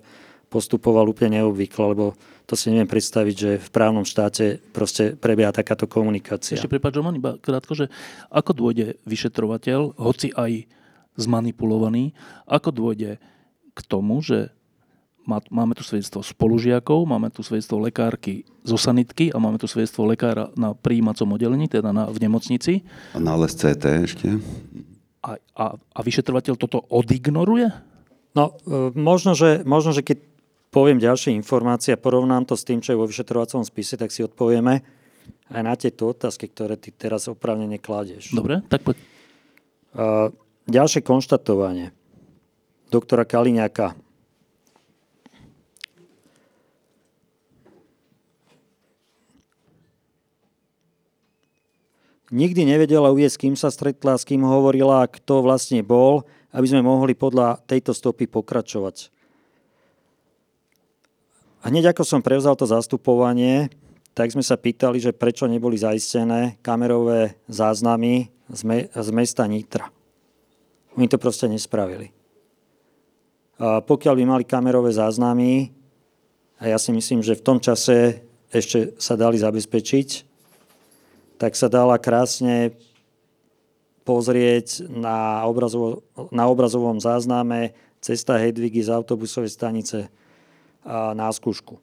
postupoval 0.53 1.09
úplne 1.09 1.40
neobvykle, 1.40 1.96
lebo 1.96 2.12
to 2.44 2.53
si 2.53 2.68
neviem 2.68 2.90
predstaviť, 2.90 3.34
že 3.34 3.50
v 3.57 3.68
právnom 3.72 4.05
štáte 4.05 4.61
proste 4.76 5.16
prebieha 5.16 5.57
takáto 5.57 5.88
komunikácia. 5.88 6.61
Ešte 6.61 6.68
prepáč, 6.68 7.00
Roman, 7.00 7.16
iba 7.16 7.40
krátko, 7.40 7.72
že 7.72 7.88
ako 8.28 8.53
dôjde 8.53 9.00
vyšetrovateľ, 9.09 9.96
hoci 9.96 10.28
aj 10.36 10.68
zmanipulovaný, 11.16 12.12
ako 12.44 12.68
dôjde 12.68 13.16
k 13.72 13.80
tomu, 13.88 14.20
že 14.20 14.53
máme 15.28 15.72
tu 15.78 15.86
svedectvo 15.86 16.20
spolužiakov, 16.20 17.07
máme 17.07 17.30
tu 17.30 17.46
svedectvo 17.46 17.78
lekárky 17.78 18.42
zo 18.66 18.74
sanitky 18.74 19.30
a 19.30 19.38
máme 19.38 19.57
tu 19.57 19.70
svedectvo 19.70 20.05
lekára 20.05 20.50
na 20.59 20.74
príjímacom 20.74 21.38
oddelení, 21.38 21.70
teda 21.70 21.94
na, 21.94 22.11
v 22.11 22.18
nemocnici. 22.20 22.82
A 23.14 23.22
na 23.22 23.38
CT 23.38 23.84
ešte. 24.03 24.28
A, 25.22 25.38
a, 25.55 25.66
a 25.78 26.00
vyšetrovateľ 26.03 26.59
toto 26.59 26.82
odignoruje? 26.90 27.70
No, 28.34 28.59
e, 28.66 28.90
možno 28.98 29.38
že, 29.38 29.62
možno, 29.62 29.94
že 29.94 30.03
keď 30.03 30.32
poviem 30.73 30.97
ďalšie 30.97 31.37
informácie 31.37 31.93
a 31.93 32.01
porovnám 32.01 32.49
to 32.49 32.57
s 32.57 32.64
tým, 32.64 32.81
čo 32.81 32.97
je 32.97 33.01
vo 33.01 33.05
vyšetrovacom 33.05 33.61
spise, 33.62 34.01
tak 34.01 34.09
si 34.09 34.25
odpovieme 34.25 34.81
aj 35.53 35.62
na 35.62 35.77
tieto 35.77 36.09
otázky, 36.09 36.49
ktoré 36.49 36.81
ty 36.81 36.89
teraz 36.91 37.29
opravne 37.29 37.68
nekládieš. 37.68 38.33
Dobre, 38.33 38.64
tak 38.73 38.81
poď. 38.81 38.97
Uh, 39.93 40.33
ďalšie 40.64 41.05
konštatovanie 41.05 41.93
doktora 42.89 43.29
Kaliňáka 43.29 43.93
nikdy 52.33 52.64
nevedela 52.64 53.12
uvieť, 53.12 53.37
s 53.37 53.41
kým 53.41 53.55
sa 53.55 53.68
stretla, 53.68 54.16
s 54.16 54.25
kým 54.25 54.41
hovorila, 54.41 55.05
kto 55.05 55.45
vlastne 55.45 55.85
bol, 55.85 56.25
aby 56.57 56.64
sme 56.64 56.81
mohli 56.81 57.12
podľa 57.12 57.61
tejto 57.68 57.93
stopy 57.93 58.25
pokračovať. 58.25 59.12
Hneď 61.62 61.94
ako 61.94 62.02
som 62.02 62.26
prevzal 62.26 62.58
to 62.58 62.66
zastupovanie, 62.66 63.70
tak 64.12 64.34
sme 64.34 64.42
sa 64.42 64.58
pýtali, 64.58 64.98
že 64.98 65.14
prečo 65.14 65.46
neboli 65.46 65.78
zaistené 65.78 66.58
kamerové 66.58 67.38
záznamy 67.46 68.28
z, 68.50 68.60
me- 68.66 68.88
z 68.90 69.08
mesta 69.14 69.46
Nitra. 69.46 69.88
Oni 70.98 71.06
to 71.06 71.16
proste 71.22 71.46
nespravili. 71.46 72.10
A 73.62 73.78
pokiaľ 73.78 74.14
by 74.18 74.24
mali 74.26 74.44
kamerové 74.44 74.90
záznamy, 74.90 75.70
a 76.58 76.66
ja 76.66 76.78
si 76.82 76.90
myslím, 76.90 77.22
že 77.22 77.38
v 77.38 77.46
tom 77.46 77.58
čase 77.62 78.26
ešte 78.50 78.98
sa 78.98 79.14
dali 79.14 79.38
zabezpečiť, 79.38 80.08
tak 81.38 81.54
sa 81.54 81.70
dala 81.70 81.94
krásne 81.96 82.74
pozrieť 84.02 84.90
na, 84.90 85.46
obrazovo, 85.46 86.02
na 86.34 86.50
obrazovom 86.50 86.98
zázname 86.98 87.70
cesta 88.02 88.34
Hedvigy 88.34 88.82
z 88.82 88.90
autobusovej 88.90 89.50
stanice 89.50 90.10
na 90.87 91.30
skúšku. 91.30 91.78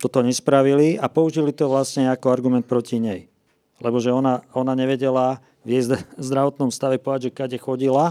Toto 0.00 0.18
nespravili 0.24 0.98
a 0.98 1.06
použili 1.06 1.54
to 1.54 1.70
vlastne 1.70 2.10
ako 2.10 2.32
argument 2.32 2.66
proti 2.66 2.98
nej. 2.98 3.30
Lebo 3.78 4.02
že 4.02 4.10
ona, 4.10 4.42
ona 4.50 4.74
nevedela 4.74 5.38
v 5.62 5.78
jej 5.78 5.94
zdravotnom 6.18 6.74
stave 6.74 6.98
povedať, 6.98 7.30
že 7.30 7.36
kade 7.36 7.58
chodila 7.58 8.10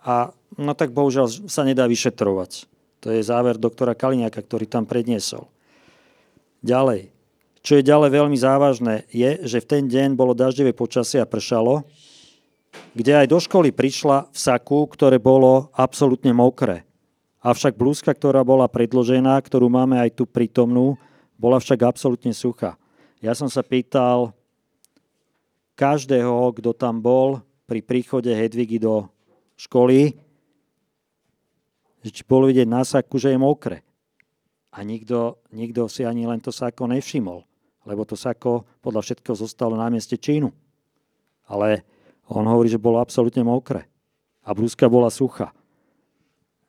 a 0.00 0.32
no 0.56 0.72
tak 0.72 0.96
bohužiaľ 0.96 1.28
sa 1.48 1.62
nedá 1.68 1.84
vyšetrovať. 1.84 2.64
To 3.02 3.10
je 3.10 3.20
záver 3.20 3.58
doktora 3.58 3.98
Kaliňáka, 3.98 4.40
ktorý 4.40 4.64
tam 4.64 4.86
predniesol. 4.86 5.50
Ďalej. 6.62 7.10
Čo 7.62 7.78
je 7.78 7.86
ďalej 7.86 8.10
veľmi 8.10 8.38
závažné, 8.38 9.06
je, 9.10 9.42
že 9.42 9.58
v 9.62 9.68
ten 9.68 9.84
deň 9.86 10.14
bolo 10.18 10.34
daždivé 10.34 10.74
počasie 10.74 11.18
a 11.22 11.26
pršalo, 11.26 11.86
kde 12.96 13.12
aj 13.22 13.26
do 13.30 13.38
školy 13.38 13.70
prišla 13.70 14.30
v 14.30 14.38
saku, 14.38 14.86
ktoré 14.90 15.18
bolo 15.22 15.70
absolútne 15.74 16.32
mokré. 16.34 16.86
Avšak 17.42 17.74
blúzka, 17.74 18.14
ktorá 18.14 18.46
bola 18.46 18.70
predložená, 18.70 19.34
ktorú 19.42 19.66
máme 19.66 19.98
aj 19.98 20.14
tu 20.14 20.24
prítomnú, 20.24 20.94
bola 21.34 21.58
však 21.58 21.82
absolútne 21.82 22.30
suchá. 22.30 22.78
Ja 23.18 23.34
som 23.34 23.50
sa 23.50 23.66
pýtal 23.66 24.30
každého, 25.74 26.54
kto 26.54 26.70
tam 26.70 27.02
bol 27.02 27.42
pri 27.66 27.82
príchode 27.82 28.30
Hedvigy 28.30 28.78
do 28.78 29.10
školy, 29.58 30.14
či 32.02 32.22
bolo 32.26 32.46
vidieť 32.46 32.68
na 32.70 32.86
saku, 32.86 33.18
že 33.18 33.34
je 33.34 33.38
mokré. 33.38 33.82
A 34.70 34.86
nikto, 34.86 35.42
nikto 35.50 35.90
si 35.90 36.06
ani 36.06 36.26
len 36.26 36.38
to 36.38 36.54
sako 36.54 36.86
nevšimol 36.86 37.42
lebo 37.86 38.06
to 38.06 38.14
sako 38.14 38.62
podľa 38.78 39.02
všetkého 39.02 39.34
zostalo 39.34 39.74
na 39.74 39.90
mieste 39.90 40.14
čínu. 40.14 40.50
Ale 41.50 41.82
on 42.30 42.46
hovorí, 42.46 42.70
že 42.70 42.80
bolo 42.80 43.02
absolútne 43.02 43.42
mokré. 43.42 43.90
A 44.46 44.54
blúzka 44.54 44.86
bola 44.86 45.10
suchá. 45.10 45.50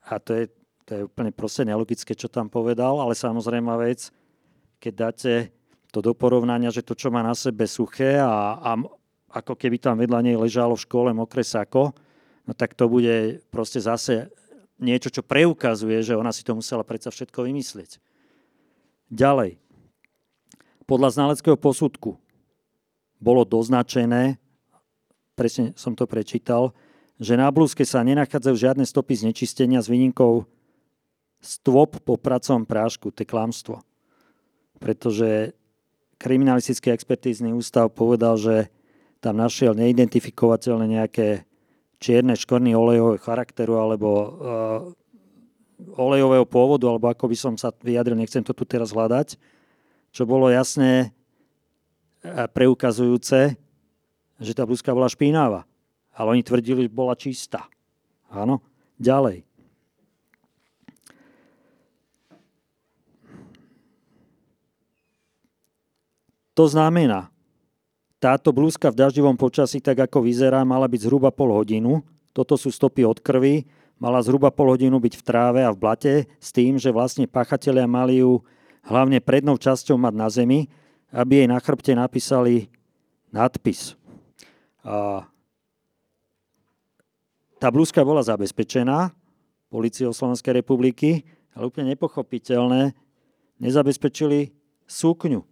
A 0.04 0.18
to 0.20 0.36
je, 0.36 0.44
to 0.84 0.92
je 1.00 1.02
úplne 1.08 1.32
proste 1.32 1.64
nelogické, 1.64 2.12
čo 2.14 2.28
tam 2.28 2.52
povedal, 2.52 3.00
ale 3.00 3.16
samozrejme 3.16 3.72
vec, 3.80 4.12
keď 4.84 4.94
dáte 4.94 5.34
to 5.96 6.04
do 6.04 6.12
porovnania, 6.12 6.74
že 6.74 6.84
to, 6.84 6.98
čo 6.98 7.14
má 7.14 7.24
na 7.24 7.38
sebe 7.38 7.64
suché 7.70 8.20
a, 8.20 8.60
a 8.60 8.72
ako 9.34 9.56
keby 9.56 9.80
tam 9.80 9.98
vedľa 9.98 10.20
nej 10.26 10.36
ležalo 10.38 10.76
v 10.76 10.86
škole 10.86 11.10
mokré 11.16 11.42
sako, 11.42 11.96
no 12.44 12.52
tak 12.52 12.76
to 12.76 12.92
bude 12.92 13.42
proste 13.48 13.80
zase 13.80 14.28
niečo, 14.82 15.08
čo 15.08 15.24
preukazuje, 15.24 16.04
že 16.04 16.18
ona 16.18 16.36
si 16.36 16.44
to 16.44 16.58
musela 16.58 16.84
predsa 16.84 17.10
všetko 17.14 17.48
vymyslieť. 17.48 17.98
Ďalej, 19.14 19.62
podľa 20.84 21.10
znaleckého 21.16 21.56
posudku 21.56 22.20
bolo 23.24 23.48
doznačené, 23.48 24.36
presne 25.38 25.72
som 25.80 25.96
to 25.96 26.04
prečítal, 26.04 26.76
že 27.22 27.40
na 27.40 27.48
blúzke 27.48 27.88
sa 27.88 28.04
nenachádzajú 28.04 28.56
žiadne 28.58 28.84
stopy 28.84 29.16
znečistenia 29.16 29.80
s 29.80 29.88
výnimkou 29.88 30.44
stôp 31.44 32.00
po 32.02 32.16
pracovom 32.16 32.64
prášku. 32.64 33.12
To 33.12 33.20
je 33.22 33.28
klamstvo. 33.28 33.84
Pretože 34.80 35.52
kriminalistický 36.16 36.96
expertízny 36.96 37.52
ústav 37.52 37.92
povedal, 37.92 38.40
že 38.40 38.72
tam 39.20 39.36
našiel 39.40 39.76
neidentifikovateľné 39.76 40.86
nejaké 40.88 41.44
čierne 42.00 42.36
škorny 42.36 42.72
olejového 42.76 43.20
charakteru 43.20 43.80
alebo 43.80 44.10
uh, 44.10 44.32
olejového 46.00 46.48
pôvodu, 46.48 46.88
alebo 46.88 47.12
ako 47.12 47.28
by 47.28 47.38
som 47.40 47.54
sa 47.60 47.72
vyjadril, 47.72 48.16
nechcem 48.16 48.44
to 48.44 48.56
tu 48.56 48.64
teraz 48.64 48.92
hľadať 48.92 49.36
čo 50.14 50.30
bolo 50.30 50.54
jasne 50.54 51.10
preukazujúce, 52.54 53.58
že 54.38 54.52
tá 54.54 54.64
blúzka 54.64 54.94
bola 54.94 55.10
špinavá. 55.10 55.66
Ale 56.14 56.38
oni 56.38 56.46
tvrdili, 56.46 56.86
že 56.86 56.94
bola 56.94 57.18
čistá. 57.18 57.66
Áno. 58.30 58.62
Ďalej. 59.02 59.42
To 66.54 66.70
znamená, 66.70 67.34
táto 68.22 68.56
blúzka 68.56 68.88
v 68.94 69.04
daždivom 69.04 69.36
počasí, 69.36 69.84
tak 69.84 70.08
ako 70.08 70.24
vyzerá, 70.24 70.64
mala 70.64 70.88
byť 70.88 71.10
zhruba 71.10 71.34
pol 71.34 71.52
hodinu. 71.52 72.00
Toto 72.32 72.56
sú 72.56 72.72
stopy 72.72 73.04
od 73.04 73.20
krvi. 73.20 73.68
Mala 74.00 74.24
zhruba 74.24 74.48
pol 74.48 74.72
hodinu 74.72 74.96
byť 75.02 75.14
v 75.20 75.26
tráve 75.26 75.60
a 75.66 75.74
v 75.74 75.82
blate 75.82 76.14
s 76.40 76.50
tým, 76.56 76.80
že 76.80 76.94
vlastne 76.94 77.28
pachatelia 77.28 77.84
mali 77.84 78.24
ju 78.24 78.40
hlavne 78.88 79.20
prednou 79.20 79.60
časťou 79.60 80.00
mať 80.00 80.14
na 80.16 80.28
zemi, 80.32 80.60
aby 81.12 81.44
jej 81.44 81.48
na 81.52 81.60
chrbte 81.60 81.94
napísali 81.94 82.72
nadpis. 83.32 84.00
A 84.84 85.28
tá 87.60 87.68
blúzka 87.72 88.04
bola 88.04 88.20
zabezpečená 88.24 89.12
policiou 89.72 90.12
Slovenskej 90.12 90.64
republiky, 90.64 91.24
ale 91.56 91.70
úplne 91.72 91.96
nepochopiteľné, 91.96 92.92
nezabezpečili 93.62 94.52
súkňu, 94.84 95.44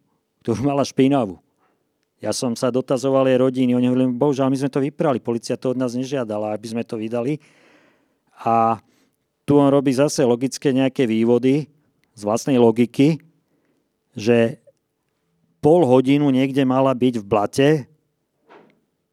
ktorú 0.42 0.66
mala 0.66 0.82
špinavú. 0.86 1.38
Ja 2.22 2.30
som 2.34 2.54
sa 2.54 2.70
dotazoval 2.70 3.26
jej 3.26 3.42
rodiny, 3.42 3.72
oni 3.74 3.90
hovorili, 3.90 4.14
bohužiaľ, 4.14 4.54
my 4.54 4.58
sme 4.62 4.70
to 4.70 4.82
vyprali, 4.82 5.18
policia 5.18 5.58
to 5.58 5.74
od 5.74 5.78
nás 5.82 5.98
nežiadala, 5.98 6.54
aby 6.54 6.68
sme 6.70 6.86
to 6.86 7.02
vydali. 7.02 7.42
A 8.46 8.78
tu 9.46 9.58
on 9.58 9.74
robí 9.74 9.90
zase 9.90 10.22
logické 10.22 10.70
nejaké 10.70 11.10
vývody, 11.10 11.66
z 12.12 12.22
vlastnej 12.22 12.60
logiky, 12.60 13.24
že 14.14 14.60
pol 15.64 15.88
hodinu 15.88 16.28
niekde 16.30 16.68
mala 16.68 16.92
byť 16.92 17.16
v 17.22 17.26
blate, 17.26 17.70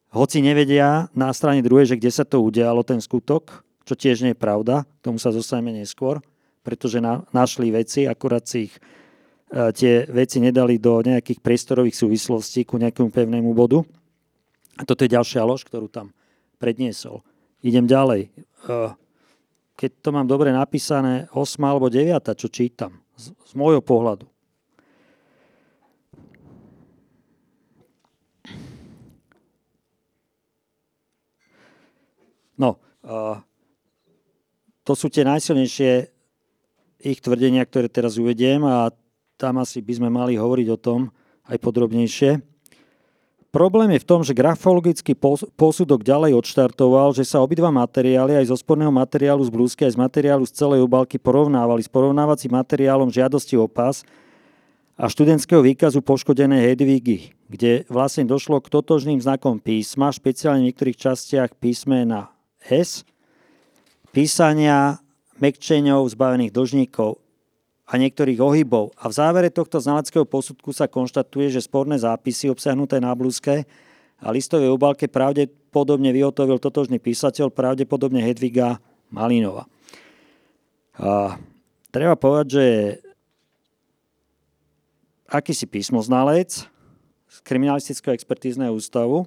hoci 0.09 0.41
nevedia 0.41 1.07
na 1.13 1.29
strane 1.29 1.61
druhej, 1.61 1.93
že 1.93 1.97
kde 1.97 2.11
sa 2.11 2.25
to 2.25 2.41
udialo, 2.41 2.81
ten 2.81 2.97
skutok, 2.97 3.61
čo 3.85 3.93
tiež 3.93 4.25
nie 4.25 4.33
je 4.33 4.41
pravda, 4.41 4.85
tomu 5.05 5.21
sa 5.21 5.29
zostaneme 5.29 5.73
neskôr, 5.73 6.17
pretože 6.65 6.97
na, 6.97 7.25
našli 7.29 7.69
veci, 7.69 8.09
akurát 8.09 8.45
si 8.45 8.69
ich 8.69 8.73
tie 9.49 10.05
veci 10.09 10.37
nedali 10.37 10.77
do 10.77 11.01
nejakých 11.01 11.41
priestorových 11.41 11.97
súvislostí 11.97 12.69
ku 12.69 12.77
nejakému 12.77 13.09
pevnému 13.09 13.49
bodu. 13.57 13.81
A 14.77 14.85
toto 14.85 15.03
je 15.03 15.11
ďalšia 15.11 15.43
lož, 15.43 15.65
ktorú 15.65 15.89
tam 15.89 16.13
predniesol. 16.61 17.25
Idem 17.65 17.89
ďalej. 17.89 18.31
Keď 19.75 19.91
to 19.99 20.09
mám 20.11 20.27
dobre 20.27 20.51
napísané, 20.53 21.27
8 21.35 21.59
alebo 21.63 21.89
9, 21.91 22.21
čo 22.35 22.47
čítam, 22.47 22.99
z, 23.15 23.31
z 23.33 23.51
môjho 23.55 23.83
pohľadu. 23.83 24.27
No, 32.59 32.75
to 34.83 34.91
sú 34.91 35.07
tie 35.07 35.23
najsilnejšie 35.23 36.11
ich 36.99 37.19
tvrdenia, 37.23 37.63
ktoré 37.63 37.87
teraz 37.87 38.19
uvediem 38.19 38.67
a 38.67 38.91
tam 39.39 39.63
asi 39.63 39.79
by 39.79 40.03
sme 40.03 40.09
mali 40.11 40.35
hovoriť 40.35 40.67
o 40.75 40.77
tom 40.77 41.07
aj 41.47 41.55
podrobnejšie. 41.63 42.43
Problém 43.49 43.97
je 43.97 44.03
v 44.03 44.09
tom, 44.11 44.21
že 44.21 44.37
grafologický 44.37 45.17
posudok 45.57 46.05
ďalej 46.05 46.37
odštartoval, 46.37 47.17
že 47.17 47.25
sa 47.25 47.41
obidva 47.41 47.73
materiály 47.73 48.37
aj 48.37 48.53
zo 48.53 48.57
sporného 48.61 48.93
materiálu 48.93 49.41
z 49.41 49.49
blúzky 49.49 49.81
aj 49.89 49.97
z 49.97 50.01
materiálu 50.05 50.45
z 50.45 50.53
celej 50.53 50.85
obálky 50.85 51.17
porovnávali 51.17 51.81
s 51.81 51.89
porovnávacím 51.89 52.53
materiálom 52.53 53.09
žiadosti 53.09 53.57
o 53.57 53.65
pás 53.65 54.05
a 54.93 55.09
študentského 55.09 55.65
výkazu 55.65 56.05
poškodenej 56.05 56.61
Hedvigy, 56.61 57.33
kde 57.49 57.89
vlastne 57.89 58.27
došlo 58.27 58.61
k 58.61 58.69
totožným 58.69 59.17
znakom 59.17 59.57
písma, 59.57 60.13
špeciálne 60.13 60.61
v 60.61 60.69
niektorých 60.69 60.99
častiach 61.09 61.57
písmena 61.57 62.29
S, 62.61 63.01
písania 64.13 65.01
mekčeňov 65.41 66.05
zbavených 66.05 66.53
dlžníkov 66.53 67.28
a 67.89 67.97
niektorých 67.97 68.37
ohybov. 68.37 68.93
A 69.01 69.09
v 69.09 69.17
závere 69.17 69.49
tohto 69.49 69.81
znaleckého 69.81 70.21
posudku 70.21 70.69
sa 70.69 70.85
konštatuje, 70.85 71.49
že 71.49 71.65
sporné 71.65 71.97
zápisy 71.97 72.53
obsahnuté 72.53 73.01
na 73.01 73.09
blúzke 73.17 73.65
a 74.21 74.27
listovej 74.29 74.69
obálke 74.69 75.09
pravdepodobne 75.09 76.13
vyhotovil 76.13 76.61
totožný 76.61 77.01
písateľ, 77.01 77.49
pravdepodobne 77.49 78.21
Hedviga 78.21 78.77
Malinova. 79.09 79.65
A 81.01 81.41
treba 81.89 82.13
povedať, 82.13 82.47
že 82.53 82.65
akýsi 85.25 85.65
písmoznalec 85.65 86.69
z 87.25 87.37
kriminalistického 87.41 88.13
expertízneho 88.13 88.69
ústavu 88.69 89.25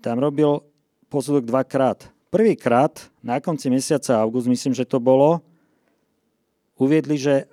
tam 0.00 0.18
robil 0.18 0.64
posudok 1.12 1.44
dvakrát. 1.46 2.08
Prvýkrát 2.32 3.10
na 3.20 3.42
konci 3.42 3.68
mesiaca 3.68 4.22
august, 4.22 4.48
myslím, 4.48 4.72
že 4.72 4.88
to 4.88 4.96
bolo, 5.02 5.44
uviedli, 6.80 7.20
že 7.20 7.44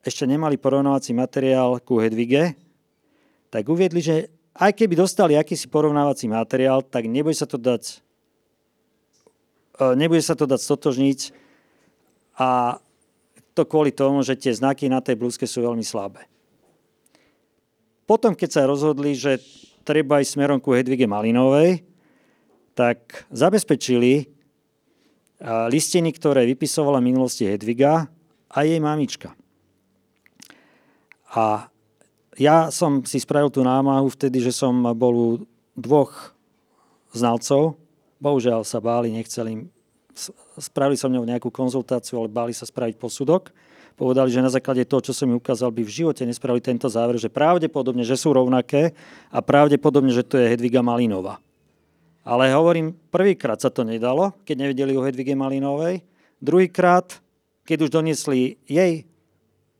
ešte 0.00 0.24
nemali 0.24 0.56
porovnávací 0.56 1.12
materiál 1.12 1.76
ku 1.84 2.00
Hedvige, 2.00 2.56
tak 3.52 3.68
uviedli, 3.68 4.00
že 4.00 4.32
aj 4.56 4.72
keby 4.72 4.96
dostali 4.96 5.36
akýsi 5.36 5.68
porovnávací 5.68 6.26
materiál, 6.26 6.80
tak 6.80 7.04
nebude 7.04 7.36
sa 7.36 7.44
to 7.44 7.60
dať 7.60 8.00
e, 9.78 9.84
nebude 9.94 10.24
sa 10.24 10.32
to 10.32 10.48
dať 10.48 10.60
stotožniť 10.60 11.20
a 12.40 12.80
to 13.54 13.62
kvôli 13.62 13.94
tomu, 13.94 14.24
že 14.26 14.34
tie 14.34 14.50
znaky 14.50 14.90
na 14.90 14.98
tej 14.98 15.14
blúzke 15.14 15.46
sú 15.46 15.62
veľmi 15.62 15.86
slabé. 15.86 16.26
Potom, 18.04 18.34
keď 18.34 18.50
sa 18.50 18.68
rozhodli, 18.68 19.14
že 19.14 19.38
treba 19.86 20.18
ísť 20.18 20.34
smerom 20.36 20.58
ku 20.58 20.74
Hedvige 20.74 21.06
Malinovej, 21.06 21.86
tak 22.74 23.24
zabezpečili 23.30 24.34
listiny, 25.70 26.10
ktoré 26.10 26.48
vypisovala 26.48 26.98
minulosti 26.98 27.46
Hedviga 27.46 28.10
a 28.54 28.62
jej 28.62 28.78
mamička. 28.78 29.34
A 31.34 31.66
ja 32.38 32.70
som 32.70 33.02
si 33.02 33.18
spravil 33.18 33.50
tú 33.50 33.66
námahu 33.66 34.06
vtedy, 34.14 34.38
že 34.38 34.54
som 34.54 34.70
bol 34.94 35.14
u 35.14 35.28
dvoch 35.74 36.30
znalcov. 37.10 37.74
Bohužiaľ 38.22 38.62
sa 38.62 38.78
báli, 38.78 39.10
nechceli, 39.10 39.66
spravili 40.58 40.94
som 40.94 41.10
mňou 41.10 41.26
nejakú 41.26 41.50
konzultáciu, 41.50 42.22
ale 42.22 42.30
báli 42.30 42.54
sa 42.54 42.66
spraviť 42.66 42.94
posudok. 42.98 43.50
Povedali, 43.94 44.30
že 44.30 44.42
na 44.42 44.50
základe 44.50 44.82
toho, 44.86 45.02
čo 45.02 45.14
som 45.14 45.30
mi 45.30 45.38
ukázal, 45.38 45.70
by 45.70 45.86
v 45.86 45.94
živote 46.02 46.26
nespravili 46.26 46.62
tento 46.62 46.90
záver, 46.90 47.14
že 47.14 47.30
pravdepodobne, 47.30 48.02
že 48.02 48.18
sú 48.18 48.34
rovnaké 48.34 48.90
a 49.30 49.38
pravdepodobne, 49.38 50.10
že 50.10 50.26
to 50.26 50.34
je 50.38 50.50
Hedviga 50.50 50.82
Malinová. 50.82 51.38
Ale 52.26 52.50
hovorím, 52.50 52.90
prvýkrát 53.14 53.62
sa 53.62 53.70
to 53.70 53.86
nedalo, 53.86 54.34
keď 54.42 54.66
nevedeli 54.66 54.98
o 54.98 55.04
Hedvige 55.04 55.38
Malinovej. 55.38 56.02
Druhýkrát 56.42 57.22
keď 57.64 57.88
už 57.88 57.90
doniesli 57.90 58.60
jej 58.68 59.08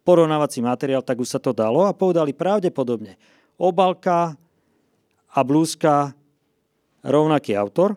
porovnávací 0.05 0.61
materiál, 0.61 1.01
tak 1.01 1.21
už 1.21 1.29
sa 1.37 1.41
to 1.41 1.57
dalo 1.57 1.89
a 1.89 1.97
povedali 1.97 2.37
pravdepodobne 2.37 3.17
obalka 3.57 4.37
a 5.35 5.41
blúzka 5.41 6.13
rovnaký 7.05 7.57
autor, 7.57 7.97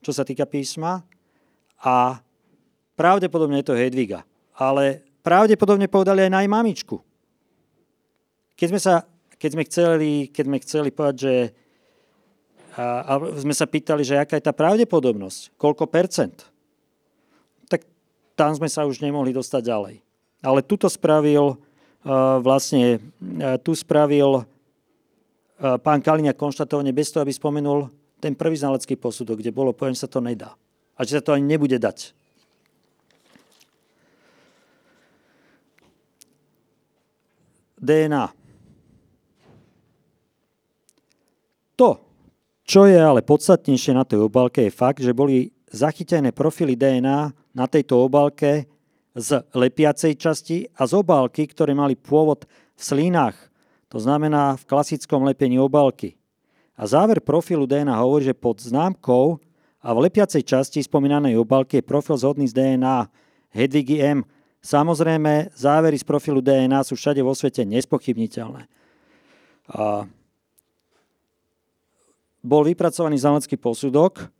čo 0.00 0.12
sa 0.12 0.24
týka 0.24 0.48
písma 0.48 1.04
a 1.84 2.20
pravdepodobne 2.96 3.60
je 3.60 3.68
to 3.68 3.78
Hedviga. 3.78 4.24
Ale 4.56 5.04
pravdepodobne 5.24 5.88
povedali 5.88 6.28
aj 6.28 6.32
na 6.32 6.40
jej 6.44 6.50
mamičku. 6.52 6.96
Keď 8.56 8.68
sme, 8.68 8.80
sa, 8.80 9.08
keď 9.40 9.50
sme, 9.56 9.62
chceli, 9.64 10.12
keď 10.28 10.44
sme 10.44 10.58
chceli 10.60 10.88
povedať, 10.92 11.16
že 11.16 11.34
a, 12.76 12.84
a 13.02 13.12
sme 13.40 13.56
sa 13.56 13.64
pýtali, 13.64 14.04
že 14.04 14.20
aká 14.20 14.36
je 14.36 14.46
tá 14.46 14.52
pravdepodobnosť, 14.52 15.56
koľko 15.56 15.88
percent, 15.88 16.49
tam 18.40 18.56
sme 18.56 18.72
sa 18.72 18.88
už 18.88 19.04
nemohli 19.04 19.36
dostať 19.36 19.60
ďalej. 19.68 19.94
Ale 20.40 20.64
spravil 20.88 21.60
uh, 21.60 22.40
vlastne, 22.40 22.96
uh, 23.20 23.60
tu 23.60 23.76
spravil 23.76 24.40
uh, 24.40 25.76
pán 25.76 26.00
Kaliňák 26.00 26.40
konštatovanie 26.40 26.96
bez 26.96 27.12
toho, 27.12 27.20
aby 27.20 27.36
spomenul 27.36 27.92
ten 28.16 28.32
prvý 28.32 28.56
znalecký 28.56 28.96
posudok, 28.96 29.44
kde 29.44 29.52
bolo 29.52 29.76
poviem, 29.76 29.92
že 29.92 30.08
sa 30.08 30.12
to 30.12 30.24
nedá. 30.24 30.56
A 30.96 31.04
že 31.04 31.20
sa 31.20 31.24
to 31.24 31.36
ani 31.36 31.44
nebude 31.44 31.76
dať. 31.76 32.16
DNA. 37.76 38.24
To, 41.76 41.96
čo 42.64 42.84
je 42.84 42.96
ale 42.96 43.24
podstatnejšie 43.24 43.96
na 43.96 44.04
tej 44.04 44.24
obálke, 44.28 44.68
je 44.68 44.72
fakt, 44.72 45.00
že 45.00 45.16
boli 45.16 45.48
zachytené 45.72 46.32
profily 46.32 46.76
DNA 46.76 47.32
na 47.54 47.66
tejto 47.66 48.06
obálke 48.06 48.70
z 49.14 49.42
lepiacej 49.50 50.14
časti 50.14 50.56
a 50.78 50.86
z 50.86 50.92
obálky, 50.94 51.50
ktoré 51.50 51.74
mali 51.74 51.98
pôvod 51.98 52.46
v 52.78 52.82
slínach, 52.82 53.34
to 53.90 53.98
znamená 53.98 54.54
v 54.54 54.64
klasickom 54.70 55.26
lepení 55.26 55.58
obálky. 55.58 56.14
A 56.78 56.86
záver 56.86 57.18
profilu 57.18 57.66
DNA 57.66 57.92
hovorí, 57.98 58.30
že 58.30 58.38
pod 58.38 58.62
známkou 58.62 59.42
a 59.82 59.88
v 59.90 59.98
lepiacej 60.06 60.46
časti 60.46 60.78
spomínanej 60.80 61.34
obálky 61.36 61.82
je 61.82 61.84
profil 61.84 62.16
zhodný 62.16 62.46
z 62.46 62.54
DNA 62.54 63.10
Hedvigy 63.50 63.98
M. 63.98 64.22
Samozrejme, 64.62 65.50
závery 65.58 65.98
z 65.98 66.06
profilu 66.06 66.38
DNA 66.38 66.86
sú 66.86 66.94
všade 66.94 67.18
vo 67.20 67.34
svete 67.34 67.66
nespochybniteľné. 67.66 68.70
A 69.74 70.06
bol 72.40 72.62
vypracovaný 72.64 73.20
znalecký 73.20 73.58
posudok, 73.58 74.30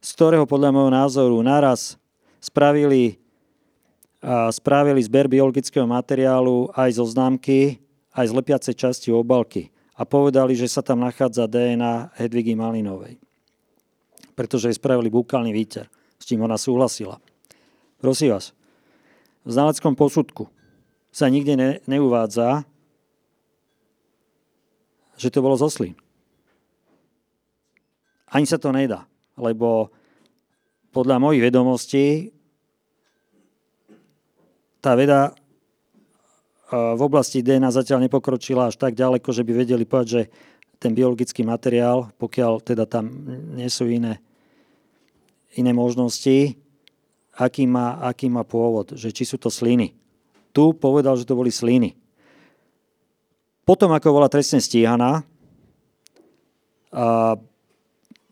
z 0.00 0.08
ktorého 0.16 0.48
podľa 0.48 0.72
môjho 0.72 0.90
názoru 0.90 1.38
naraz 1.44 1.99
spravili, 2.40 3.20
spravili 4.50 5.00
zber 5.04 5.30
biologického 5.30 5.86
materiálu 5.86 6.72
aj 6.74 6.98
zo 6.98 7.04
známky, 7.06 7.78
aj 8.16 8.26
z 8.26 8.36
lepiacej 8.36 8.74
časti 8.74 9.08
obalky 9.14 9.70
a 9.94 10.02
povedali, 10.02 10.56
že 10.56 10.66
sa 10.66 10.82
tam 10.82 11.04
nachádza 11.04 11.46
DNA 11.46 12.16
Hedvigy 12.18 12.58
Malinovej. 12.58 13.20
Pretože 14.34 14.72
jej 14.72 14.80
spravili 14.80 15.12
búkalný 15.12 15.52
výter, 15.52 15.86
s 16.16 16.24
tým 16.24 16.40
ona 16.40 16.56
súhlasila. 16.56 17.20
Prosím 18.00 18.34
vás, 18.34 18.56
v 19.44 19.50
znaleckom 19.52 19.92
posudku 19.92 20.48
sa 21.12 21.28
nikde 21.28 21.54
ne, 21.54 21.70
neuvádza, 21.84 22.64
že 25.20 25.28
to 25.28 25.44
bolo 25.44 25.54
zo. 25.60 25.92
Ani 28.32 28.48
sa 28.48 28.56
to 28.56 28.72
nedá 28.72 29.10
lebo 29.40 29.88
podľa 30.90 31.16
mojich 31.22 31.42
vedomostí 31.42 32.06
tá 34.80 34.96
veda 34.96 35.34
v 36.70 37.00
oblasti 37.02 37.42
DNA 37.42 37.74
zatiaľ 37.74 38.06
nepokročila 38.06 38.70
až 38.70 38.78
tak 38.78 38.94
ďaleko, 38.94 39.28
že 39.34 39.42
by 39.42 39.52
vedeli 39.52 39.82
povedať, 39.82 40.08
že 40.08 40.22
ten 40.80 40.94
biologický 40.96 41.44
materiál, 41.44 42.08
pokiaľ 42.16 42.62
teda 42.64 42.86
tam 42.88 43.10
nie 43.58 43.68
sú 43.68 43.90
iné, 43.90 44.22
iné 45.58 45.74
možnosti, 45.74 46.56
aký 47.36 47.68
má, 47.68 48.00
aký 48.00 48.32
má 48.32 48.46
pôvod, 48.46 48.96
že 48.96 49.12
či 49.12 49.28
sú 49.28 49.36
to 49.36 49.52
sliny. 49.52 49.92
Tu 50.56 50.62
povedal, 50.78 51.18
že 51.20 51.28
to 51.28 51.36
boli 51.36 51.52
sliny. 51.52 51.94
Potom, 53.68 53.92
ako 53.92 54.16
bola 54.16 54.32
trestne 54.32 54.58
stíhaná, 54.58 55.26
a 56.90 57.38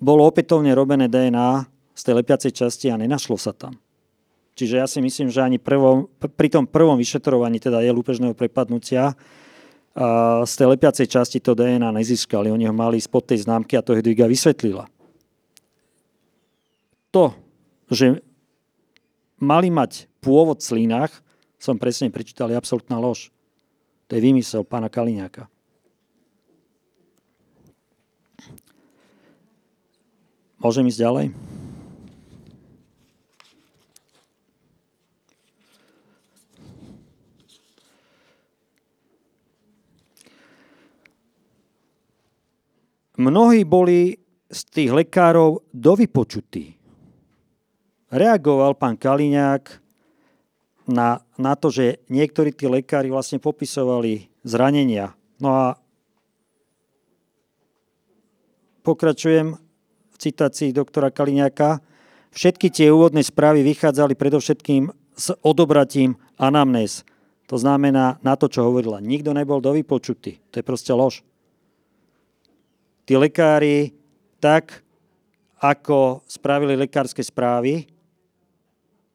bolo 0.03 0.27
opätovne 0.27 0.75
robené 0.75 1.07
DNA 1.07 1.78
z 1.99 2.03
tej 2.07 2.15
lepiacej 2.23 2.55
časti 2.55 2.87
a 2.95 3.01
nenašlo 3.01 3.35
sa 3.35 3.51
tam. 3.51 3.75
Čiže 4.55 4.75
ja 4.79 4.87
si 4.87 5.03
myslím, 5.03 5.35
že 5.35 5.43
ani 5.43 5.59
prvom, 5.59 6.07
pri 6.19 6.51
tom 6.51 6.67
prvom 6.67 6.95
vyšetrovaní 6.95 7.59
teda 7.59 7.83
je 7.83 7.91
lúpežného 7.91 8.39
prepadnutia 8.39 9.19
z 10.47 10.53
tej 10.55 10.67
lepiacej 10.79 11.11
časti 11.11 11.43
to 11.43 11.59
DNA 11.59 11.91
nezískali. 11.91 12.55
Oni 12.55 12.71
ho 12.71 12.75
mali 12.75 13.03
spod 13.03 13.27
tej 13.27 13.43
známky 13.43 13.75
a 13.75 13.83
to 13.83 13.99
Hedviga 13.99 14.31
vysvetlila. 14.31 14.87
to, 17.11 17.35
že 17.91 18.23
mali 19.41 19.73
mať 19.73 20.07
pôvod 20.23 20.63
v 20.63 20.69
slínach, 20.71 21.11
som 21.59 21.81
presne 21.81 22.13
prečítal, 22.15 22.53
je 22.53 22.59
absolútna 22.59 23.03
lož. 23.03 23.35
To 24.07 24.15
je 24.15 24.23
vymysel 24.23 24.63
pána 24.63 24.87
Kaliňáka. 24.87 25.51
Môžem 30.59 30.87
ísť 30.91 31.03
ďalej? 31.03 31.27
Mnohí 43.19 43.66
boli 43.66 44.14
z 44.47 44.61
tých 44.71 44.91
lekárov 44.95 45.66
dovypočutí. 45.75 46.79
Reagoval 48.14 48.79
pán 48.79 48.95
Kaliňák 48.95 49.64
na, 50.89 51.21
na 51.37 51.53
to, 51.59 51.69
že 51.69 52.01
niektorí 52.09 52.55
tí 52.55 52.71
lekári 52.71 53.11
vlastne 53.11 53.43
popisovali 53.43 54.31
zranenia. 54.47 55.12
No 55.43 55.51
a 55.53 55.66
pokračujem 58.87 59.59
v 60.14 60.16
citácii 60.16 60.71
doktora 60.73 61.12
Kaliňáka. 61.12 61.85
Všetky 62.33 62.71
tie 62.71 62.89
úvodné 62.89 63.27
správy 63.27 63.66
vychádzali 63.66 64.14
predovšetkým 64.14 64.89
s 65.19 65.35
odobratím 65.43 66.16
anamnéz. 66.39 67.03
To 67.51 67.59
znamená 67.59 68.23
na 68.23 68.39
to, 68.39 68.47
čo 68.47 68.62
hovorila. 68.64 69.03
Nikto 69.03 69.35
nebol 69.35 69.59
dovypočutý. 69.59 70.39
To 70.55 70.62
je 70.62 70.64
proste 70.64 70.95
lož 70.95 71.27
tí 73.09 73.17
lekári 73.17 73.97
tak, 74.37 74.85
ako 75.57 76.21
spravili 76.29 76.77
lekárske 76.77 77.25
správy, 77.25 77.89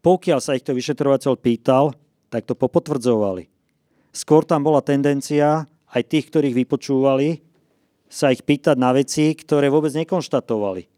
pokiaľ 0.02 0.40
sa 0.42 0.58
ich 0.58 0.66
to 0.66 0.74
vyšetrovateľ 0.74 1.38
pýtal, 1.38 1.94
tak 2.34 2.50
to 2.50 2.58
popotvrdzovali. 2.58 3.46
Skôr 4.10 4.44
tam 4.44 4.66
bola 4.66 4.82
tendencia 4.82 5.70
aj 5.94 6.02
tých, 6.10 6.34
ktorých 6.34 6.58
vypočúvali, 6.66 7.40
sa 8.10 8.34
ich 8.34 8.42
pýtať 8.42 8.76
na 8.82 8.92
veci, 8.98 9.38
ktoré 9.38 9.70
vôbec 9.70 9.94
nekonštatovali. 9.94 10.90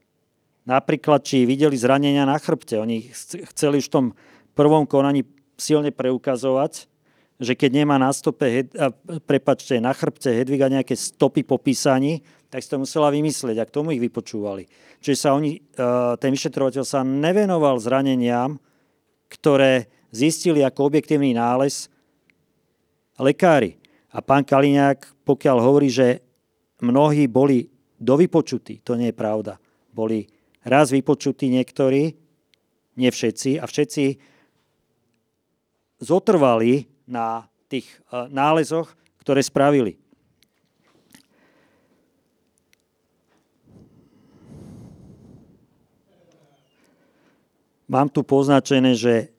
Napríklad, 0.66 1.22
či 1.22 1.46
videli 1.46 1.78
zranenia 1.78 2.26
na 2.26 2.40
chrbte. 2.40 2.80
Oni 2.82 3.12
chceli 3.54 3.84
už 3.84 3.92
v 3.92 3.94
tom 3.94 4.06
prvom 4.58 4.88
konaní 4.90 5.28
silne 5.60 5.94
preukazovať, 5.94 6.90
že 7.38 7.54
keď 7.54 7.84
nemá 7.84 8.00
na 8.00 8.10
stope, 8.16 8.66
prepačte, 9.28 9.78
na 9.78 9.92
chrbte 9.92 10.32
Hedviga 10.32 10.72
nejaké 10.72 10.96
stopy 10.96 11.44
po 11.44 11.60
písaní, 11.60 12.24
tak 12.56 12.64
si 12.64 12.72
to 12.72 12.80
musela 12.80 13.12
vymyslieť 13.12 13.60
a 13.60 13.68
k 13.68 13.76
tomu 13.76 13.92
ich 13.92 14.00
vypočúvali. 14.00 14.64
Čiže 15.04 15.18
sa 15.20 15.36
oni, 15.36 15.60
e, 15.60 15.62
ten 16.16 16.32
vyšetrovateľ 16.32 16.88
sa 16.88 17.04
nevenoval 17.04 17.76
zraneniam, 17.84 18.56
ktoré 19.28 19.92
zistili 20.16 20.64
ako 20.64 20.88
objektívny 20.88 21.36
nález 21.36 21.92
lekári. 23.20 23.76
A 24.16 24.24
pán 24.24 24.48
Kaliňák, 24.48 25.28
pokiaľ 25.28 25.58
hovorí, 25.60 25.92
že 25.92 26.24
mnohí 26.80 27.28
boli 27.28 27.68
dovypočutí, 28.00 28.80
to 28.88 28.96
nie 28.96 29.12
je 29.12 29.20
pravda. 29.20 29.60
Boli 29.92 30.24
raz 30.64 30.96
vypočutí 30.96 31.52
niektorí, 31.52 32.16
nie 32.96 33.12
všetci, 33.12 33.60
a 33.60 33.68
všetci 33.68 34.04
zotrvali 36.00 36.88
na 37.04 37.52
tých 37.68 37.92
e, 38.08 38.32
nálezoch, 38.32 38.96
ktoré 39.20 39.44
spravili. 39.44 40.05
Mám 47.86 48.10
tu 48.10 48.26
poznačené, 48.26 48.98
že 48.98 49.30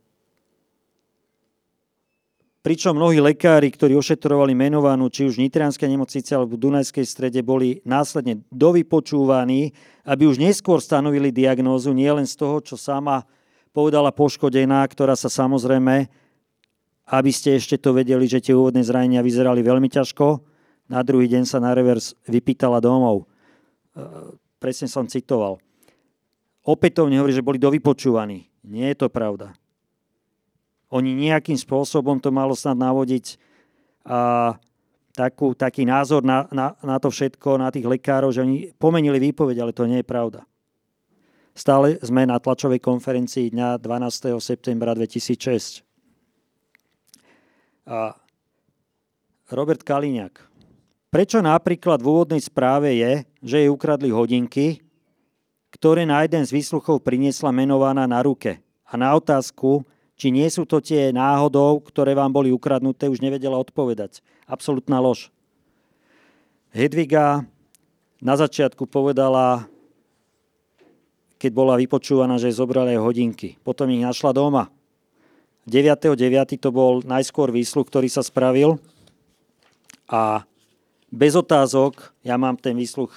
pričom 2.63 2.99
mnohí 2.99 3.19
lekári, 3.23 3.71
ktorí 3.71 3.95
ošetrovali 3.99 4.55
menovanú 4.55 5.07
či 5.11 5.27
už 5.27 5.39
Nitrianskej 5.39 5.87
nemocnice 5.87 6.35
alebo 6.35 6.55
v 6.55 6.63
Dunajskej 6.67 7.07
strede, 7.07 7.41
boli 7.43 7.83
následne 7.87 8.43
dovypočúvaní, 8.51 9.71
aby 10.07 10.27
už 10.27 10.39
neskôr 10.39 10.79
stanovili 10.83 11.31
diagnózu, 11.31 11.95
nielen 11.95 12.27
z 12.27 12.35
toho, 12.39 12.63
čo 12.63 12.75
sama 12.79 13.27
povedala 13.75 14.11
poškodená, 14.15 14.83
ktorá 14.87 15.15
sa 15.15 15.31
samozrejme 15.31 16.27
aby 17.07 17.31
ste 17.31 17.55
ešte 17.55 17.79
to 17.79 17.95
vedeli, 17.95 18.27
že 18.27 18.43
tie 18.43 18.51
úvodné 18.51 18.83
zranenia 18.83 19.23
vyzerali 19.23 19.63
veľmi 19.63 19.87
ťažko. 19.87 20.43
Na 20.91 21.07
druhý 21.07 21.31
deň 21.31 21.47
sa 21.47 21.63
na 21.63 21.71
revers 21.71 22.19
vypýtala 22.27 22.83
domov. 22.83 23.31
Presne 24.59 24.91
som 24.91 25.07
citoval. 25.07 25.63
Opätovne 26.67 27.23
hovorí, 27.23 27.31
že 27.31 27.47
boli 27.47 27.63
dovypočúvaní. 27.63 28.51
Nie 28.67 28.91
je 28.91 29.07
to 29.07 29.09
pravda. 29.09 29.55
Oni 30.91 31.15
nejakým 31.15 31.55
spôsobom 31.55 32.19
to 32.19 32.35
malo 32.35 32.59
snad 32.59 32.75
navodiť 32.75 33.39
a 34.07 34.55
takú, 35.15 35.55
taký 35.55 35.87
názor 35.87 36.27
na, 36.27 36.47
na, 36.51 36.75
na 36.83 36.99
to 36.99 37.11
všetko, 37.11 37.59
na 37.59 37.71
tých 37.71 37.87
lekárov, 37.87 38.31
že 38.35 38.43
oni 38.43 38.75
pomenili 38.75 39.19
výpoveď, 39.31 39.63
ale 39.63 39.73
to 39.75 39.87
nie 39.87 40.03
je 40.03 40.07
pravda. 40.07 40.47
Stále 41.57 41.97
sme 42.05 42.29
na 42.29 42.37
tlačovej 42.37 42.83
konferencii 42.85 43.49
dňa 43.51 43.81
12. 43.81 44.37
septembra 44.39 44.93
2006. 44.93 45.83
A 47.87 48.13
Robert 49.51 49.81
Kaliňák. 49.87 50.35
Prečo 51.09 51.39
napríklad 51.41 52.03
v 52.03 52.11
úvodnej 52.13 52.43
správe 52.43 52.93
je, 52.93 53.25
že 53.41 53.57
jej 53.63 53.71
ukradli 53.73 54.13
hodinky, 54.13 54.86
ktoré 55.77 56.09
na 56.09 56.25
jeden 56.25 56.41
z 56.41 56.57
výsluchov 56.57 57.05
priniesla 57.05 57.53
menovaná 57.53 58.09
na 58.09 58.25
ruke. 58.25 58.65
A 58.89 58.97
na 58.97 59.13
otázku, 59.13 59.85
či 60.17 60.33
nie 60.33 60.49
sú 60.49 60.65
to 60.65 60.81
tie 60.81 61.13
náhodou, 61.13 61.85
ktoré 61.85 62.17
vám 62.17 62.33
boli 62.33 62.49
ukradnuté, 62.49 63.13
už 63.13 63.21
nevedela 63.21 63.61
odpovedať. 63.61 64.25
Absolutná 64.49 64.97
lož. 64.97 65.29
Hedviga 66.73 67.45
na 68.25 68.35
začiatku 68.41 68.89
povedala, 68.89 69.69
keď 71.37 71.53
bola 71.53 71.77
vypočúvaná, 71.77 72.41
že 72.41 72.57
zobrali 72.57 72.97
aj 72.97 73.05
hodinky. 73.05 73.61
Potom 73.61 73.93
ich 73.93 74.01
našla 74.01 74.33
doma. 74.33 74.73
9.9. 75.69 76.57
to 76.57 76.73
bol 76.73 77.05
najskôr 77.05 77.53
výsluh, 77.53 77.85
ktorý 77.85 78.09
sa 78.09 78.25
spravil 78.25 78.81
a 80.07 80.47
bez 81.11 81.35
otázok, 81.35 82.15
ja 82.23 82.39
mám 82.39 82.55
ten 82.55 82.79
výsluh 82.79 83.11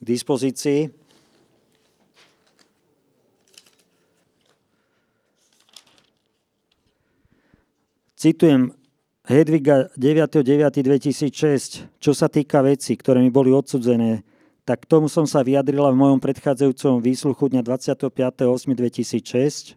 k 0.00 0.04
dispozícii. 0.04 0.90
Citujem 8.16 8.72
Hedviga 9.26 9.90
9.9.2006, 9.98 12.00
čo 12.00 12.14
sa 12.14 12.28
týka 12.30 12.62
veci, 12.62 12.96
ktoré 12.96 13.20
mi 13.20 13.28
boli 13.28 13.52
odsudzené, 13.52 14.22
tak 14.62 14.80
k 14.82 14.90
tomu 14.90 15.08
som 15.10 15.26
sa 15.26 15.42
vyjadrila 15.42 15.90
v 15.92 16.00
mojom 16.00 16.20
predchádzajúcom 16.22 17.02
výsluchu 17.02 17.48
dňa 17.52 17.62
25.8.2006, 17.66 19.76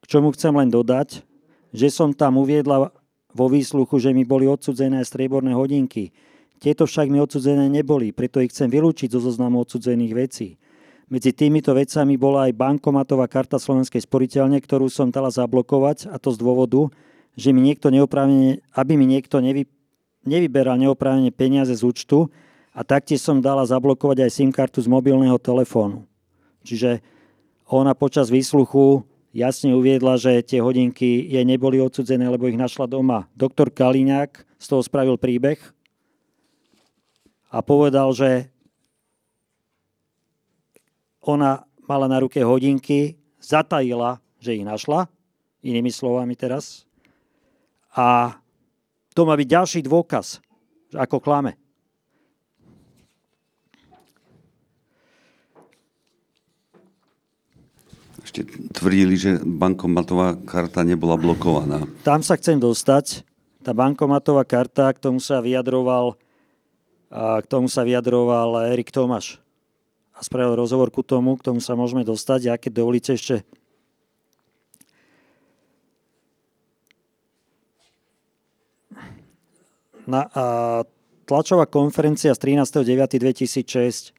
k 0.00 0.04
čomu 0.04 0.30
chcem 0.36 0.52
len 0.52 0.68
dodať, 0.68 1.24
že 1.72 1.88
som 1.90 2.12
tam 2.14 2.36
uviedla 2.38 2.92
vo 3.34 3.50
výsluchu, 3.50 3.98
že 3.98 4.14
mi 4.14 4.22
boli 4.22 4.46
odsudzené 4.46 5.02
strieborné 5.02 5.50
hodinky. 5.52 6.14
Tieto 6.64 6.88
však 6.88 7.12
mi 7.12 7.20
odsudzené 7.20 7.68
neboli, 7.68 8.08
preto 8.16 8.40
ich 8.40 8.48
chcem 8.48 8.72
vylúčiť 8.72 9.12
zo 9.12 9.20
zoznamu 9.20 9.60
odsudzených 9.68 10.12
vecí. 10.16 10.56
Medzi 11.12 11.36
týmito 11.36 11.76
vecami 11.76 12.16
bola 12.16 12.48
aj 12.48 12.56
bankomatová 12.56 13.28
karta 13.28 13.60
Slovenskej 13.60 14.00
sporiteľne, 14.00 14.56
ktorú 14.64 14.88
som 14.88 15.12
dala 15.12 15.28
zablokovať, 15.28 16.08
a 16.08 16.16
to 16.16 16.32
z 16.32 16.40
dôvodu, 16.40 16.88
že 17.36 17.52
mi 17.52 17.60
niekto 17.60 17.92
aby 17.92 18.92
mi 18.96 19.04
niekto 19.04 19.44
nevy, 19.44 19.68
nevyberal 20.24 20.80
neoprávnene 20.80 21.28
peniaze 21.36 21.76
z 21.76 21.84
účtu, 21.84 22.32
a 22.72 22.80
taktiež 22.80 23.20
som 23.20 23.44
dala 23.44 23.68
zablokovať 23.68 24.24
aj 24.24 24.30
SIM 24.32 24.48
kartu 24.48 24.80
z 24.80 24.88
mobilného 24.88 25.36
telefónu. 25.36 26.08
Čiže 26.64 27.04
ona 27.68 27.92
počas 27.92 28.32
výsluchu 28.32 29.04
jasne 29.36 29.76
uviedla, 29.76 30.16
že 30.16 30.40
tie 30.40 30.64
hodinky 30.64 31.28
jej 31.28 31.44
neboli 31.44 31.76
odsudzené, 31.76 32.24
lebo 32.24 32.48
ich 32.48 32.56
našla 32.56 32.88
doma. 32.88 33.28
Doktor 33.36 33.68
Kaliňák 33.68 34.48
z 34.56 34.66
toho 34.66 34.80
spravil 34.80 35.20
príbeh 35.20 35.60
a 37.54 37.62
povedal, 37.62 38.10
že 38.10 38.50
ona 41.22 41.62
mala 41.86 42.10
na 42.10 42.18
ruke 42.18 42.42
hodinky, 42.42 43.14
zatajila, 43.38 44.18
že 44.42 44.58
ich 44.58 44.66
našla, 44.66 45.06
inými 45.62 45.94
slovami 45.94 46.34
teraz, 46.34 46.82
a 47.94 48.34
to 49.14 49.22
má 49.22 49.38
byť 49.38 49.46
ďalší 49.46 49.80
dôkaz, 49.86 50.42
ako 50.98 51.22
klame. 51.22 51.54
ešte 58.24 58.50
tvrdili, 58.74 59.14
že 59.14 59.38
bankomatová 59.38 60.34
karta 60.42 60.82
nebola 60.82 61.14
blokovaná. 61.14 61.86
Tam 62.02 62.24
sa 62.24 62.34
chcem 62.34 62.58
dostať. 62.58 63.22
Tá 63.62 63.76
bankomatová 63.76 64.42
karta, 64.42 64.90
k 64.90 64.98
tomu 64.98 65.22
sa 65.22 65.38
vyjadroval, 65.38 66.18
k 67.14 67.46
tomu 67.46 67.70
sa 67.70 67.86
vyjadroval 67.86 68.74
Erik 68.74 68.90
Tomáš. 68.90 69.38
a 70.14 70.22
spravil 70.22 70.58
rozhovor 70.58 70.90
ku 70.90 71.02
tomu, 71.06 71.38
k 71.38 71.46
tomu 71.46 71.62
sa 71.62 71.78
môžeme 71.78 72.02
dostať. 72.02 72.40
Ja 72.50 72.54
keď 72.58 72.82
dovolíte 72.82 73.14
ešte 73.14 73.46
na, 80.06 80.26
a, 80.30 80.44
tlačová 81.26 81.66
konferencia 81.66 82.34
z 82.34 82.38
13.9.2006 82.38 84.14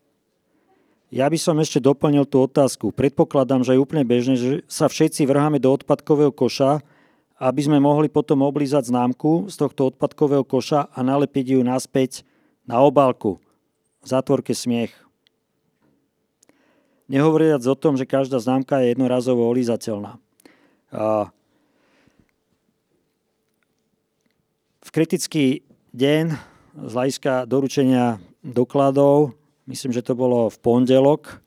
ja 1.13 1.29
by 1.31 1.37
som 1.39 1.55
ešte 1.61 1.79
doplnil 1.79 2.27
tú 2.27 2.43
otázku. 2.43 2.91
Predpokladám, 2.91 3.63
že 3.63 3.77
je 3.77 3.79
úplne 3.79 4.03
bežné, 4.03 4.35
že 4.35 4.51
sa 4.67 4.91
všetci 4.91 5.23
vrháme 5.23 5.63
do 5.63 5.71
odpadkového 5.71 6.33
koša, 6.33 6.83
aby 7.39 7.61
sme 7.61 7.79
mohli 7.79 8.11
potom 8.11 8.43
oblízať 8.43 8.91
známku 8.91 9.47
z 9.47 9.55
tohto 9.55 9.95
odpadkového 9.95 10.43
koša 10.43 10.91
a 10.91 10.99
nalepiť 11.05 11.55
ju 11.55 11.61
naspäť 11.63 12.27
na 12.65 12.81
obálku. 12.81 13.37
V 14.01 14.07
zátvorke 14.09 14.53
smiech. 14.53 14.93
Nehovoriac 17.05 17.61
o 17.65 17.77
tom, 17.77 17.97
že 17.97 18.09
každá 18.09 18.41
známka 18.41 18.81
je 18.81 18.93
jednorazovo 18.93 19.45
olízateľná. 19.45 20.17
V 24.81 24.89
kritický 24.89 25.61
deň 25.93 26.25
z 26.85 26.91
hľadiska 26.93 27.45
doručenia 27.45 28.17
dokladov 28.41 29.37
myslím, 29.69 29.93
že 29.93 30.05
to 30.05 30.17
bolo 30.17 30.49
v 30.49 30.57
pondelok, 30.61 31.41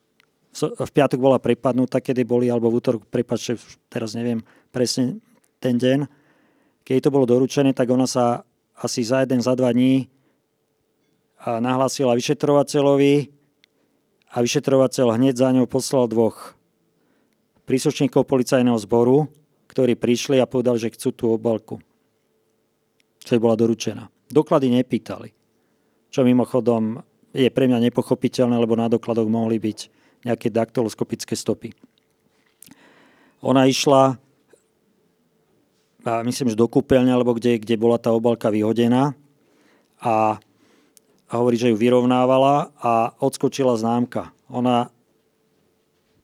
v 0.58 0.90
piatok 0.90 1.20
bola 1.22 1.38
prepadnutá, 1.38 2.02
kedy 2.02 2.26
boli, 2.26 2.50
alebo 2.50 2.66
v 2.66 2.82
útorok, 2.82 3.06
prepačte, 3.06 3.54
teraz 3.86 4.18
neviem 4.18 4.42
presne 4.74 5.22
ten 5.62 5.78
deň. 5.78 6.10
Keď 6.82 6.98
to 6.98 7.14
bolo 7.14 7.28
doručené, 7.28 7.70
tak 7.70 7.86
ona 7.94 8.10
sa 8.10 8.42
asi 8.74 9.06
za 9.06 9.22
jeden, 9.22 9.38
za 9.38 9.54
dva 9.54 9.70
dní 9.70 10.10
nahlásila 11.56 12.12
vyšetrovateľovi 12.12 13.32
a 14.28 14.36
vyšetrovateľ 14.44 15.16
hneď 15.16 15.34
za 15.40 15.48
ňou 15.56 15.64
poslal 15.64 16.04
dvoch 16.04 16.52
príslušníkov 17.64 18.28
policajného 18.28 18.76
zboru, 18.84 19.24
ktorí 19.72 19.96
prišli 19.96 20.36
a 20.36 20.48
povedali, 20.48 20.76
že 20.76 20.92
chcú 20.92 21.08
tú 21.16 21.24
obalku, 21.32 21.80
čo 23.24 23.40
bola 23.40 23.56
doručená. 23.56 24.08
Doklady 24.28 24.68
nepýtali, 24.68 25.32
čo 26.12 26.24
mimochodom 26.24 27.00
je 27.32 27.48
pre 27.48 27.68
mňa 27.68 27.88
nepochopiteľné, 27.88 28.56
lebo 28.56 28.76
na 28.76 28.88
dokladoch 28.88 29.28
mohli 29.28 29.60
byť 29.60 29.78
nejaké 30.28 30.48
daktoloskopické 30.52 31.36
stopy. 31.36 31.72
Ona 33.44 33.70
išla, 33.70 34.18
a 36.02 36.12
myslím, 36.24 36.50
že 36.50 36.58
do 36.58 36.66
kúpeľne, 36.66 37.12
alebo 37.12 37.36
kde, 37.36 37.60
kde 37.60 37.76
bola 37.78 38.00
tá 38.00 38.10
obalka 38.10 38.50
vyhodená 38.50 39.14
a, 40.00 40.40
a 41.28 41.32
hovorí, 41.36 41.60
že 41.60 41.68
ju 41.68 41.76
vyrovnávala 41.76 42.72
a 42.80 43.12
odskočila 43.20 43.76
známka. 43.76 44.32
Ona 44.48 44.88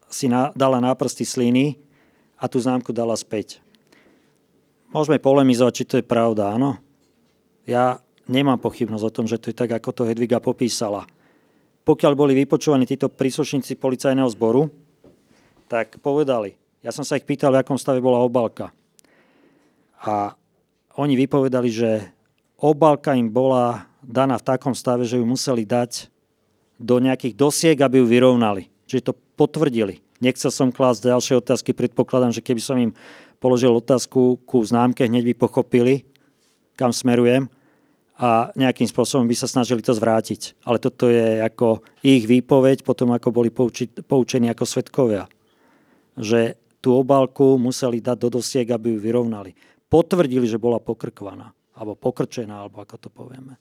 si 0.08 0.32
na, 0.32 0.48
dala 0.56 0.80
na 0.80 0.96
prsty 0.96 1.28
sliny 1.28 1.76
a 2.40 2.48
tú 2.48 2.56
známku 2.56 2.90
dala 2.96 3.12
späť. 3.14 3.60
Môžeme 4.94 5.20
polemizovať, 5.20 5.72
či 5.74 5.84
to 5.84 5.94
je 6.00 6.06
pravda, 6.06 6.56
áno. 6.56 6.80
Ja 7.68 8.00
nemám 8.30 8.62
pochybnosť 8.62 9.04
o 9.04 9.14
tom, 9.14 9.26
že 9.28 9.36
to 9.36 9.50
je 9.52 9.56
tak, 9.58 9.76
ako 9.76 9.90
to 9.92 10.08
Hedviga 10.08 10.40
popísala. 10.40 11.04
Pokiaľ 11.84 12.12
boli 12.16 12.32
vypočúvaní 12.32 12.88
títo 12.88 13.12
príslušníci 13.12 13.76
policajného 13.76 14.30
zboru, 14.32 14.72
tak 15.68 16.00
povedali, 16.00 16.56
ja 16.80 16.92
som 16.92 17.04
sa 17.04 17.20
ich 17.20 17.28
pýtal, 17.28 17.52
v 17.52 17.60
akom 17.60 17.76
stave 17.76 18.00
bola 18.00 18.24
obalka. 18.24 18.72
A 20.04 20.36
oni 20.96 21.16
vypovedali, 21.16 21.68
že 21.68 21.90
obalka 22.60 23.16
im 23.16 23.28
bola 23.28 23.88
daná 24.04 24.38
v 24.38 24.46
takom 24.46 24.76
stave, 24.76 25.08
že 25.08 25.18
ju 25.18 25.24
museli 25.24 25.64
dať 25.64 26.12
do 26.78 27.00
nejakých 27.00 27.34
dosiek, 27.34 27.78
aby 27.80 28.02
ju 28.02 28.06
vyrovnali. 28.06 28.68
Čiže 28.84 29.10
to 29.10 29.18
potvrdili. 29.34 30.04
Nechcel 30.22 30.52
som 30.52 30.70
klásť 30.70 31.10
ďalšie 31.10 31.34
otázky, 31.40 31.74
predpokladám, 31.74 32.32
že 32.32 32.44
keby 32.44 32.60
som 32.62 32.76
im 32.78 32.94
položil 33.42 33.74
otázku 33.74 34.40
ku 34.46 34.62
známke, 34.64 35.04
hneď 35.04 35.32
by 35.32 35.34
pochopili, 35.36 36.06
kam 36.78 36.94
smerujem 36.94 37.50
a 38.14 38.54
nejakým 38.54 38.86
spôsobom 38.86 39.26
by 39.26 39.34
sa 39.34 39.50
snažili 39.50 39.82
to 39.82 39.90
zvrátiť. 39.90 40.62
Ale 40.62 40.78
toto 40.78 41.10
je 41.10 41.42
ako 41.42 41.82
ich 42.00 42.24
výpoveď, 42.30 42.86
potom 42.86 43.10
ako 43.10 43.34
boli 43.34 43.50
pouči, 43.50 43.90
poučení 43.90 44.48
ako 44.48 44.64
svetkovia. 44.64 45.26
Že 46.14 46.54
tú 46.78 46.94
obálku 46.94 47.58
museli 47.58 47.98
dať 47.98 48.16
do 48.28 48.38
dosiek, 48.38 48.68
aby 48.70 48.94
ju 48.94 48.98
vyrovnali. 49.02 49.56
Potvrdili, 49.90 50.46
že 50.46 50.62
bola 50.62 50.78
pokrkvaná, 50.78 51.50
alebo 51.74 51.98
pokrčená, 51.98 52.64
alebo 52.64 52.84
ako 52.84 52.96
to 52.96 53.08
povieme. 53.10 53.58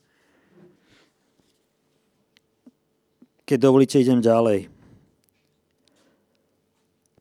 Keď 3.43 3.57
dovolíte, 3.59 3.99
idem 3.99 4.23
ďalej. 4.23 4.71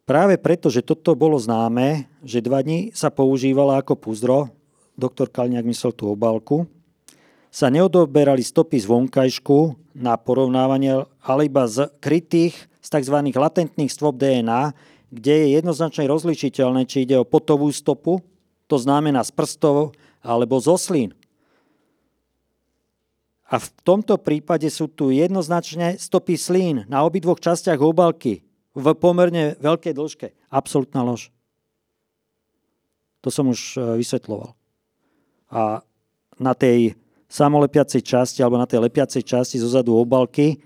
Práve 0.07 0.39
preto, 0.39 0.71
že 0.71 0.83
toto 0.83 1.15
bolo 1.19 1.35
známe, 1.39 2.07
že 2.23 2.43
dva 2.43 2.63
dní 2.63 2.95
sa 2.95 3.11
používala 3.11 3.83
ako 3.83 3.99
púzdro, 3.99 4.51
doktor 4.95 5.31
Kalniak 5.31 5.67
myslel 5.67 5.95
tú 5.95 6.11
obálku, 6.11 6.67
sa 7.51 7.71
neodoberali 7.71 8.43
stopy 8.43 8.83
z 8.83 8.87
vonkajšku 8.87 9.75
na 9.99 10.15
porovnávanie, 10.15 11.05
ale 11.23 11.51
iba 11.51 11.67
z 11.67 11.91
krytých, 11.99 12.55
z 12.79 12.89
tzv. 12.89 13.19
latentných 13.35 13.91
stôp 13.93 14.19
DNA, 14.19 14.75
kde 15.13 15.35
je 15.43 15.49
jednoznačne 15.59 16.09
rozličiteľné, 16.09 16.89
či 16.89 17.05
ide 17.05 17.19
o 17.19 17.29
potovú 17.29 17.69
stopu, 17.69 18.23
to 18.71 18.81
znamená 18.81 19.21
z 19.27 19.35
prstov 19.35 19.93
alebo 20.25 20.57
z 20.63 20.67
oslín. 20.71 21.11
A 23.53 23.61
v 23.61 23.69
tomto 23.85 24.17
prípade 24.17 24.65
sú 24.73 24.89
tu 24.89 25.13
jednoznačne 25.13 26.01
stopy 26.01 26.41
slín 26.41 26.89
na 26.89 27.05
obidvoch 27.05 27.37
častiach 27.37 27.77
obalky 27.85 28.41
v 28.73 28.87
pomerne 28.97 29.61
veľkej 29.61 29.93
dĺžke. 29.93 30.33
Absolutná 30.49 31.05
lož. 31.05 31.29
To 33.21 33.29
som 33.29 33.53
už 33.53 33.77
e, 33.77 34.01
vysvetloval. 34.01 34.57
A 35.53 35.85
na 36.41 36.57
tej 36.57 36.97
samolepiacej 37.29 38.01
časti 38.01 38.41
alebo 38.41 38.57
na 38.57 38.69
tej 38.69 38.85
lepiacej 38.85 39.25
časti 39.25 39.57
zozadu 39.61 39.97
obalky. 39.97 40.61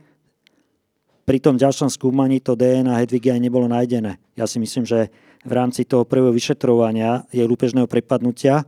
Pri 1.27 1.43
tom 1.43 1.59
ďalšom 1.59 1.91
skúmaní 1.91 2.39
to 2.39 2.55
DNA 2.55 3.03
Hedvigy 3.03 3.35
aj 3.35 3.43
nebolo 3.43 3.67
nájdené. 3.67 4.19
Ja 4.39 4.47
si 4.47 4.63
myslím, 4.63 4.87
že 4.87 5.11
v 5.47 5.53
rámci 5.55 5.87
toho 5.87 6.03
prvého 6.03 6.35
vyšetrovania 6.35 7.27
je 7.35 7.43
lúpežného 7.43 7.87
prepadnutia, 7.91 8.67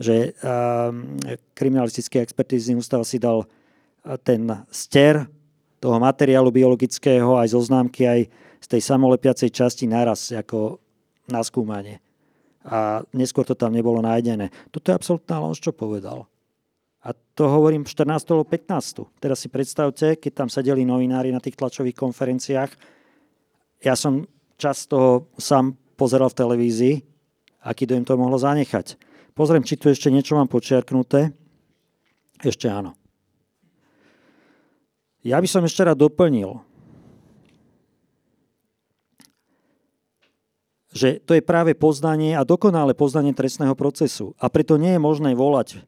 že 0.00 0.32
kriminalistický 1.52 2.24
expertízny 2.24 2.80
ústav 2.80 3.04
si 3.04 3.20
dal 3.20 3.44
ten 4.24 4.48
ster 4.72 5.28
toho 5.76 6.00
materiálu 6.00 6.48
biologického 6.48 7.36
aj 7.36 7.52
zoznámky 7.52 8.08
aj 8.08 8.20
z 8.60 8.66
tej 8.66 8.80
samolepiacej 8.80 9.52
časti 9.52 9.84
naraz 9.84 10.32
ako 10.32 10.80
na 11.28 11.44
skúmanie. 11.44 12.00
A 12.64 13.00
neskôr 13.16 13.44
to 13.44 13.56
tam 13.56 13.72
nebolo 13.72 14.00
nájdené. 14.04 14.52
Toto 14.68 14.92
je 14.92 14.96
absolútna 14.96 15.40
lož, 15.40 15.64
čo 15.64 15.72
povedal. 15.72 16.28
A 17.00 17.16
to 17.16 17.48
hovorím 17.48 17.88
14. 17.88 18.08
alebo 18.28 18.44
15. 18.44 19.08
Teraz 19.16 19.40
si 19.40 19.48
predstavte, 19.48 20.20
keď 20.20 20.32
tam 20.44 20.48
sedeli 20.52 20.84
novinári 20.84 21.32
na 21.32 21.40
tých 21.40 21.56
tlačových 21.56 21.96
konferenciách. 21.96 22.68
Ja 23.80 23.96
som 23.96 24.28
čas 24.60 24.84
toho 24.84 25.32
sám 25.40 25.72
pozeral 25.96 26.28
v 26.28 26.36
televízii, 26.36 26.94
aký 27.64 27.88
dojem 27.88 28.04
to 28.04 28.20
mohlo 28.20 28.36
zanechať. 28.36 29.00
Pozriem, 29.34 29.64
či 29.64 29.78
tu 29.78 29.88
ešte 29.88 30.10
niečo 30.10 30.36
mám 30.36 30.50
počiarknuté. 30.50 31.32
Ešte 32.40 32.66
áno. 32.68 32.96
Ja 35.20 35.36
by 35.36 35.48
som 35.48 35.64
ešte 35.68 35.84
rád 35.84 36.00
doplnil, 36.00 36.64
že 40.90 41.22
to 41.22 41.38
je 41.38 41.42
práve 41.44 41.76
poznanie 41.78 42.34
a 42.34 42.42
dokonalé 42.42 42.96
poznanie 42.98 43.36
trestného 43.36 43.76
procesu. 43.78 44.34
A 44.40 44.50
preto 44.50 44.80
nie 44.80 44.96
je 44.96 45.00
možné 45.00 45.36
volať 45.38 45.86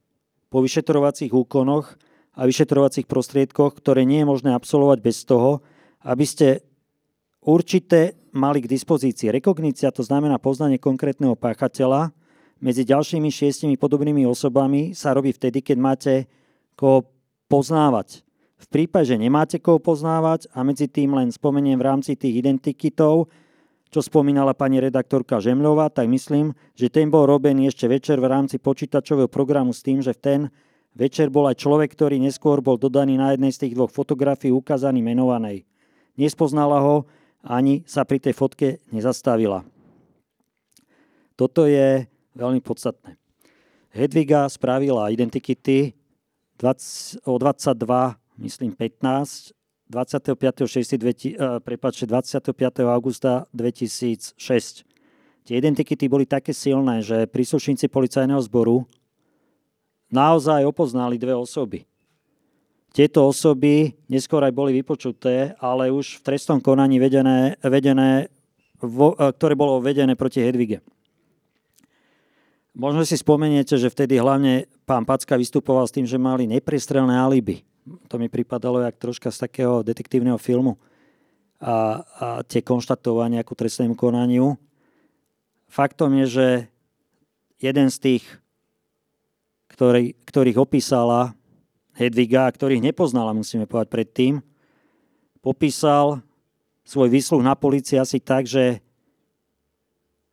po 0.53 0.63
vyšetrovacích 0.63 1.33
úkonoch 1.33 1.97
a 2.37 2.47
vyšetrovacích 2.47 3.09
prostriedkoch, 3.09 3.83
ktoré 3.83 4.07
nie 4.07 4.23
je 4.23 4.31
možné 4.31 4.51
absolvovať 4.55 4.99
bez 5.03 5.25
toho, 5.27 5.65
aby 6.07 6.23
ste 6.29 6.63
určité 7.43 8.15
mali 8.31 8.63
k 8.63 8.71
dispozícii. 8.71 9.35
Rekognícia 9.35 9.91
to 9.91 10.07
znamená 10.07 10.39
poznanie 10.39 10.79
konkrétneho 10.79 11.35
páchateľa. 11.35 12.15
Medzi 12.63 12.87
ďalšími 12.87 13.27
šiestimi 13.27 13.75
podobnými 13.75 14.23
osobami 14.23 14.95
sa 14.95 15.11
robí 15.11 15.35
vtedy, 15.35 15.67
keď 15.67 15.77
máte 15.83 16.15
koho 16.79 17.11
poznávať. 17.51 18.23
V 18.63 18.67
prípade, 18.71 19.11
že 19.11 19.19
nemáte 19.19 19.59
koho 19.59 19.83
poznávať 19.83 20.47
a 20.55 20.63
medzi 20.63 20.87
tým 20.87 21.19
len 21.19 21.35
spomeniem 21.35 21.75
v 21.75 21.87
rámci 21.91 22.15
tých 22.15 22.39
identikitov, 22.39 23.27
čo 23.91 24.01
spomínala 24.01 24.55
pani 24.55 24.79
redaktorka 24.79 25.43
Žemľová, 25.43 25.91
tak 25.91 26.07
myslím, 26.07 26.55
že 26.79 26.87
ten 26.87 27.11
bol 27.11 27.27
robený 27.27 27.75
ešte 27.75 27.91
večer 27.91 28.23
v 28.23 28.31
rámci 28.31 28.63
počítačového 28.63 29.27
programu 29.27 29.75
s 29.75 29.83
tým, 29.83 29.99
že 29.99 30.15
v 30.15 30.23
ten 30.23 30.41
večer 30.95 31.35
bol 31.35 31.51
aj 31.51 31.59
človek, 31.59 31.93
ktorý 31.99 32.23
neskôr 32.23 32.63
bol 32.63 32.79
dodaný 32.79 33.19
na 33.19 33.35
jednej 33.35 33.51
z 33.51 33.67
tých 33.67 33.75
dvoch 33.75 33.91
fotografií 33.91 34.55
ukázaný 34.55 35.03
menovanej. 35.03 35.67
Nespoznala 36.15 36.79
ho, 36.79 37.11
ani 37.43 37.83
sa 37.91 38.07
pri 38.07 38.23
tej 38.23 38.39
fotke 38.39 38.79
nezastavila. 38.95 39.67
Toto 41.35 41.67
je 41.67 42.07
veľmi 42.37 42.61
podstatné. 42.65 43.17
Hedviga 43.93 44.49
spravila 44.49 45.13
identikity 45.13 45.93
o 47.27 47.35
22, 47.37 47.77
myslím 48.41 48.73
15, 48.73 49.53
25. 49.93 50.65
25. 52.09 52.81
augusta 52.89 53.45
2006. 53.53 54.89
Tie 55.43 55.55
identikity 55.59 56.07
boli 56.07 56.25
také 56.25 56.55
silné, 56.55 57.03
že 57.03 57.27
príslušníci 57.29 57.91
policajného 57.91 58.41
zboru 58.47 58.87
naozaj 60.09 60.65
opoznali 60.65 61.19
dve 61.19 61.35
osoby. 61.35 61.85
Tieto 62.93 63.25
osoby 63.25 63.97
neskôr 64.07 64.45
aj 64.45 64.53
boli 64.53 64.77
vypočuté, 64.77 65.57
ale 65.59 65.89
už 65.89 66.21
v 66.21 66.25
trestnom 66.29 66.61
konaní 66.61 67.01
vedené, 67.01 67.57
vedené, 67.65 68.29
vo, 68.79 69.17
e, 69.17 69.33
ktoré 69.33 69.57
bolo 69.57 69.81
vedené 69.81 70.13
proti 70.13 70.45
Hedvige. 70.45 70.85
Možno 72.73 73.05
si 73.05 73.21
spomeniete, 73.21 73.77
že 73.77 73.93
vtedy 73.93 74.17
hlavne 74.17 74.65
pán 74.89 75.05
Packa 75.05 75.37
vystupoval 75.37 75.85
s 75.85 75.93
tým, 75.93 76.09
že 76.09 76.17
mali 76.17 76.49
neprestrelné 76.49 77.13
alibi. 77.13 77.61
To 78.09 78.17
mi 78.17 78.33
pripadalo 78.33 78.81
jak 78.81 78.97
troška 78.97 79.29
z 79.29 79.45
takého 79.45 79.85
detektívneho 79.85 80.41
filmu. 80.41 80.81
A, 81.61 81.69
a 81.69 82.27
tie 82.49 82.65
konštatovania 82.65 83.45
ku 83.45 83.53
trestnému 83.53 83.93
konaniu. 83.93 84.57
Faktom 85.69 86.17
je, 86.25 86.27
že 86.27 86.49
jeden 87.61 87.93
z 87.93 87.97
tých, 88.01 88.25
ktorý, 89.69 90.17
ktorých 90.25 90.59
opísala 90.59 91.37
Hedviga, 91.93 92.49
ktorých 92.49 92.83
nepoznala, 92.83 93.37
musíme 93.37 93.69
povedať 93.69 93.89
predtým, 93.93 94.35
popísal 95.45 96.25
svoj 96.89 97.13
výsluh 97.13 97.45
na 97.45 97.53
policii 97.53 98.01
asi 98.01 98.19
tak, 98.19 98.49
že 98.49 98.81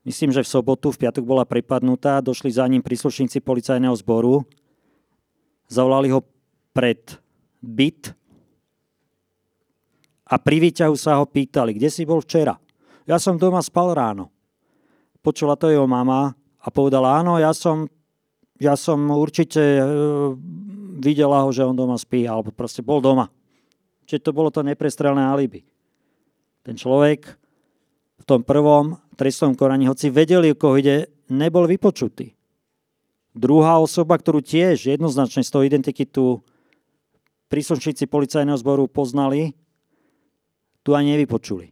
myslím, 0.07 0.31
že 0.31 0.45
v 0.45 0.51
sobotu, 0.51 0.91
v 0.91 1.01
piatok 1.07 1.23
bola 1.25 1.43
prepadnutá, 1.47 2.21
došli 2.23 2.51
za 2.51 2.67
ním 2.67 2.83
príslušníci 2.83 3.43
policajného 3.43 3.95
zboru, 3.99 4.43
zavolali 5.67 6.11
ho 6.13 6.23
pred 6.71 7.19
byt 7.59 8.15
a 10.29 10.37
pri 10.37 10.57
výťahu 10.61 10.95
sa 10.95 11.17
ho 11.17 11.25
pýtali, 11.25 11.73
kde 11.73 11.89
si 11.89 12.05
bol 12.05 12.21
včera. 12.21 12.55
Ja 13.09 13.17
som 13.17 13.41
doma 13.41 13.65
spal 13.65 13.97
ráno. 13.97 14.29
Počula 15.25 15.57
to 15.57 15.73
jeho 15.73 15.89
mama 15.89 16.37
a 16.61 16.67
povedala, 16.69 17.17
áno, 17.17 17.41
ja 17.41 17.49
som, 17.51 17.89
ja 18.61 18.77
som 18.77 19.09
určite 19.09 19.59
e, 19.59 19.83
videla 21.01 21.41
ho, 21.41 21.49
že 21.49 21.65
on 21.65 21.73
doma 21.73 21.97
spí, 21.97 22.29
alebo 22.29 22.53
proste 22.53 22.85
bol 22.85 23.01
doma. 23.01 23.33
Čiže 24.05 24.29
to 24.29 24.31
bolo 24.31 24.53
to 24.53 24.61
neprestrelné 24.61 25.25
alibi. 25.25 25.65
Ten 26.61 26.77
človek 26.77 27.33
v 28.19 28.23
tom 28.27 28.43
prvom 28.43 28.99
trestnom 29.15 29.55
koraní, 29.55 29.87
hoci 29.87 30.11
vedeli, 30.11 30.51
o 30.51 30.59
koho 30.59 30.79
ide, 30.79 31.11
nebol 31.31 31.67
vypočutý. 31.67 32.35
Druhá 33.35 33.79
osoba, 33.79 34.19
ktorú 34.19 34.43
tiež 34.43 34.91
jednoznačne 34.95 35.45
z 35.45 35.51
toho 35.51 35.63
identikitu 35.63 36.43
príslušníci 37.49 38.05
policajného 38.05 38.57
zboru 38.59 38.85
poznali, 38.89 39.55
tu 40.83 40.95
ani 40.95 41.17
nevypočuli. 41.17 41.71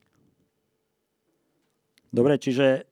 Dobre, 2.12 2.40
čiže 2.40 2.88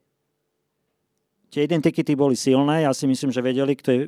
tie 1.50 1.66
identikity 1.66 2.14
boli 2.14 2.36
silné, 2.36 2.84
ja 2.84 2.92
si 2.92 3.08
myslím, 3.08 3.32
že 3.32 3.46
vedeli, 3.46 3.74
kto 3.74 3.90
je 3.92 4.02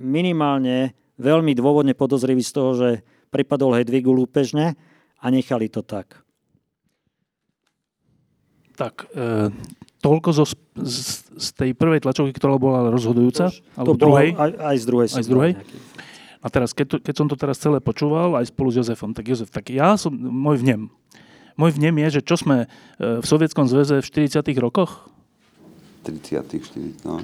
minimálne 0.00 0.92
veľmi 1.20 1.52
dôvodne 1.52 1.92
podozrivý 1.92 2.40
z 2.40 2.52
toho, 2.52 2.70
že 2.76 2.88
pripadol 3.30 3.76
Hedvigu 3.76 4.10
lúpežne 4.10 4.74
a 5.20 5.26
nechali 5.28 5.68
to 5.68 5.84
tak. 5.84 6.24
Tak, 8.80 9.12
e, 9.12 9.52
toľko 10.00 10.28
zo, 10.32 10.44
z, 10.80 10.96
z 11.36 11.48
tej 11.52 11.70
prvej 11.76 12.00
tlačovky, 12.00 12.32
ktorá 12.32 12.56
bola 12.56 12.88
rozhodujúca? 12.88 13.52
To, 13.52 13.60
alebo 13.76 13.96
to 14.00 14.08
druhej? 14.08 14.28
Aj, 14.40 14.50
aj 14.72 14.76
z 14.80 14.84
druhej. 14.88 15.06
Aj 15.12 15.24
z 15.24 15.28
druhej? 15.28 15.52
A 16.40 16.46
teraz, 16.48 16.72
keď, 16.72 16.86
to, 16.88 16.96
keď 17.04 17.14
som 17.20 17.28
to 17.28 17.36
teraz 17.36 17.60
celé 17.60 17.84
počúval, 17.84 18.40
aj 18.40 18.48
spolu 18.48 18.72
s 18.72 18.80
Jozefom, 18.80 19.12
tak 19.12 19.28
Jozef, 19.28 19.52
tak 19.52 19.68
ja 19.68 20.00
som, 20.00 20.08
môj 20.16 20.64
vnem. 20.64 20.88
Môj 21.60 21.76
vnem 21.76 21.92
je, 22.08 22.20
že 22.20 22.22
čo 22.24 22.40
sme 22.40 22.64
e, 22.64 22.66
v 23.20 23.24
Sovietskom 23.28 23.68
zväze 23.68 24.00
v 24.00 24.06
40 24.08 24.40
rokoch? 24.56 25.12
30 26.08 26.40
40 26.40 27.04
no. 27.04 27.20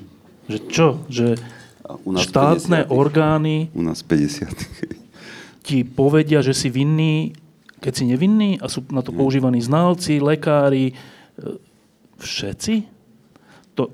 Že 0.52 0.58
čo? 0.68 0.86
Že 1.08 1.40
u 2.04 2.10
nás 2.12 2.28
štátne 2.28 2.84
50. 2.84 2.92
orgány 2.92 3.72
u 3.72 3.80
nás 3.80 4.04
50. 4.04 4.52
ti 5.66 5.88
povedia, 5.88 6.44
že 6.44 6.52
si 6.52 6.68
vinný, 6.68 7.32
keď 7.80 7.92
si 7.96 8.04
nevinný 8.04 8.60
a 8.60 8.68
sú 8.68 8.84
na 8.92 9.00
to 9.00 9.16
používaní 9.16 9.64
znalci, 9.64 10.20
lekári, 10.20 10.92
všetci? 12.20 12.74
To, 13.76 13.92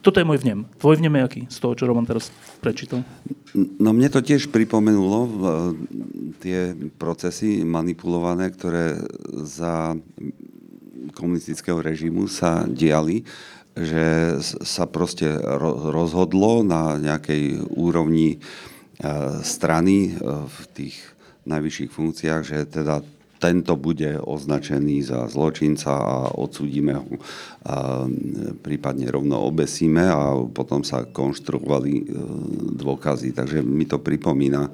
toto 0.00 0.16
je 0.18 0.28
môj 0.28 0.40
vnem. 0.40 0.64
Tvoj 0.78 0.98
vnem 1.02 1.20
je 1.20 1.22
aký 1.22 1.42
z 1.50 1.58
toho, 1.58 1.76
čo 1.76 1.88
Roman 1.90 2.06
teraz 2.06 2.32
prečítal? 2.58 3.02
No 3.54 3.94
mne 3.94 4.10
to 4.10 4.24
tiež 4.24 4.50
pripomenulo 4.50 5.18
e, 5.24 5.30
tie 6.42 6.58
procesy 6.98 7.62
manipulované, 7.62 8.50
ktoré 8.50 8.98
za 9.46 9.94
komunistického 11.14 11.78
režimu 11.78 12.26
sa 12.26 12.66
diali 12.66 13.22
že 13.74 14.38
sa 14.62 14.86
proste 14.86 15.34
rozhodlo 15.90 16.62
na 16.62 16.94
nejakej 16.94 17.58
úrovni 17.74 18.38
e, 18.38 18.46
strany 19.42 20.14
e, 20.14 20.22
v 20.46 20.58
tých 20.70 20.96
najvyšších 21.44 21.90
funkciách, 21.90 22.42
že 22.46 22.58
teda 22.70 23.02
tento 23.44 23.76
bude 23.76 24.16
označený 24.16 25.04
za 25.04 25.28
zločinca 25.28 25.92
a 25.92 26.16
odsúdime 26.32 26.96
ho 26.96 27.04
a 27.64 28.08
prípadne 28.64 29.04
rovno 29.12 29.44
obesíme 29.44 30.08
a 30.08 30.32
potom 30.48 30.80
sa 30.80 31.04
konštruovali 31.04 31.92
e, 31.92 32.04
dôkazy. 32.72 33.36
Takže 33.36 33.60
mi 33.60 33.84
to 33.84 34.00
pripomína 34.00 34.72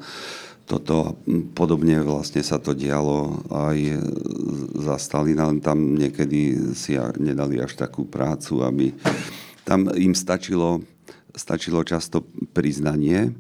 toto 0.70 1.18
podobne 1.50 1.98
vlastne 1.98 2.46
sa 2.46 2.62
to 2.62 2.78
dialo 2.78 3.42
aj 3.50 3.78
za 4.78 4.94
Stalina, 5.02 5.50
len 5.50 5.58
tam 5.58 5.98
niekedy 5.98 6.70
si 6.78 6.94
nedali 7.18 7.58
až 7.58 7.74
takú 7.74 8.06
prácu, 8.06 8.62
aby 8.62 8.94
tam 9.66 9.90
im 9.90 10.14
stačilo, 10.14 10.78
stačilo 11.34 11.82
často 11.82 12.22
priznanie. 12.54 13.34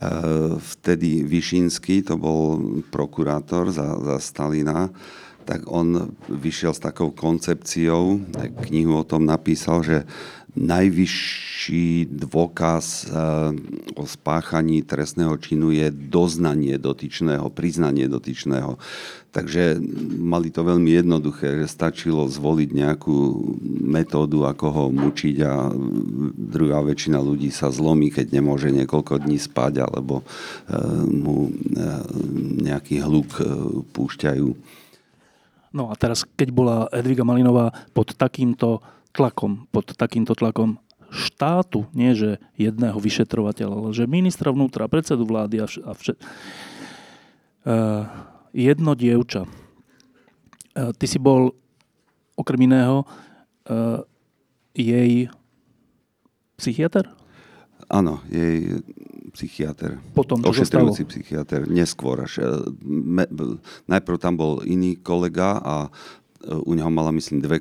E, 0.00 0.08
vtedy 0.56 1.28
Višinský, 1.28 2.00
to 2.00 2.16
bol 2.16 2.56
prokurátor 2.88 3.68
za, 3.68 4.00
za 4.00 4.16
Stalina, 4.16 4.88
tak 5.44 5.68
on 5.68 6.16
vyšiel 6.28 6.72
s 6.72 6.80
takou 6.80 7.12
koncepciou, 7.12 8.16
knihu 8.68 8.96
o 8.96 9.04
tom 9.04 9.28
napísal, 9.28 9.84
že 9.84 9.96
najvyšší 10.56 12.10
dôkaz 12.10 13.06
eh, 13.06 13.12
o 13.94 14.04
spáchaní 14.06 14.82
trestného 14.82 15.36
činu 15.38 15.70
je 15.70 15.90
doznanie 15.92 16.74
dotyčného, 16.80 17.50
priznanie 17.52 18.10
dotyčného. 18.10 18.80
Takže 19.30 19.78
mali 20.18 20.50
to 20.50 20.66
veľmi 20.66 20.90
jednoduché, 20.90 21.62
že 21.62 21.70
stačilo 21.70 22.26
zvoliť 22.26 22.70
nejakú 22.74 23.18
metódu, 23.86 24.42
ako 24.42 24.66
ho 24.74 24.84
mučiť 24.90 25.36
a 25.46 25.70
druhá 26.34 26.82
väčšina 26.82 27.22
ľudí 27.22 27.54
sa 27.54 27.70
zlomí, 27.70 28.10
keď 28.10 28.34
nemôže 28.34 28.74
niekoľko 28.74 29.22
dní 29.22 29.38
spať 29.38 29.86
alebo 29.86 30.22
eh, 30.22 30.74
mu 31.06 31.50
eh, 31.50 32.02
nejaký 32.66 33.02
hluk 33.06 33.28
púšťajú. 33.94 34.48
No 35.70 35.86
a 35.86 35.94
teraz, 35.94 36.26
keď 36.26 36.48
bola 36.50 36.76
Edviga 36.90 37.22
Malinová 37.22 37.70
pod 37.94 38.18
takýmto 38.18 38.82
tlakom, 39.10 39.66
pod 39.74 39.94
takýmto 39.94 40.34
tlakom 40.38 40.78
štátu, 41.10 41.90
nie 41.90 42.14
že 42.14 42.38
jedného 42.54 42.94
vyšetrovateľa, 42.94 43.74
ale 43.74 43.90
že 43.90 44.06
ministra 44.06 44.54
vnútra, 44.54 44.86
predsedu 44.86 45.26
vlády 45.26 45.62
a, 45.62 45.66
vš- 45.66 45.84
a 45.84 45.92
všet... 45.94 46.16
Uh, 47.60 48.08
jedno 48.56 48.96
dievča. 48.96 49.44
Uh, 49.44 50.90
ty 50.96 51.04
si 51.04 51.20
bol 51.20 51.52
okrem 52.38 52.64
iného 52.64 53.04
uh, 53.04 54.00
jej 54.72 55.28
psychiatr? 56.56 57.04
Áno, 57.90 58.22
jej 58.30 58.80
psychiatr. 59.34 59.98
Potom, 60.14 60.40
čo 60.40 60.50
Ošetrujúci 60.50 61.04
psychiatr, 61.10 61.66
neskôr 61.66 62.22
až. 62.22 62.42
Me, 62.86 63.26
najprv 63.90 64.16
tam 64.18 64.38
bol 64.38 64.62
iný 64.62 64.98
kolega 64.98 65.58
a 65.58 65.74
u 66.40 66.72
neho 66.72 66.88
mala, 66.88 67.12
myslím, 67.12 67.44
dve 67.44 67.60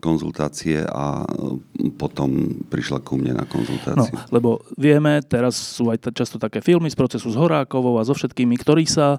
konzultácie 0.00 0.84
a 0.84 1.24
e, 1.24 1.88
potom 1.96 2.60
prišla 2.68 3.00
ku 3.00 3.16
mne 3.16 3.40
na 3.40 3.48
konzultáciu. 3.48 4.12
No, 4.12 4.28
lebo 4.28 4.60
vieme, 4.76 5.24
teraz 5.24 5.56
sú 5.56 5.88
aj 5.88 6.12
často 6.12 6.36
také 6.36 6.60
filmy 6.60 6.92
z 6.92 6.96
procesu 6.98 7.32
s 7.32 7.36
Horákovou 7.40 7.96
a 7.96 8.04
so 8.04 8.12
všetkými, 8.12 8.60
ktorí 8.60 8.84
sa 8.84 9.16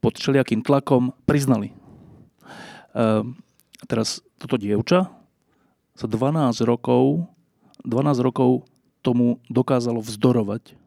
pod 0.00 0.16
všelijakým 0.16 0.64
tlakom 0.64 1.12
priznali. 1.28 1.76
Uh, 2.96 3.28
teraz 3.84 4.24
toto 4.40 4.56
dievča 4.56 5.12
za 5.92 6.06
12 6.08 6.64
rokov, 6.64 7.28
12 7.84 8.24
rokov 8.24 8.64
tomu 9.04 9.36
dokázalo 9.52 10.00
vzdorovať. 10.00 10.85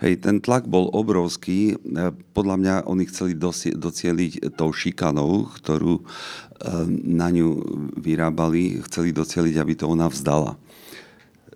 Hej, 0.00 0.24
ten 0.24 0.40
tlak 0.40 0.66
bol 0.66 0.88
obrovský. 0.90 1.74
E, 1.76 2.14
podľa 2.32 2.56
mňa 2.56 2.74
oni 2.88 3.04
chceli 3.06 3.36
docieliť 3.76 4.56
tou 4.56 4.72
šikanou, 4.72 5.50
ktorú 5.60 6.04
Ehm, 6.60 7.16
na 7.16 7.32
ňu 7.32 7.56
vyrábali, 7.96 8.84
chceli 8.84 9.16
doceliť, 9.16 9.56
aby 9.56 9.72
to 9.80 9.88
ona 9.88 10.12
vzdala. 10.12 10.60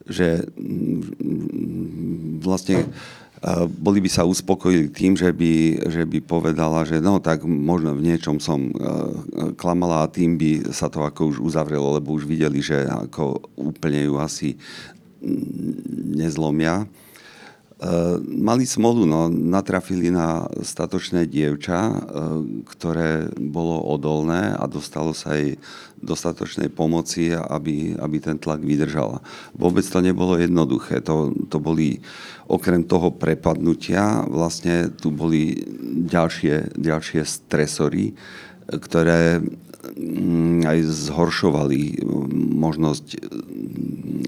Že 0.09 0.49
mm, 0.57 2.41
vlastne 2.41 2.89
boli 3.77 4.01
by 4.01 4.09
sa 4.09 4.25
uspokojili 4.25 4.89
tým, 4.89 5.21
že 5.21 5.29
by, 5.29 5.85
že 5.93 6.09
by 6.09 6.25
povedala, 6.25 6.89
že 6.89 6.97
no 6.97 7.21
tak 7.21 7.45
možno 7.45 7.93
v 7.93 8.09
niečom 8.09 8.41
som 8.41 8.73
klamala 9.61 10.01
a 10.01 10.09
tým 10.09 10.41
by 10.41 10.73
sa 10.73 10.89
to 10.89 11.05
ako 11.05 11.29
už 11.29 11.53
uzavrelo, 11.53 11.93
lebo 11.93 12.17
už 12.17 12.25
videli, 12.25 12.65
že 12.65 12.89
ako 12.89 13.45
úplne 13.61 14.09
ju 14.09 14.17
asi 14.17 14.57
nezlomia. 16.17 16.89
Eh, 17.85 18.17
mali 18.41 18.65
smolu, 18.65 19.05
no, 19.05 19.29
natrafili 19.29 20.09
na 20.09 20.49
statočné 20.65 21.29
dievča, 21.29 21.81
eh, 21.85 21.93
ktoré 22.65 23.29
bolo 23.37 23.77
odolné 23.77 24.57
a 24.57 24.65
dostalo 24.65 25.13
sa 25.13 25.37
jej 25.37 25.61
dostatočnej 26.01 26.73
pomoci, 26.73 27.37
aby, 27.37 27.93
aby 28.01 28.17
ten 28.25 28.41
tlak 28.41 28.65
vydržala. 28.65 29.21
Vôbec 29.53 29.85
to 29.85 30.01
nebolo 30.01 30.41
jednoduché. 30.41 31.05
To, 31.05 31.37
to 31.53 31.61
boli, 31.61 32.01
okrem 32.49 32.89
toho 32.89 33.13
prepadnutia, 33.13 34.25
vlastne 34.33 34.89
tu 34.89 35.13
boli 35.13 35.53
ďalšie, 36.09 36.81
ďalšie 36.81 37.21
stresory, 37.21 38.17
ktoré 38.65 39.45
mm, 39.45 40.65
aj 40.65 40.79
zhoršovali 40.89 42.01
možnosť 42.57 43.07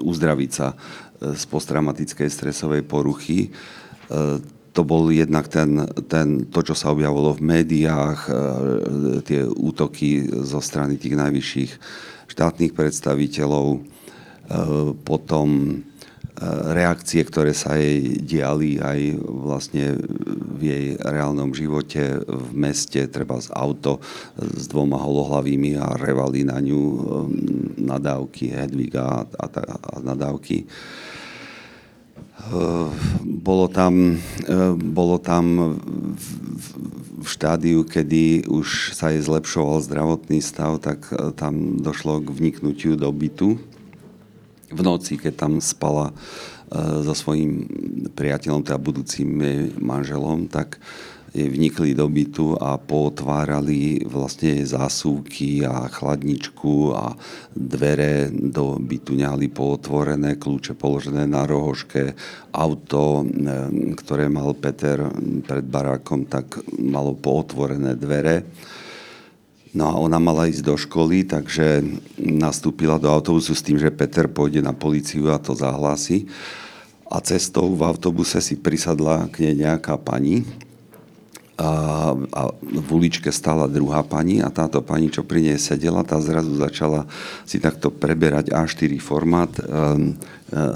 uzdraviť 0.07 0.51
sa 0.53 0.77
z 1.21 1.43
posttraumatickej 1.49 2.29
stresovej 2.29 2.83
poruchy. 2.85 3.49
E, 3.49 3.49
to 4.77 4.85
bol 4.85 5.09
jednak 5.09 5.49
ten, 5.49 5.89
ten, 6.05 6.45
to, 6.53 6.61
čo 6.61 6.77
sa 6.77 6.93
objavilo 6.93 7.33
v 7.33 7.43
médiách, 7.43 8.21
e, 8.29 8.33
tie 9.25 9.41
útoky 9.49 10.29
zo 10.45 10.61
strany 10.61 11.01
tých 11.01 11.17
najvyšších 11.17 11.73
štátnych 12.29 12.77
predstaviteľov, 12.77 13.67
e, 13.73 13.81
potom 15.01 15.81
reakcie, 16.73 17.25
ktoré 17.25 17.57
sa 17.57 17.81
jej 17.81 18.21
diali 18.21 18.77
aj 18.77 19.01
vlastne 19.25 19.97
v 20.57 20.61
jej 20.61 20.87
reálnom 21.01 21.57
živote 21.57 22.21
v 22.25 22.51
meste, 22.53 23.09
treba 23.09 23.41
z 23.41 23.49
auto 23.57 24.05
s 24.37 24.69
dvoma 24.69 25.01
holohlavými 25.01 25.81
a 25.81 25.97
revali 25.97 26.45
na 26.45 26.61
ňu 26.61 26.83
nadávky 27.81 28.53
Hedviga 28.53 29.25
a, 29.25 29.25
a, 29.25 29.47
a 29.81 29.93
nadávky. 30.05 30.69
Eh, 32.47 32.89
bolo 33.25 33.67
tam, 33.67 34.15
eh, 34.47 34.73
bolo 34.77 35.19
tam 35.19 35.75
v 37.17 37.27
štádiu, 37.27 37.83
kedy 37.83 38.47
už 38.47 38.95
sa 38.95 39.11
jej 39.11 39.25
zlepšoval 39.25 39.83
zdravotný 39.83 40.39
stav, 40.39 40.79
tak 40.79 41.11
eh, 41.11 41.33
tam 41.35 41.83
došlo 41.83 42.23
k 42.23 42.29
vniknutiu 42.31 42.95
do 42.95 43.11
bytu. 43.11 43.59
V 44.67 44.81
noci, 44.83 45.15
keď 45.15 45.35
tam 45.47 45.53
spala 45.63 46.11
so 46.75 47.15
svojím 47.15 47.71
priateľom, 48.19 48.67
teda 48.67 48.83
budúcim 48.83 49.29
manželom, 49.79 50.51
tak 50.51 50.83
vnikli 51.37 51.93
do 51.93 52.09
bytu 52.09 52.57
a 52.57 52.81
potvárali 52.81 54.01
vlastne 54.09 54.65
zásuvky 54.65 55.69
a 55.69 55.85
chladničku 55.93 56.97
a 56.97 57.13
dvere 57.53 58.33
do 58.33 58.81
bytu 58.81 59.13
nehali 59.21 59.53
pootvorené, 59.53 60.41
kľúče 60.41 60.73
položené 60.73 61.29
na 61.29 61.45
rohožke, 61.45 62.17
auto, 62.57 63.21
e, 63.21 63.25
ktoré 63.93 64.33
mal 64.33 64.57
Peter 64.57 65.13
pred 65.45 65.67
barákom, 65.69 66.25
tak 66.25 66.57
malo 66.81 67.13
pootvorené 67.13 67.93
dvere. 68.01 68.49
No 69.77 69.93
a 69.93 69.95
ona 70.01 70.17
mala 70.17 70.49
ísť 70.49 70.65
do 70.65 70.73
školy, 70.73 71.29
takže 71.29 71.85
nastúpila 72.17 72.97
do 72.97 73.13
autobusu 73.13 73.53
s 73.53 73.61
tým, 73.61 73.77
že 73.77 73.93
Peter 73.93 74.25
pôjde 74.25 74.65
na 74.65 74.73
policiu 74.73 75.29
a 75.29 75.37
to 75.37 75.53
zahlási. 75.53 76.25
A 77.13 77.21
cestou 77.21 77.69
v 77.77 77.85
autobuse 77.85 78.41
si 78.41 78.57
prisadla 78.57 79.29
k 79.29 79.45
nej 79.45 79.69
nejaká 79.69 80.01
pani, 80.01 80.49
a, 81.57 82.13
a 82.13 82.43
v 82.61 82.89
uličke 82.93 83.33
stála 83.33 83.65
druhá 83.65 84.05
pani 84.05 84.45
a 84.45 84.53
táto 84.53 84.85
pani, 84.85 85.09
čo 85.09 85.25
pri 85.25 85.41
nej 85.41 85.57
sedela, 85.57 86.05
tá 86.05 86.21
zrazu 86.21 86.53
začala 86.53 87.09
si 87.49 87.57
takto 87.57 87.89
preberať 87.89 88.53
A4 88.53 88.93
formát 89.01 89.49
um, 89.65 90.13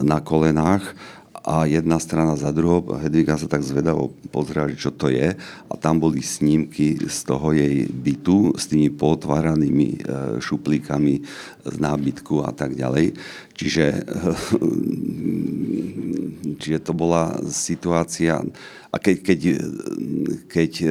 na 0.01 0.24
kolenách 0.24 0.97
a 1.44 1.64
jedna 1.64 1.96
strana 1.96 2.36
za 2.36 2.52
druhou. 2.52 2.84
Hedviga 3.00 3.40
sa 3.40 3.48
tak 3.48 3.64
zvedavo 3.64 4.12
pozrela, 4.28 4.68
čo 4.76 4.92
to 4.92 5.08
je 5.08 5.32
a 5.68 5.74
tam 5.80 5.96
boli 5.96 6.20
snímky 6.20 7.00
z 7.08 7.18
toho 7.24 7.56
jej 7.56 7.88
bytu 7.88 8.52
s 8.56 8.68
tými 8.68 8.92
potváranými 8.92 9.88
e, 9.88 9.98
šuplíkami 10.40 11.14
z 11.64 11.76
nábytku 11.80 12.44
a 12.44 12.52
tak 12.52 12.76
ďalej. 12.76 13.16
Čiže, 13.56 13.86
čiže 16.60 16.78
to 16.84 16.92
bola 16.92 17.40
situácia 17.48 18.44
a 18.90 18.96
keď, 18.98 19.16
keď, 19.22 19.40
keď 20.50 20.72
e, 20.82 20.88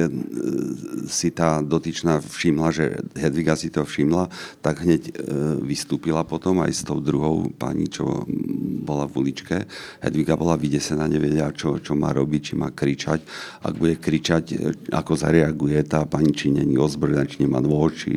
si 1.04 1.28
tá 1.36 1.60
dotyčná 1.60 2.24
všimla, 2.24 2.68
že 2.72 2.96
Hedviga 3.12 3.52
si 3.60 3.68
to 3.68 3.84
všimla, 3.84 4.32
tak 4.64 4.80
hneď 4.88 5.02
e, 5.04 5.12
vystúpila 5.60 6.24
potom 6.24 6.64
aj 6.64 6.72
s 6.72 6.82
tou 6.88 6.96
druhou 6.96 7.52
pani, 7.52 7.92
čo 7.92 8.24
bola 8.80 9.04
v 9.04 9.20
uličke. 9.20 9.68
Hedviga 10.00 10.40
bola 10.40 10.56
vydesená, 10.56 11.04
nevedela, 11.04 11.52
čo, 11.52 11.76
čo 11.76 11.92
má 11.92 12.16
robiť, 12.16 12.40
či 12.40 12.54
má 12.56 12.72
kričať. 12.72 13.20
Ak 13.68 13.76
bude 13.76 14.00
kričať, 14.00 14.56
ako 14.88 15.12
zareaguje 15.20 15.84
tá 15.84 16.08
pani, 16.08 16.32
či 16.32 16.48
není 16.48 16.80
ozbrojená, 16.80 17.28
či 17.28 17.44
nemá 17.44 17.60
nôž, 17.60 18.08
či 18.08 18.16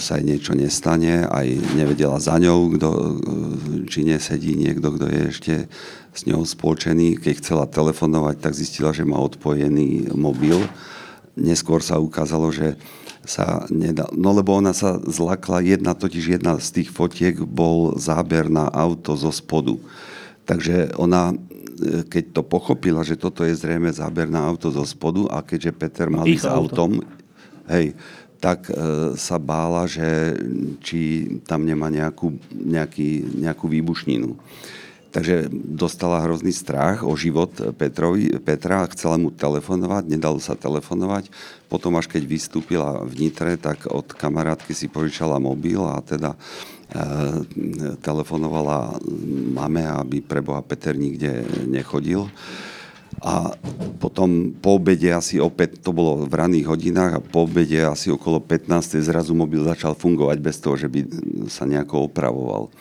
sa 0.00 0.16
jej 0.16 0.24
niečo 0.24 0.56
nestane, 0.56 1.28
aj 1.28 1.76
nevedela 1.76 2.16
za 2.16 2.40
ňou, 2.40 2.72
kdo, 2.72 2.88
či 3.84 4.04
nesedí 4.08 4.56
niekto, 4.56 4.96
kto 4.96 5.06
je 5.08 5.20
ešte 5.28 5.54
s 6.12 6.24
ňou 6.24 6.44
spoločený. 6.44 7.20
Keď 7.20 7.34
chcela 7.44 7.68
telefonovať, 7.68 8.36
tak 8.40 8.56
zistila, 8.56 8.96
že 8.96 9.04
má 9.04 9.20
odpojený 9.20 10.12
mobil. 10.16 10.56
Neskôr 11.36 11.84
sa 11.84 12.00
ukázalo, 12.00 12.48
že 12.52 12.80
sa 13.22 13.64
nedá... 13.70 14.08
No 14.12 14.34
lebo 14.34 14.56
ona 14.56 14.74
sa 14.74 14.98
zlakla, 14.98 15.62
jedna, 15.62 15.94
totiž 15.94 16.40
jedna 16.40 16.58
z 16.58 16.82
tých 16.82 16.90
fotiek 16.90 17.38
bol 17.38 17.94
záber 18.00 18.50
na 18.50 18.66
auto 18.66 19.14
zo 19.14 19.30
spodu. 19.30 19.78
Takže 20.42 20.98
ona 20.98 21.30
e, 21.30 21.36
keď 22.02 22.24
to 22.34 22.42
pochopila, 22.42 23.06
že 23.06 23.14
toto 23.14 23.46
je 23.46 23.54
zrejme 23.54 23.94
záber 23.94 24.26
na 24.26 24.42
auto 24.42 24.74
zo 24.74 24.82
spodu 24.82 25.30
a 25.30 25.38
keďže 25.38 25.70
Peter 25.70 26.10
mal 26.10 26.26
ísť 26.26 26.50
autom, 26.50 26.98
hej, 27.70 27.94
tak 28.42 28.66
e, 28.66 28.74
sa 29.14 29.38
bála, 29.38 29.86
že 29.86 30.34
či 30.82 31.30
tam 31.46 31.62
nemá 31.62 31.86
nejakú, 31.86 32.34
nejaký, 32.50 33.38
nejakú 33.38 33.70
výbušninu. 33.70 34.34
Takže 35.12 35.52
dostala 35.52 36.24
hrozný 36.24 36.50
strach 36.50 37.04
o 37.04 37.12
život 37.14 37.52
Petrovi, 37.76 38.32
Petra, 38.40 38.88
chcela 38.90 39.20
mu 39.20 39.30
telefonovať, 39.30 40.08
nedalo 40.08 40.40
sa 40.42 40.58
telefonovať. 40.58 41.28
Potom 41.70 41.94
až 42.00 42.10
keď 42.10 42.24
vystúpila 42.26 42.98
v 43.04 43.28
Nitre, 43.28 43.60
tak 43.60 43.86
od 43.86 44.08
kamarátky 44.10 44.72
si 44.74 44.90
požičala 44.90 45.38
mobil 45.38 45.78
a 45.84 46.00
teda 46.02 46.34
e, 46.34 46.38
telefonovala 48.02 48.98
mame, 49.54 49.84
aby 49.86 50.18
preboha 50.24 50.64
Peter 50.64 50.96
nikde 50.96 51.46
nechodil. 51.70 52.26
A 53.22 53.54
potom 54.02 54.50
po 54.58 54.82
obede 54.82 55.14
asi 55.14 55.38
opäť, 55.38 55.78
to 55.78 55.94
bolo 55.94 56.26
v 56.26 56.34
raných 56.34 56.66
hodinách 56.66 57.12
a 57.16 57.24
po 57.24 57.46
obede 57.46 57.78
asi 57.78 58.10
okolo 58.10 58.42
15. 58.42 58.98
zrazu 58.98 59.30
mobil 59.32 59.62
začal 59.62 59.94
fungovať 59.94 60.38
bez 60.42 60.58
toho, 60.58 60.74
že 60.74 60.90
by 60.90 61.00
sa 61.46 61.62
nejako 61.62 62.10
opravoval 62.10 62.74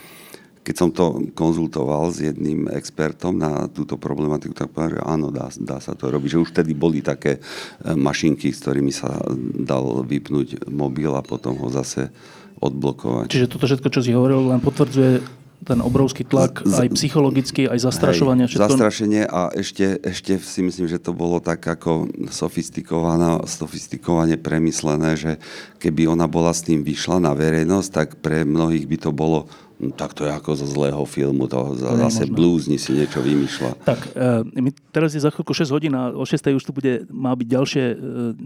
keď 0.62 0.76
som 0.78 0.90
to 0.94 1.34
konzultoval 1.34 2.14
s 2.14 2.22
jedným 2.22 2.70
expertom 2.70 3.34
na 3.34 3.66
túto 3.66 3.98
problematiku, 3.98 4.54
tak 4.54 4.70
povedal, 4.70 5.02
že 5.02 5.10
áno, 5.10 5.28
dá, 5.34 5.50
dá 5.58 5.82
sa 5.82 5.98
to 5.98 6.14
robiť. 6.14 6.38
Že 6.38 6.42
už 6.46 6.50
vtedy 6.54 6.72
boli 6.78 7.02
také 7.02 7.42
e, 7.42 7.98
mašinky, 7.98 8.54
s 8.54 8.62
ktorými 8.62 8.94
sa 8.94 9.26
dal 9.58 10.06
vypnúť 10.06 10.70
mobil 10.70 11.10
a 11.18 11.26
potom 11.26 11.58
ho 11.58 11.68
zase 11.74 12.14
odblokovať. 12.62 13.34
Čiže 13.34 13.50
toto 13.50 13.66
všetko, 13.66 13.90
čo 13.90 14.02
si 14.06 14.14
hovoril, 14.14 14.54
len 14.54 14.62
potvrdzuje 14.62 15.41
ten 15.62 15.80
obrovský 15.80 16.26
tlak, 16.26 16.66
aj 16.66 16.90
psychologický, 16.98 17.70
aj 17.70 17.86
zastrašovanie. 17.86 18.50
Hej, 18.50 18.58
zastrašenie 18.58 19.30
a 19.30 19.54
ešte, 19.54 20.02
ešte 20.02 20.42
si 20.42 20.66
myslím, 20.66 20.90
že 20.90 20.98
to 20.98 21.14
bolo 21.14 21.38
tak 21.38 21.62
ako 21.62 22.10
sofistikovane 22.34 24.36
premyslené, 24.42 25.14
že 25.14 25.38
keby 25.78 26.10
ona 26.10 26.26
bola 26.26 26.50
s 26.50 26.66
tým 26.66 26.82
vyšla 26.82 27.22
na 27.22 27.38
verejnosť, 27.38 27.90
tak 27.94 28.08
pre 28.20 28.42
mnohých 28.42 28.90
by 28.90 28.98
to 28.98 29.12
bolo 29.14 29.46
No, 29.82 29.90
tak 29.90 30.14
to 30.14 30.30
je 30.30 30.30
ako 30.30 30.54
zo 30.54 30.70
zlého 30.70 31.02
filmu, 31.10 31.50
to, 31.50 31.74
to 31.74 31.90
zase 32.06 32.30
blúzni 32.30 32.78
si 32.78 32.94
niečo 32.94 33.18
vymýšľa. 33.18 33.82
Tak, 33.82 34.14
e, 34.14 34.62
my 34.62 34.70
teraz 34.94 35.18
je 35.18 35.26
za 35.26 35.34
chvíľku 35.34 35.58
6 35.58 35.74
hodín 35.74 35.98
a 35.98 36.14
o 36.14 36.22
6 36.22 36.54
už 36.54 36.62
tu 36.62 36.70
bude, 36.70 37.10
má 37.10 37.34
byť 37.34 37.48
ďalšie, 37.50 37.86
e, 37.90 37.96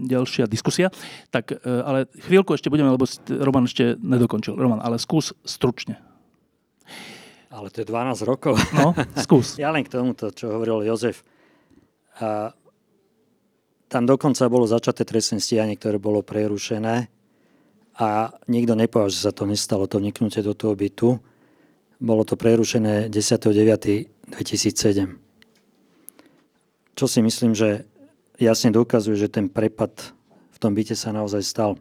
ďalšia 0.08 0.48
diskusia. 0.48 0.88
Tak, 1.28 1.52
e, 1.52 1.60
ale 1.60 2.08
chvíľku 2.24 2.56
ešte 2.56 2.72
budeme, 2.72 2.88
lebo 2.88 3.04
Roman 3.28 3.68
ešte 3.68 4.00
nedokončil. 4.00 4.56
Roman, 4.56 4.80
ale 4.80 4.96
skús 4.96 5.36
stručne. 5.44 6.00
Ale 7.56 7.72
to 7.72 7.80
je 7.80 7.88
12 7.88 8.28
rokov. 8.28 8.60
No, 8.76 8.92
skús. 9.16 9.56
ja 9.62 9.72
len 9.72 9.80
k 9.80 9.96
tomuto, 9.96 10.28
čo 10.28 10.52
hovoril 10.52 10.84
Jozef. 10.84 11.24
A 12.20 12.52
tam 13.88 14.04
dokonca 14.04 14.44
bolo 14.52 14.68
začaté 14.68 15.08
trestné 15.08 15.40
stíhanie, 15.40 15.80
ktoré 15.80 15.96
bolo 15.96 16.20
prerušené 16.20 17.08
a 17.96 18.28
nikto 18.52 18.76
nepovedal, 18.76 19.08
že 19.08 19.24
sa 19.24 19.32
to 19.32 19.48
nestalo, 19.48 19.88
to 19.88 19.96
vniknutie 19.96 20.44
do 20.44 20.52
toho 20.52 20.76
bytu. 20.76 21.16
Bolo 21.96 22.28
to 22.28 22.36
prerušené 22.36 23.08
10.9.2007. 23.08 25.16
čo 26.92 27.06
si 27.08 27.24
myslím, 27.24 27.56
že 27.56 27.88
jasne 28.36 28.68
dokazuje, 28.68 29.16
že 29.16 29.32
ten 29.32 29.48
prepad 29.48 30.12
v 30.52 30.58
tom 30.60 30.76
byte 30.76 30.92
sa 30.92 31.08
naozaj 31.12 31.40
stal. 31.40 31.80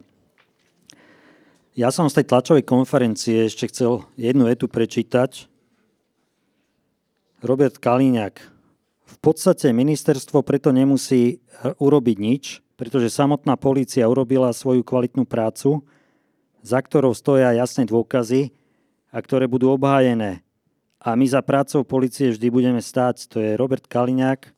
Ja 1.76 1.92
som 1.92 2.08
z 2.08 2.24
tej 2.24 2.32
tlačovej 2.32 2.64
konferencie 2.64 3.52
ešte 3.52 3.68
chcel 3.68 4.08
jednu 4.16 4.48
etu 4.48 4.72
prečítať. 4.72 5.52
Robert 7.46 7.78
Kalíňák. 7.78 8.36
V 9.06 9.18
podstate 9.22 9.70
ministerstvo 9.70 10.42
preto 10.42 10.74
nemusí 10.74 11.46
urobiť 11.62 12.18
nič, 12.18 12.66
pretože 12.74 13.14
samotná 13.14 13.54
polícia 13.54 14.10
urobila 14.10 14.50
svoju 14.50 14.82
kvalitnú 14.82 15.30
prácu, 15.30 15.86
za 16.66 16.82
ktorou 16.82 17.14
stoja 17.14 17.54
jasné 17.54 17.86
dôkazy 17.86 18.50
a 19.14 19.22
ktoré 19.22 19.46
budú 19.46 19.70
obhájené. 19.70 20.42
A 20.98 21.14
my 21.14 21.30
za 21.30 21.46
prácou 21.46 21.86
policie 21.86 22.34
vždy 22.34 22.50
budeme 22.50 22.82
stáť. 22.82 23.30
To 23.30 23.38
je 23.38 23.54
Robert 23.54 23.86
Kaliňák, 23.86 24.50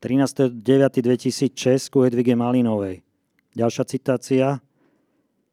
13.9.2006 0.00 1.92
ku 1.92 2.08
Hedvige 2.08 2.32
Malinovej. 2.32 3.04
Ďalšia 3.52 3.84
citácia. 3.84 4.64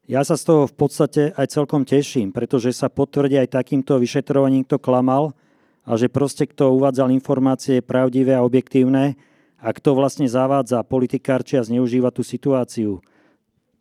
Ja 0.07 0.23
sa 0.23 0.39
z 0.39 0.43
toho 0.47 0.71
v 0.71 0.75
podstate 0.75 1.35
aj 1.35 1.51
celkom 1.51 1.83
teším, 1.83 2.31
pretože 2.31 2.71
sa 2.71 2.87
potvrdí 2.87 3.35
aj 3.43 3.59
takýmto 3.59 3.99
vyšetrovaním, 3.99 4.63
kto 4.63 4.79
klamal 4.79 5.35
a 5.91 5.99
že 5.99 6.07
proste 6.07 6.47
kto 6.47 6.71
uvádzal 6.79 7.11
informácie 7.11 7.83
pravdivé 7.83 8.31
a 8.31 8.47
objektívne, 8.47 9.19
a 9.59 9.69
kto 9.75 9.91
vlastne 9.91 10.23
zavádza 10.23 10.79
politikárči 10.87 11.59
a 11.59 11.67
zneužíva 11.67 12.15
tú 12.15 12.23
situáciu. 12.23 13.03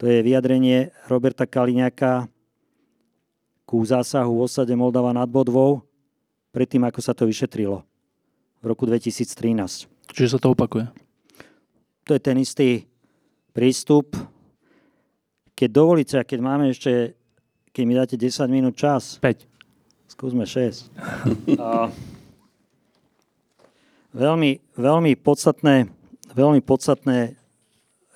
To 0.03 0.05
je 0.11 0.19
vyjadrenie 0.19 0.91
Roberta 1.07 1.47
Kaliňáka 1.47 2.27
ku 3.63 3.79
zásahu 3.87 4.43
v 4.43 4.45
osade 4.51 4.75
Moldava 4.75 5.15
nad 5.15 5.31
Bodvou, 5.31 5.87
predtým 6.51 6.83
ako 6.83 6.99
sa 6.99 7.15
to 7.15 7.31
vyšetrilo 7.31 7.87
v 8.59 8.65
roku 8.67 8.91
2013. 8.91 9.87
Čiže 10.11 10.35
sa 10.35 10.39
to 10.43 10.51
opakuje? 10.51 10.91
To 12.11 12.19
je 12.19 12.21
ten 12.21 12.35
istý 12.43 12.91
prístup. 13.55 14.19
Keď 15.55 15.69
dovolíte, 15.71 16.19
a 16.19 16.27
keď 16.27 16.39
máme 16.43 16.75
ešte, 16.75 17.15
keď 17.71 17.83
mi 17.87 17.95
dáte 17.95 18.17
10 18.19 18.51
minút 18.51 18.75
čas. 18.75 19.23
5. 19.23 19.47
Skúsme 20.11 20.43
6. 20.43 20.91
a, 21.55 21.87
Veľmi, 24.11 24.59
veľmi, 24.75 25.15
podstatné, 25.15 25.87
veľmi 26.35 26.59
podstatné 26.67 27.39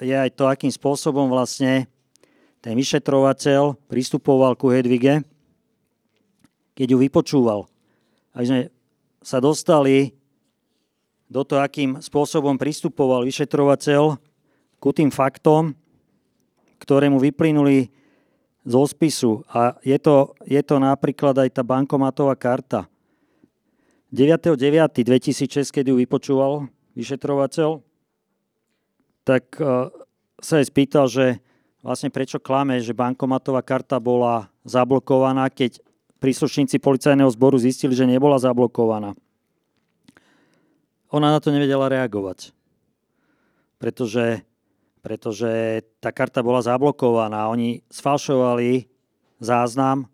je 0.02 0.10
aj 0.10 0.34
to, 0.34 0.50
akým 0.50 0.74
spôsobom 0.74 1.30
vlastne 1.30 1.86
ten 2.58 2.74
vyšetrovateľ 2.74 3.78
pristupoval 3.86 4.58
ku 4.58 4.74
Hedvige, 4.74 5.22
keď 6.74 6.86
ju 6.90 6.98
vypočúval. 6.98 7.70
Aby 8.34 8.46
sme 8.50 8.60
sa 9.22 9.38
dostali 9.38 10.18
do 11.30 11.46
toho, 11.46 11.62
akým 11.62 12.02
spôsobom 12.02 12.58
pristupoval 12.58 13.22
vyšetrovateľ 13.22 14.18
ku 14.82 14.90
tým 14.90 15.14
faktom, 15.14 15.78
ktoré 16.82 17.06
mu 17.06 17.22
vyplynuli 17.22 17.86
zo 18.64 18.82
spisu. 18.88 19.44
A 19.52 19.76
je 19.84 19.96
to, 20.00 20.32
je 20.48 20.60
to 20.64 20.80
napríklad 20.80 21.36
aj 21.36 21.60
tá 21.60 21.62
bankomatová 21.62 22.34
karta. 22.34 22.88
9.9.2006, 24.10 25.74
keď 25.74 25.92
ju 25.92 25.94
vypočúval 26.00 26.72
vyšetrovateľ, 26.96 27.82
tak 29.26 29.44
uh, 29.58 29.90
sa 30.38 30.60
aj 30.60 30.66
spýtal, 30.70 31.10
že 31.10 31.42
vlastne 31.84 32.08
prečo 32.08 32.40
klame, 32.40 32.80
že 32.80 32.96
bankomatová 32.96 33.60
karta 33.60 33.98
bola 33.98 34.48
zablokovaná, 34.64 35.50
keď 35.52 35.82
príslušníci 36.22 36.80
policajného 36.80 37.28
zboru 37.28 37.60
zistili, 37.60 37.92
že 37.92 38.08
nebola 38.08 38.40
zablokovaná. 38.40 39.12
Ona 41.12 41.28
na 41.28 41.38
to 41.38 41.52
nevedela 41.52 41.90
reagovať, 41.92 42.50
pretože, 43.76 44.40
pretože 45.04 45.84
tá 46.00 46.08
karta 46.08 46.40
bola 46.40 46.64
zablokovaná. 46.64 47.52
Oni 47.52 47.84
sfalšovali 47.92 48.88
záznam 49.36 50.08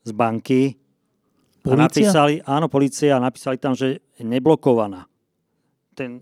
z 0.00 0.10
banky, 0.16 0.80
Polícia? 1.64 1.80
A 1.80 1.88
napísali, 1.88 2.34
áno, 2.44 2.68
policia, 2.68 3.16
a 3.16 3.24
napísali 3.24 3.56
tam, 3.56 3.72
že 3.72 4.04
je 4.20 4.24
neblokovaná. 4.24 5.08
Ten 5.96 6.20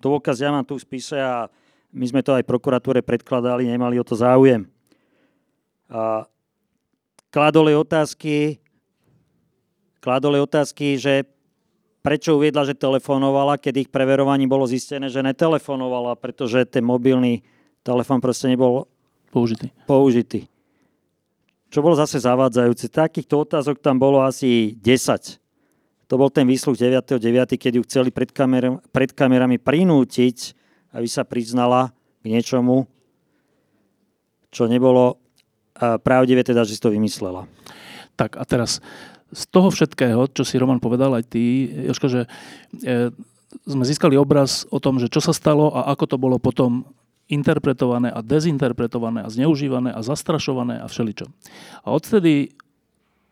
dôkaz 0.00 0.40
ja 0.40 0.48
mám 0.48 0.64
tu 0.64 0.80
v 0.80 0.84
spise 0.88 1.20
a 1.20 1.52
my 1.92 2.04
sme 2.08 2.24
to 2.24 2.32
aj 2.32 2.48
prokuratúre 2.48 3.04
predkladali, 3.04 3.68
nemali 3.68 4.00
o 4.00 4.04
to 4.08 4.16
záujem. 4.16 4.64
A 5.92 6.24
kladoli 7.28 7.76
otázky, 7.76 8.56
kladoli 10.00 10.40
otázky, 10.40 10.96
že 10.96 11.28
prečo 12.00 12.36
uviedla, 12.36 12.66
že 12.66 12.76
telefonovala, 12.76 13.60
keď 13.60 13.86
ich 13.86 13.90
preverovaní 13.92 14.48
bolo 14.48 14.64
zistené, 14.68 15.08
že 15.08 15.24
netelefonovala, 15.24 16.16
pretože 16.16 16.64
ten 16.68 16.84
mobilný 16.84 17.44
telefon 17.84 18.20
proste 18.20 18.48
nebol 18.48 18.88
použitý. 19.32 19.72
použitý 19.88 20.50
čo 21.70 21.80
bolo 21.80 21.94
zase 21.94 22.18
zavádzajúce. 22.18 22.90
Takýchto 22.90 23.46
otázok 23.46 23.78
tam 23.78 23.96
bolo 23.96 24.20
asi 24.26 24.74
10. 24.82 26.10
To 26.10 26.18
bol 26.18 26.26
ten 26.26 26.42
výsluh 26.42 26.74
9.9., 26.74 27.54
keď 27.54 27.72
ju 27.78 27.82
chceli 27.86 28.10
pred, 28.10 28.34
kamer- 28.34 28.82
pred 28.90 29.14
kamerami 29.14 29.62
prinútiť, 29.62 30.58
aby 30.90 31.06
sa 31.06 31.22
priznala 31.22 31.94
k 32.20 32.34
niečomu, 32.34 32.90
čo 34.50 34.66
nebolo 34.66 35.22
pravdivé, 35.78 36.42
teda, 36.42 36.66
že 36.66 36.74
si 36.74 36.82
to 36.82 36.90
vymyslela. 36.90 37.46
Tak 38.18 38.34
a 38.34 38.42
teraz 38.42 38.82
z 39.30 39.42
toho 39.50 39.70
všetkého, 39.70 40.30
čo 40.34 40.42
si 40.42 40.58
Roman 40.58 40.82
povedal 40.82 41.14
aj 41.14 41.24
ty, 41.30 41.70
Jožko, 41.86 42.10
že 42.10 42.20
e, 42.82 43.14
sme 43.66 43.84
získali 43.86 44.14
obraz 44.14 44.66
o 44.70 44.78
tom, 44.78 44.98
že 44.98 45.10
čo 45.10 45.22
sa 45.22 45.34
stalo 45.34 45.70
a 45.74 45.90
ako 45.90 46.04
to 46.06 46.16
bolo 46.18 46.36
potom 46.38 46.86
interpretované 47.30 48.10
a 48.10 48.20
dezinterpretované 48.26 49.22
a 49.22 49.30
zneužívané 49.30 49.94
a 49.94 50.02
zastrašované 50.02 50.82
a 50.82 50.90
všeličo. 50.90 51.30
A 51.86 51.94
odtedy 51.94 52.50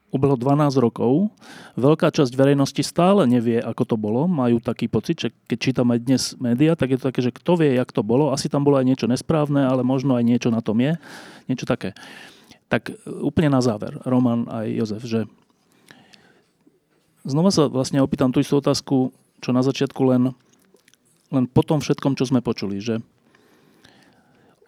ubehlo 0.08 0.40
12 0.40 0.80
rokov, 0.80 1.28
veľká 1.76 2.08
časť 2.08 2.32
verejnosti 2.32 2.80
stále 2.80 3.28
nevie, 3.28 3.60
ako 3.60 3.82
to 3.84 3.96
bolo, 4.00 4.24
majú 4.24 4.56
taký 4.56 4.88
pocit, 4.88 5.20
že 5.20 5.28
keď 5.44 5.58
čítame 5.60 6.00
dnes 6.00 6.32
médiá, 6.40 6.72
tak 6.72 6.96
je 6.96 6.98
to 6.98 7.08
také, 7.12 7.20
že 7.20 7.34
kto 7.34 7.60
vie, 7.60 7.76
jak 7.76 7.92
to 7.92 8.00
bolo, 8.00 8.32
asi 8.32 8.48
tam 8.48 8.64
bolo 8.64 8.80
aj 8.80 8.88
niečo 8.88 9.04
nesprávne, 9.04 9.68
ale 9.68 9.84
možno 9.84 10.16
aj 10.16 10.24
niečo 10.24 10.48
na 10.48 10.64
tom 10.64 10.80
je, 10.80 10.96
niečo 11.44 11.68
také. 11.68 11.92
Tak 12.72 12.88
úplne 13.04 13.52
na 13.52 13.60
záver, 13.60 14.00
Roman 14.08 14.48
aj 14.48 14.66
Jozef, 14.72 15.02
že 15.04 15.20
znova 17.28 17.52
sa 17.52 17.68
vlastne 17.68 18.00
opýtam 18.00 18.32
tú 18.32 18.40
istú 18.40 18.59
otázku, 18.59 19.12
čo 19.44 19.50
na 19.52 19.60
začiatku 19.60 20.02
len, 20.09 20.32
len 21.28 21.44
po 21.46 21.60
tom 21.62 21.84
všetkom, 21.84 22.16
čo 22.16 22.24
sme 22.26 22.40
počuli, 22.40 22.80
že 22.80 23.05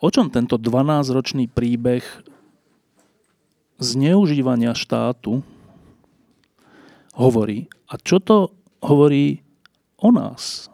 O 0.01 0.09
čom 0.09 0.33
tento 0.33 0.57
12-ročný 0.57 1.45
príbeh 1.53 2.01
zneužívania 3.77 4.73
štátu 4.73 5.45
hovorí? 7.13 7.69
A 7.85 8.01
čo 8.01 8.17
to 8.17 8.49
hovorí 8.81 9.45
o 10.01 10.09
nás, 10.09 10.73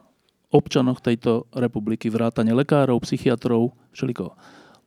občanoch 0.55 1.03
tejto 1.03 1.51
republiky, 1.51 2.07
vrátane 2.07 2.55
lekárov, 2.55 3.03
psychiatrov, 3.03 3.75
všelikoho? 3.91 4.39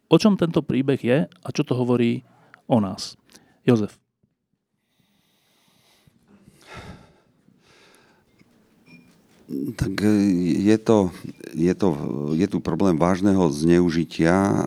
O 0.07 0.15
čom 0.15 0.39
tento 0.39 0.63
príbeh 0.63 1.03
je 1.03 1.27
a 1.27 1.47
čo 1.51 1.67
to 1.67 1.75
hovorí 1.75 2.23
o 2.71 2.79
nás? 2.79 3.19
Jozef. 3.67 3.99
Tak 9.49 10.05
e, 10.05 10.13
je, 10.61 10.77
to, 10.77 11.09
je, 11.57 11.73
to, 11.73 11.87
je 12.37 12.45
tu 12.45 12.61
problém 12.61 13.01
vážneho 13.01 13.49
zneužitia 13.49 14.37
e, 14.37 14.57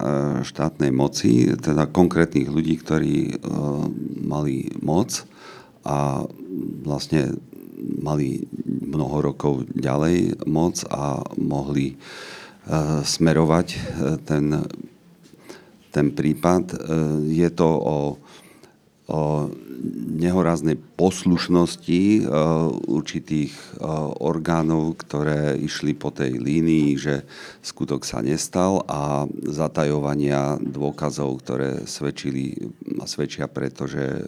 štátnej 0.43 0.91
moci, 0.91 1.55
teda 1.55 1.87
konkrétnych 1.87 2.51
ľudí, 2.51 2.83
ktorí 2.83 3.17
e, 3.31 3.35
mali 4.27 4.75
moc 4.83 5.23
a 5.87 6.27
vlastne 6.83 7.39
mali 8.03 8.43
mnoho 8.67 9.23
rokov 9.23 9.71
ďalej 9.71 10.47
moc 10.47 10.83
a 10.87 11.19
mohli 11.35 11.99
smerovať 13.03 13.75
ten, 14.23 14.55
ten 15.91 16.07
prípad. 16.15 16.79
Je 17.27 17.51
to 17.51 17.67
o, 17.67 17.99
o 19.11 19.21
nehoráznej 20.23 20.79
poslušnosti 20.95 22.03
eh, 22.23 22.25
určitých 22.87 23.53
eh, 23.53 23.83
orgánov, 24.23 25.03
ktoré 25.03 25.59
išli 25.59 25.93
po 25.99 26.15
tej 26.15 26.39
línii, 26.39 26.95
že 26.95 27.27
skutok 27.61 28.07
sa 28.07 28.23
nestal 28.23 28.87
a 28.87 29.27
zatajovania 29.51 30.57
dôkazov, 30.63 31.43
ktoré 31.43 31.83
svedčili 31.85 32.55
a 33.03 33.05
svedčia 33.11 33.51
preto, 33.51 33.91
že 33.91 34.23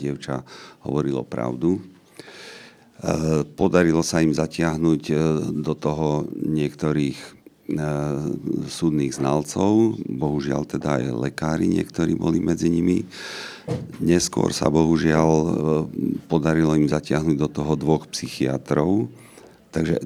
dievča 0.00 0.40
hovorilo 0.88 1.22
pravdu. 1.28 1.76
Eh, 1.76 3.44
podarilo 3.44 4.00
sa 4.00 4.24
im 4.24 4.32
zatiahnuť 4.32 5.02
do 5.52 5.74
toho 5.76 6.24
niektorých 6.32 7.35
súdnych 8.70 9.18
znalcov, 9.18 9.98
bohužiaľ 10.06 10.62
teda 10.70 11.02
aj 11.02 11.04
lekári 11.18 11.66
niektorí 11.66 12.14
boli 12.14 12.38
medzi 12.38 12.70
nimi. 12.70 13.02
Neskôr 13.98 14.54
sa 14.54 14.70
bohužiaľ 14.70 15.30
e, 15.34 15.50
podarilo 16.30 16.78
im 16.78 16.86
zatiahnuť 16.86 17.34
do 17.34 17.48
toho 17.50 17.74
dvoch 17.74 18.06
psychiatrov, 18.06 19.10
Takže 19.76 20.00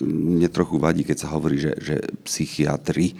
mne 0.00 0.48
trochu 0.48 0.80
vadí, 0.80 1.04
keď 1.04 1.20
sa 1.20 1.36
hovorí, 1.36 1.60
že, 1.60 1.76
že 1.84 2.00
psychiatri 2.24 3.12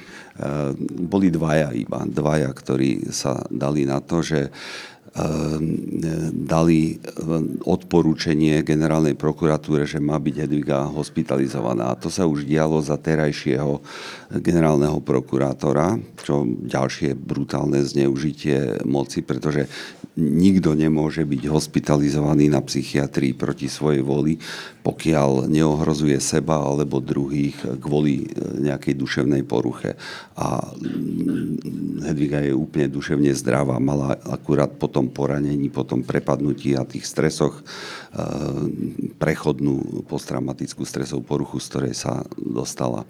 boli 1.05 1.29
dvaja 1.29 1.69
iba, 1.77 2.01
dvaja, 2.09 2.49
ktorí 2.49 3.13
sa 3.13 3.45
dali 3.53 3.85
na 3.85 4.01
to, 4.01 4.25
že 4.25 4.49
dali 6.35 6.99
ehm, 6.99 7.63
odporúčanie 7.63 8.67
generálnej 8.67 9.15
prokuratúre, 9.15 9.87
že 9.87 10.03
má 10.03 10.19
byť 10.19 10.35
Hedviga 10.43 10.91
hospitalizovaná. 10.91 11.95
A 11.95 11.99
to 11.99 12.11
sa 12.11 12.27
už 12.27 12.43
dialo 12.43 12.83
za 12.83 12.99
terajšieho 12.99 13.79
generálneho 14.43 14.99
prokurátora, 14.99 16.03
čo 16.19 16.43
ďalšie 16.47 17.15
brutálne 17.15 17.79
zneužitie 17.87 18.83
moci, 18.83 19.23
pretože 19.23 19.71
nikto 20.15 20.79
nemôže 20.79 21.27
byť 21.27 21.43
hospitalizovaný 21.51 22.47
na 22.47 22.63
psychiatrii 22.63 23.35
proti 23.35 23.67
svojej 23.67 23.99
voli, 23.99 24.39
pokiaľ 24.87 25.51
neohrozuje 25.51 26.15
seba 26.23 26.63
alebo 26.63 27.03
druhých 27.03 27.83
kvôli 27.83 28.23
e, 28.23 28.27
nejakej 28.63 28.95
duševnej 28.95 29.43
poruche. 29.43 29.99
A 30.39 30.63
mm, 30.63 32.07
Hedviga 32.07 32.39
je 32.47 32.55
úplne 32.55 32.87
duševne 32.87 33.35
zdravá, 33.35 33.83
mala 33.83 34.15
akurát 34.31 34.71
po 34.71 34.87
tom 34.87 35.11
poranení, 35.11 35.67
po 35.67 35.83
tom 35.83 36.07
prepadnutí 36.07 36.79
a 36.79 36.87
tých 36.87 37.11
stresoch 37.11 37.59
e, 37.59 37.63
prechodnú 39.19 40.07
posttraumatickú 40.07 40.87
stresovú 40.87 41.27
poruchu, 41.27 41.59
z 41.59 41.67
ktorej 41.75 41.95
sa 41.99 42.23
dostala. 42.39 43.03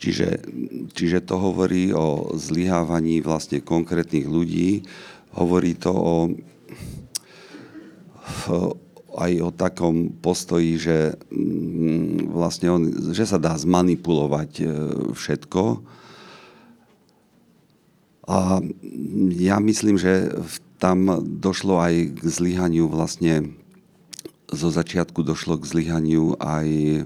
Čiže, 0.00 0.48
čiže 0.96 1.20
to 1.28 1.36
hovorí 1.36 1.92
o 1.92 2.32
zlyhávaní 2.32 3.20
vlastne 3.20 3.60
konkrétnych 3.60 4.24
ľudí, 4.24 4.88
hovorí 5.34 5.78
to 5.78 5.92
o, 5.94 6.16
aj 9.18 9.32
o 9.42 9.50
takom 9.50 10.14
postoji, 10.22 10.78
že 10.78 11.18
mm, 11.30 12.30
vlastne 12.30 12.68
on, 12.70 12.82
že 13.10 13.26
sa 13.26 13.38
dá 13.38 13.54
zmanipulovať 13.58 14.50
e, 14.62 14.64
všetko. 15.14 15.62
A 18.30 18.62
ja 19.34 19.56
myslím, 19.58 19.98
že 19.98 20.30
tam 20.78 21.26
došlo 21.42 21.82
aj 21.82 21.94
k 22.14 22.20
zlyhaniu 22.22 22.86
vlastne 22.86 23.58
zo 24.50 24.70
začiatku 24.70 25.22
došlo 25.22 25.58
k 25.58 25.68
zlyhaniu 25.68 26.38
aj 26.38 26.68
e, 26.70 27.02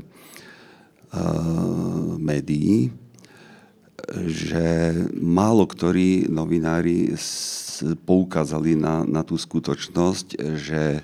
médií, 2.20 2.92
že 4.28 4.92
málo 5.16 5.64
ktorí 5.64 6.28
novinári 6.28 7.16
poukázali 8.04 8.76
na, 8.78 9.02
na 9.02 9.26
tú 9.26 9.34
skutočnosť, 9.40 10.38
že 10.54 11.02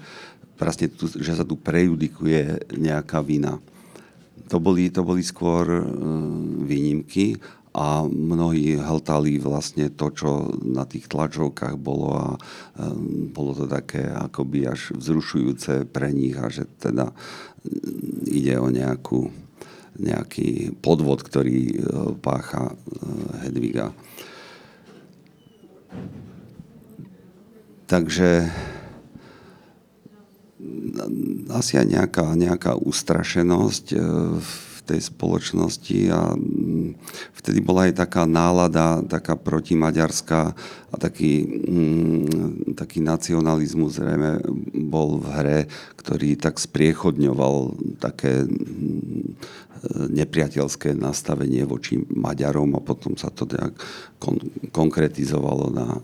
vlastne 0.61 0.93
tu, 0.93 1.09
že 1.09 1.33
sa 1.33 1.43
tu 1.43 1.57
prejudikuje 1.57 2.69
nejaká 2.77 3.25
vina. 3.25 3.57
To 4.53 4.61
boli, 4.61 4.93
to 4.93 5.01
boli 5.01 5.25
skôr 5.25 5.65
e, 5.65 5.83
výnimky 6.69 7.41
a 7.71 8.05
mnohí 8.05 8.77
hltali 8.77 9.39
vlastne 9.39 9.89
to, 9.95 10.11
čo 10.11 10.51
na 10.61 10.85
tých 10.85 11.07
tlačovkách 11.09 11.81
bolo 11.81 12.09
a 12.13 12.27
e, 12.35 12.39
bolo 13.33 13.57
to 13.57 13.65
také 13.65 14.05
akoby 14.05 14.69
až 14.69 14.93
vzrušujúce 14.93 15.89
pre 15.89 16.13
nich 16.13 16.37
a 16.37 16.53
že 16.53 16.69
teda 16.77 17.09
e, 17.09 17.15
ide 18.29 18.61
o 18.61 18.69
nejakú, 18.69 19.33
nejaký 19.97 20.77
podvod, 20.85 21.25
ktorý 21.25 21.81
pácha 22.21 22.75
Hedviga. 23.47 23.97
Takže 27.91 28.47
asi 31.51 31.75
aj 31.75 31.87
nejaká, 31.91 32.27
nejaká 32.39 32.79
ustrašenosť 32.79 33.87
e, 33.91 33.99
v 34.39 34.55
tej 34.87 35.01
spoločnosti 35.11 35.99
a 36.15 36.39
mm, 36.39 36.95
vtedy 37.43 37.59
bola 37.59 37.91
aj 37.91 37.99
taká 38.07 38.31
nálada, 38.31 39.03
taká 39.03 39.35
protimaďarská 39.35 40.55
a 40.87 40.95
taký, 41.03 41.43
mm, 41.43 42.79
taký 42.79 43.03
nacionalizmus 43.03 43.99
zrejme 43.99 44.39
bol 44.87 45.19
v 45.19 45.27
hre, 45.35 45.61
ktorý 45.99 46.39
tak 46.39 46.63
spriechodňoval 46.63 47.75
také 47.99 48.47
mm, 48.47 49.35
nepriateľské 50.15 50.95
nastavenie 50.95 51.67
voči 51.67 51.99
Maďarom 52.07 52.77
a 52.79 52.85
potom 52.85 53.19
sa 53.19 53.35
to 53.35 53.51
nejak 53.51 53.75
kon- 54.23 54.53
konkretizovalo 54.71 55.75
na 55.75 55.99
e, 55.99 56.01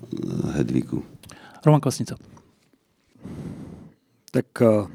Hedvigu. 0.58 1.06
Roman 1.66 1.82
Kvasnica. 1.82 2.14
Tak 4.30 4.48
uh, 4.62 4.86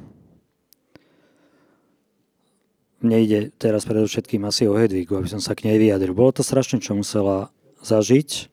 mne 3.03 3.17
ide 3.19 3.39
teraz 3.59 3.83
predovšetkým 3.83 4.47
asi 4.47 4.71
o 4.71 4.79
Hedvigu, 4.79 5.19
aby 5.19 5.27
som 5.27 5.43
sa 5.43 5.51
k 5.51 5.67
nej 5.67 5.75
vyjadril. 5.75 6.15
Bolo 6.15 6.31
to 6.31 6.47
strašne, 6.47 6.79
čo 6.79 6.95
musela 6.95 7.51
zažiť. 7.83 8.47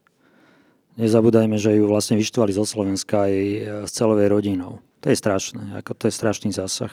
Nezabúdajme, 0.99 1.55
že 1.63 1.79
ju 1.79 1.87
vlastne 1.87 2.19
vyštvali 2.19 2.51
zo 2.51 2.67
Slovenska 2.67 3.31
aj 3.31 3.35
e, 3.39 3.59
s 3.87 3.91
celovej 3.95 4.35
rodinou. 4.35 4.83
To 5.07 5.15
je 5.15 5.17
strašné, 5.21 5.79
ako 5.79 5.95
to 5.95 6.11
je 6.11 6.19
strašný 6.19 6.51
zásah. 6.51 6.91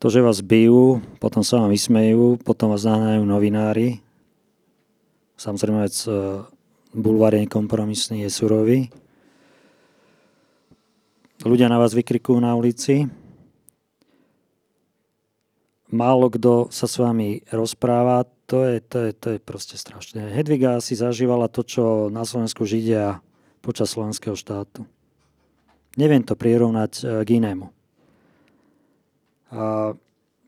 To, 0.00 0.08
že 0.08 0.24
vás 0.24 0.40
bijú, 0.40 1.04
potom 1.20 1.44
sa 1.44 1.60
vám 1.60 1.74
vysmejú, 1.74 2.40
potom 2.40 2.72
vás 2.72 2.88
nahnajú 2.88 3.26
novinári. 3.28 4.00
Samozrejme, 5.36 5.84
vec 5.84 5.98
e, 6.08 6.40
bulvár 6.96 7.36
je 7.36 7.44
kompromisný, 7.50 8.24
je 8.24 8.30
surový 8.32 8.88
ľudia 11.46 11.70
na 11.70 11.78
vás 11.78 11.94
vykrikujú 11.94 12.38
na 12.42 12.58
ulici, 12.58 13.06
málo 15.88 16.28
kto 16.32 16.68
sa 16.74 16.90
s 16.90 16.98
vami 16.98 17.46
rozpráva, 17.52 18.26
to 18.48 18.64
je, 18.64 18.80
to 18.80 18.98
je, 19.08 19.10
to 19.12 19.28
je 19.36 19.38
proste 19.38 19.76
strašné. 19.76 20.32
Hedviga 20.32 20.80
si 20.80 20.96
zažívala 20.96 21.52
to, 21.52 21.62
čo 21.62 21.84
na 22.08 22.24
Slovensku 22.24 22.64
židia 22.64 23.20
počas 23.60 23.92
slovenského 23.92 24.34
štátu. 24.34 24.88
Neviem 26.00 26.24
to 26.24 26.38
prirovnať 26.38 26.92
e, 26.96 27.02
k 27.26 27.28
inému. 27.42 27.66
A 29.52 29.92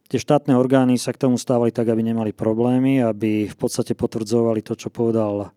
tie 0.09 0.19
štátne 0.21 0.55
orgány 0.57 0.97
sa 0.97 1.13
k 1.13 1.29
tomu 1.29 1.37
stávali 1.37 1.75
tak, 1.75 1.93
aby 1.93 2.05
nemali 2.05 2.33
problémy, 2.33 3.05
aby 3.05 3.49
v 3.49 3.57
podstate 3.57 3.93
potvrdzovali 3.97 4.65
to, 4.65 4.77
čo 4.77 4.89
povedal 4.89 5.53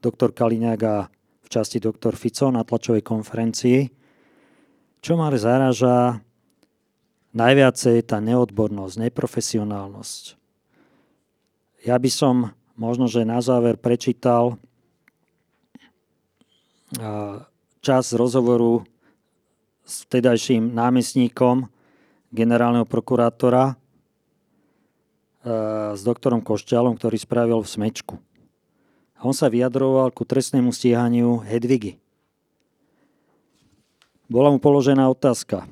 doktor 0.00 0.36
Kaliňák 0.36 0.80
a 0.84 1.08
v 1.44 1.48
časti 1.48 1.80
doktor 1.80 2.16
Fico 2.16 2.52
na 2.52 2.64
tlačovej 2.64 3.04
konferencii, 3.04 4.03
čo 5.04 5.20
ma 5.20 5.28
zaraža 5.36 6.24
najviacej 7.36 8.08
tá 8.08 8.24
neodbornosť, 8.24 9.04
neprofesionálnosť. 9.04 10.40
Ja 11.84 12.00
by 12.00 12.08
som 12.08 12.56
možno, 12.72 13.04
že 13.04 13.28
na 13.28 13.44
záver 13.44 13.76
prečítal 13.76 14.56
čas 17.84 18.16
rozhovoru 18.16 18.88
s 19.84 20.08
vtedajším 20.08 20.72
námestníkom 20.72 21.68
generálneho 22.32 22.88
prokurátora 22.88 23.76
s 25.92 26.00
doktorom 26.00 26.40
Košťalom, 26.40 26.96
ktorý 26.96 27.20
spravil 27.20 27.60
v 27.60 27.68
smečku. 27.68 28.14
On 29.20 29.36
sa 29.36 29.52
vyjadroval 29.52 30.08
ku 30.16 30.24
trestnému 30.24 30.72
stíhaniu 30.72 31.44
Hedvigy. 31.44 32.00
Bola 34.24 34.48
mu 34.48 34.56
položená 34.56 35.04
otázka. 35.12 35.68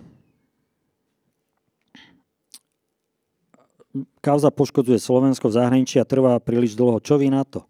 Kauza 4.24 4.48
poškodzuje 4.48 4.96
Slovensko 4.96 5.52
v 5.52 5.56
zahraničí 5.56 6.00
a 6.00 6.08
trvá 6.08 6.36
príliš 6.40 6.72
dlho. 6.76 7.00
Čo 7.00 7.20
vy 7.20 7.28
na 7.28 7.44
to? 7.44 7.64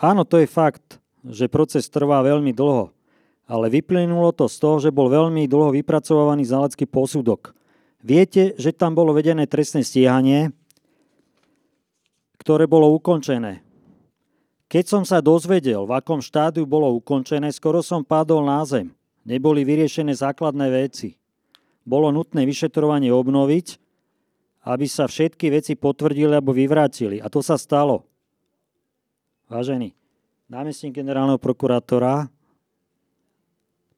Áno, 0.00 0.24
to 0.24 0.40
je 0.40 0.48
fakt, 0.48 1.00
že 1.24 1.52
proces 1.52 1.86
trvá 1.92 2.24
veľmi 2.24 2.50
dlho, 2.56 2.90
ale 3.44 3.66
vyplynulo 3.68 4.32
to 4.32 4.48
z 4.48 4.56
toho, 4.56 4.76
že 4.80 4.90
bol 4.90 5.12
veľmi 5.12 5.44
dlho 5.46 5.76
vypracovaný 5.76 6.48
znalecký 6.48 6.88
posudok. 6.88 7.52
Viete, 8.02 8.56
že 8.58 8.74
tam 8.74 8.96
bolo 8.96 9.14
vedené 9.14 9.46
trestné 9.46 9.84
stíhanie, 9.84 10.50
ktoré 12.40 12.66
bolo 12.66 12.90
ukončené. 12.98 13.62
Keď 14.66 14.84
som 14.88 15.02
sa 15.04 15.22
dozvedel, 15.22 15.84
v 15.84 15.92
akom 15.92 16.18
štádiu 16.18 16.64
bolo 16.64 16.90
ukončené, 16.96 17.52
skoro 17.52 17.84
som 17.84 18.02
padol 18.02 18.42
na 18.48 18.64
zem. 18.64 18.90
Neboli 19.22 19.62
vyriešené 19.62 20.14
základné 20.18 20.66
veci. 20.72 21.14
Bolo 21.82 22.10
nutné 22.10 22.42
vyšetrovanie 22.46 23.10
obnoviť, 23.10 23.66
aby 24.66 24.86
sa 24.86 25.10
všetky 25.10 25.50
veci 25.50 25.74
potvrdili 25.74 26.30
alebo 26.30 26.54
vyvrátili. 26.54 27.18
A 27.18 27.26
to 27.26 27.42
sa 27.42 27.58
stalo. 27.58 28.06
Vážený, 29.50 29.94
námestník 30.46 30.94
generálneho 30.94 31.38
prokurátora 31.38 32.30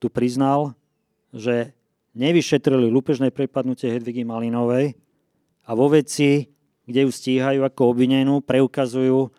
tu 0.01 0.09
priznal, 0.13 0.77
že 1.33 1.73
nevyšetrili 2.17 2.89
lúpežné 2.89 3.33
prepadnutie 3.33 3.93
Hedvigy 3.93 4.25
Malinovej 4.25 4.97
a 5.65 5.71
vo 5.73 5.89
veci, 5.89 6.49
kde 6.85 7.09
ju 7.09 7.11
stíhajú 7.13 7.65
ako 7.65 7.97
obvinenú, 7.97 8.45
preukazujú 8.45 9.33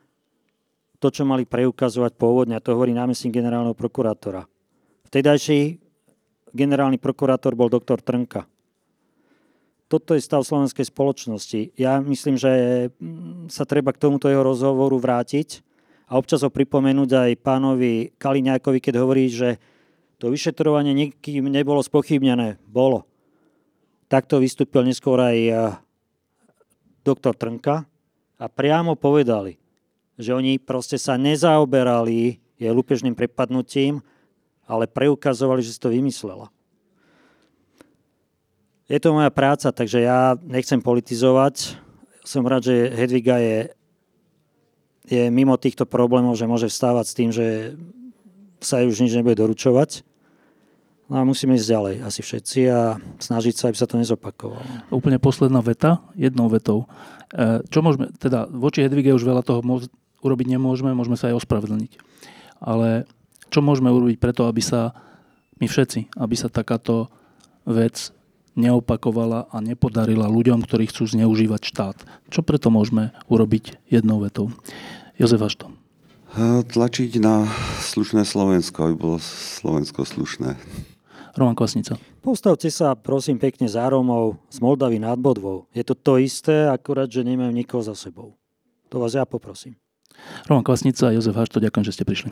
to, 0.97 1.07
čo 1.13 1.21
mali 1.27 1.45
preukazovať 1.45 2.17
pôvodne. 2.17 2.57
A 2.57 2.63
to 2.63 2.73
hovorí 2.73 2.89
námestník 2.95 3.37
generálneho 3.37 3.77
prokurátora. 3.77 4.49
Vtedajší 5.15 5.79
generálny 6.51 6.99
prokurátor 6.99 7.55
bol 7.55 7.71
doktor 7.71 8.03
Trnka. 8.03 8.43
toto 9.87 10.11
je 10.11 10.19
stav 10.19 10.43
slovenskej 10.43 10.91
spoločnosti. 10.91 11.71
Ja 11.79 12.03
myslím, 12.03 12.35
že 12.35 12.51
mm, 12.99 13.47
sa 13.47 13.63
treba 13.63 13.95
k 13.95 14.03
tomuto 14.03 14.27
jeho 14.27 14.43
rozhovoru 14.43 14.99
vrátiť 14.99 15.63
a 16.11 16.19
občas 16.19 16.43
ho 16.43 16.51
pripomenúť 16.51 17.31
aj 17.31 17.31
pánovi 17.39 18.11
Kaliňákovi, 18.19 18.83
keď 18.83 18.99
hovorí, 18.99 19.31
že 19.31 19.55
to 20.19 20.35
vyšetrovanie 20.35 20.91
nikým 20.91 21.47
nebolo 21.47 21.79
spochybnené. 21.79 22.59
Bolo. 22.67 23.07
Takto 24.11 24.43
vystúpil 24.43 24.83
neskôr 24.83 25.15
aj 25.15 25.37
eh, 25.47 25.55
doktor 27.07 27.39
Trnka 27.39 27.87
a 28.35 28.45
priamo 28.51 28.99
povedali, 28.99 29.55
že 30.19 30.35
oni 30.35 30.59
proste 30.59 30.99
sa 30.99 31.15
nezaoberali 31.15 32.43
je 32.55 32.67
lúpežným 32.71 33.15
prepadnutím, 33.15 33.99
ale 34.65 34.89
preukazovali, 34.89 35.61
že 35.61 35.77
si 35.77 35.79
to 35.81 35.93
vymyslela. 35.93 36.49
Je 38.85 39.01
to 39.01 39.17
moja 39.17 39.33
práca, 39.33 39.73
takže 39.73 40.05
ja 40.05 40.37
nechcem 40.45 40.77
politizovať. 40.77 41.73
Som 42.21 42.45
rád, 42.45 42.69
že 42.69 42.93
Hedviga 42.93 43.41
je, 43.41 43.73
je 45.09 45.23
mimo 45.33 45.57
týchto 45.57 45.89
problémov, 45.89 46.37
že 46.37 46.45
môže 46.45 46.69
vstávať 46.69 47.05
s 47.05 47.17
tým, 47.17 47.29
že 47.33 47.73
sa 48.61 48.81
jej 48.81 48.89
už 48.89 49.01
nič 49.01 49.13
nebude 49.17 49.37
doručovať. 49.37 50.05
No 51.05 51.21
a 51.21 51.23
musíme 51.25 51.53
ísť 51.53 51.69
ďalej, 51.69 51.95
asi 52.01 52.21
všetci, 52.25 52.59
a 52.65 52.97
snažiť 53.21 53.53
sa, 53.53 53.69
aby 53.69 53.77
sa 53.77 53.85
to 53.85 54.01
nezopakovalo. 54.01 54.89
Úplne 54.89 55.21
posledná 55.21 55.61
veta, 55.61 56.01
jednou 56.17 56.49
vetou. 56.49 56.89
E, 57.29 57.61
čo 57.69 57.85
môžeme, 57.85 58.09
teda 58.17 58.49
voči 58.49 58.81
Hedvige 58.81 59.13
už 59.13 59.21
veľa 59.21 59.45
toho 59.45 59.61
urobiť 60.25 60.47
nemôžeme, 60.57 60.97
môžeme 60.97 61.13
sa 61.13 61.29
aj 61.29 61.45
ospravedlniť. 61.45 62.01
Ale 62.57 63.05
čo 63.49 63.59
môžeme 63.65 63.89
urobiť 63.91 64.17
preto, 64.21 64.49
aby 64.49 64.61
sa 64.63 64.95
my 65.61 65.65
všetci, 65.69 66.15
aby 66.19 66.35
sa 66.35 66.51
takáto 66.51 67.07
vec 67.65 68.11
neopakovala 68.55 69.51
a 69.51 69.57
nepodarila 69.59 70.31
ľuďom, 70.31 70.63
ktorí 70.63 70.87
chcú 70.87 71.05
zneužívať 71.07 71.61
štát. 71.67 71.97
Čo 72.31 72.41
preto 72.41 72.71
môžeme 72.71 73.11
urobiť 73.27 73.83
jednou 73.91 74.23
vetou? 74.23 74.51
Jozef 75.19 75.43
Ašto. 75.43 75.71
Tlačiť 76.67 77.19
na 77.23 77.47
slušné 77.79 78.27
Slovensko, 78.27 78.91
aby 78.91 78.95
bolo 78.95 79.17
Slovensko 79.23 80.03
slušné. 80.03 80.59
Roman 81.35 81.55
Kvasnica. 81.55 81.99
Postavte 82.23 82.71
sa 82.71 82.95
prosím 82.95 83.39
pekne 83.39 83.67
za 83.67 83.83
Rómov 83.91 84.39
z 84.47 84.63
Moldavy 84.63 85.03
nad 85.03 85.19
Bodvou. 85.19 85.67
Je 85.75 85.83
to 85.83 85.95
to 85.95 86.15
isté, 86.19 86.67
akurát, 86.71 87.11
že 87.11 87.27
nemajú 87.27 87.51
nikoho 87.51 87.83
za 87.83 87.95
sebou. 87.95 88.39
To 88.87 89.03
vás 89.03 89.19
ja 89.19 89.27
poprosím. 89.27 89.75
Roman 90.47 90.63
Kvasnica 90.63 91.11
a 91.11 91.15
Jozef 91.15 91.35
Hašto, 91.35 91.59
ďakujem, 91.59 91.85
že 91.87 91.95
ste 91.95 92.07
prišli. 92.07 92.31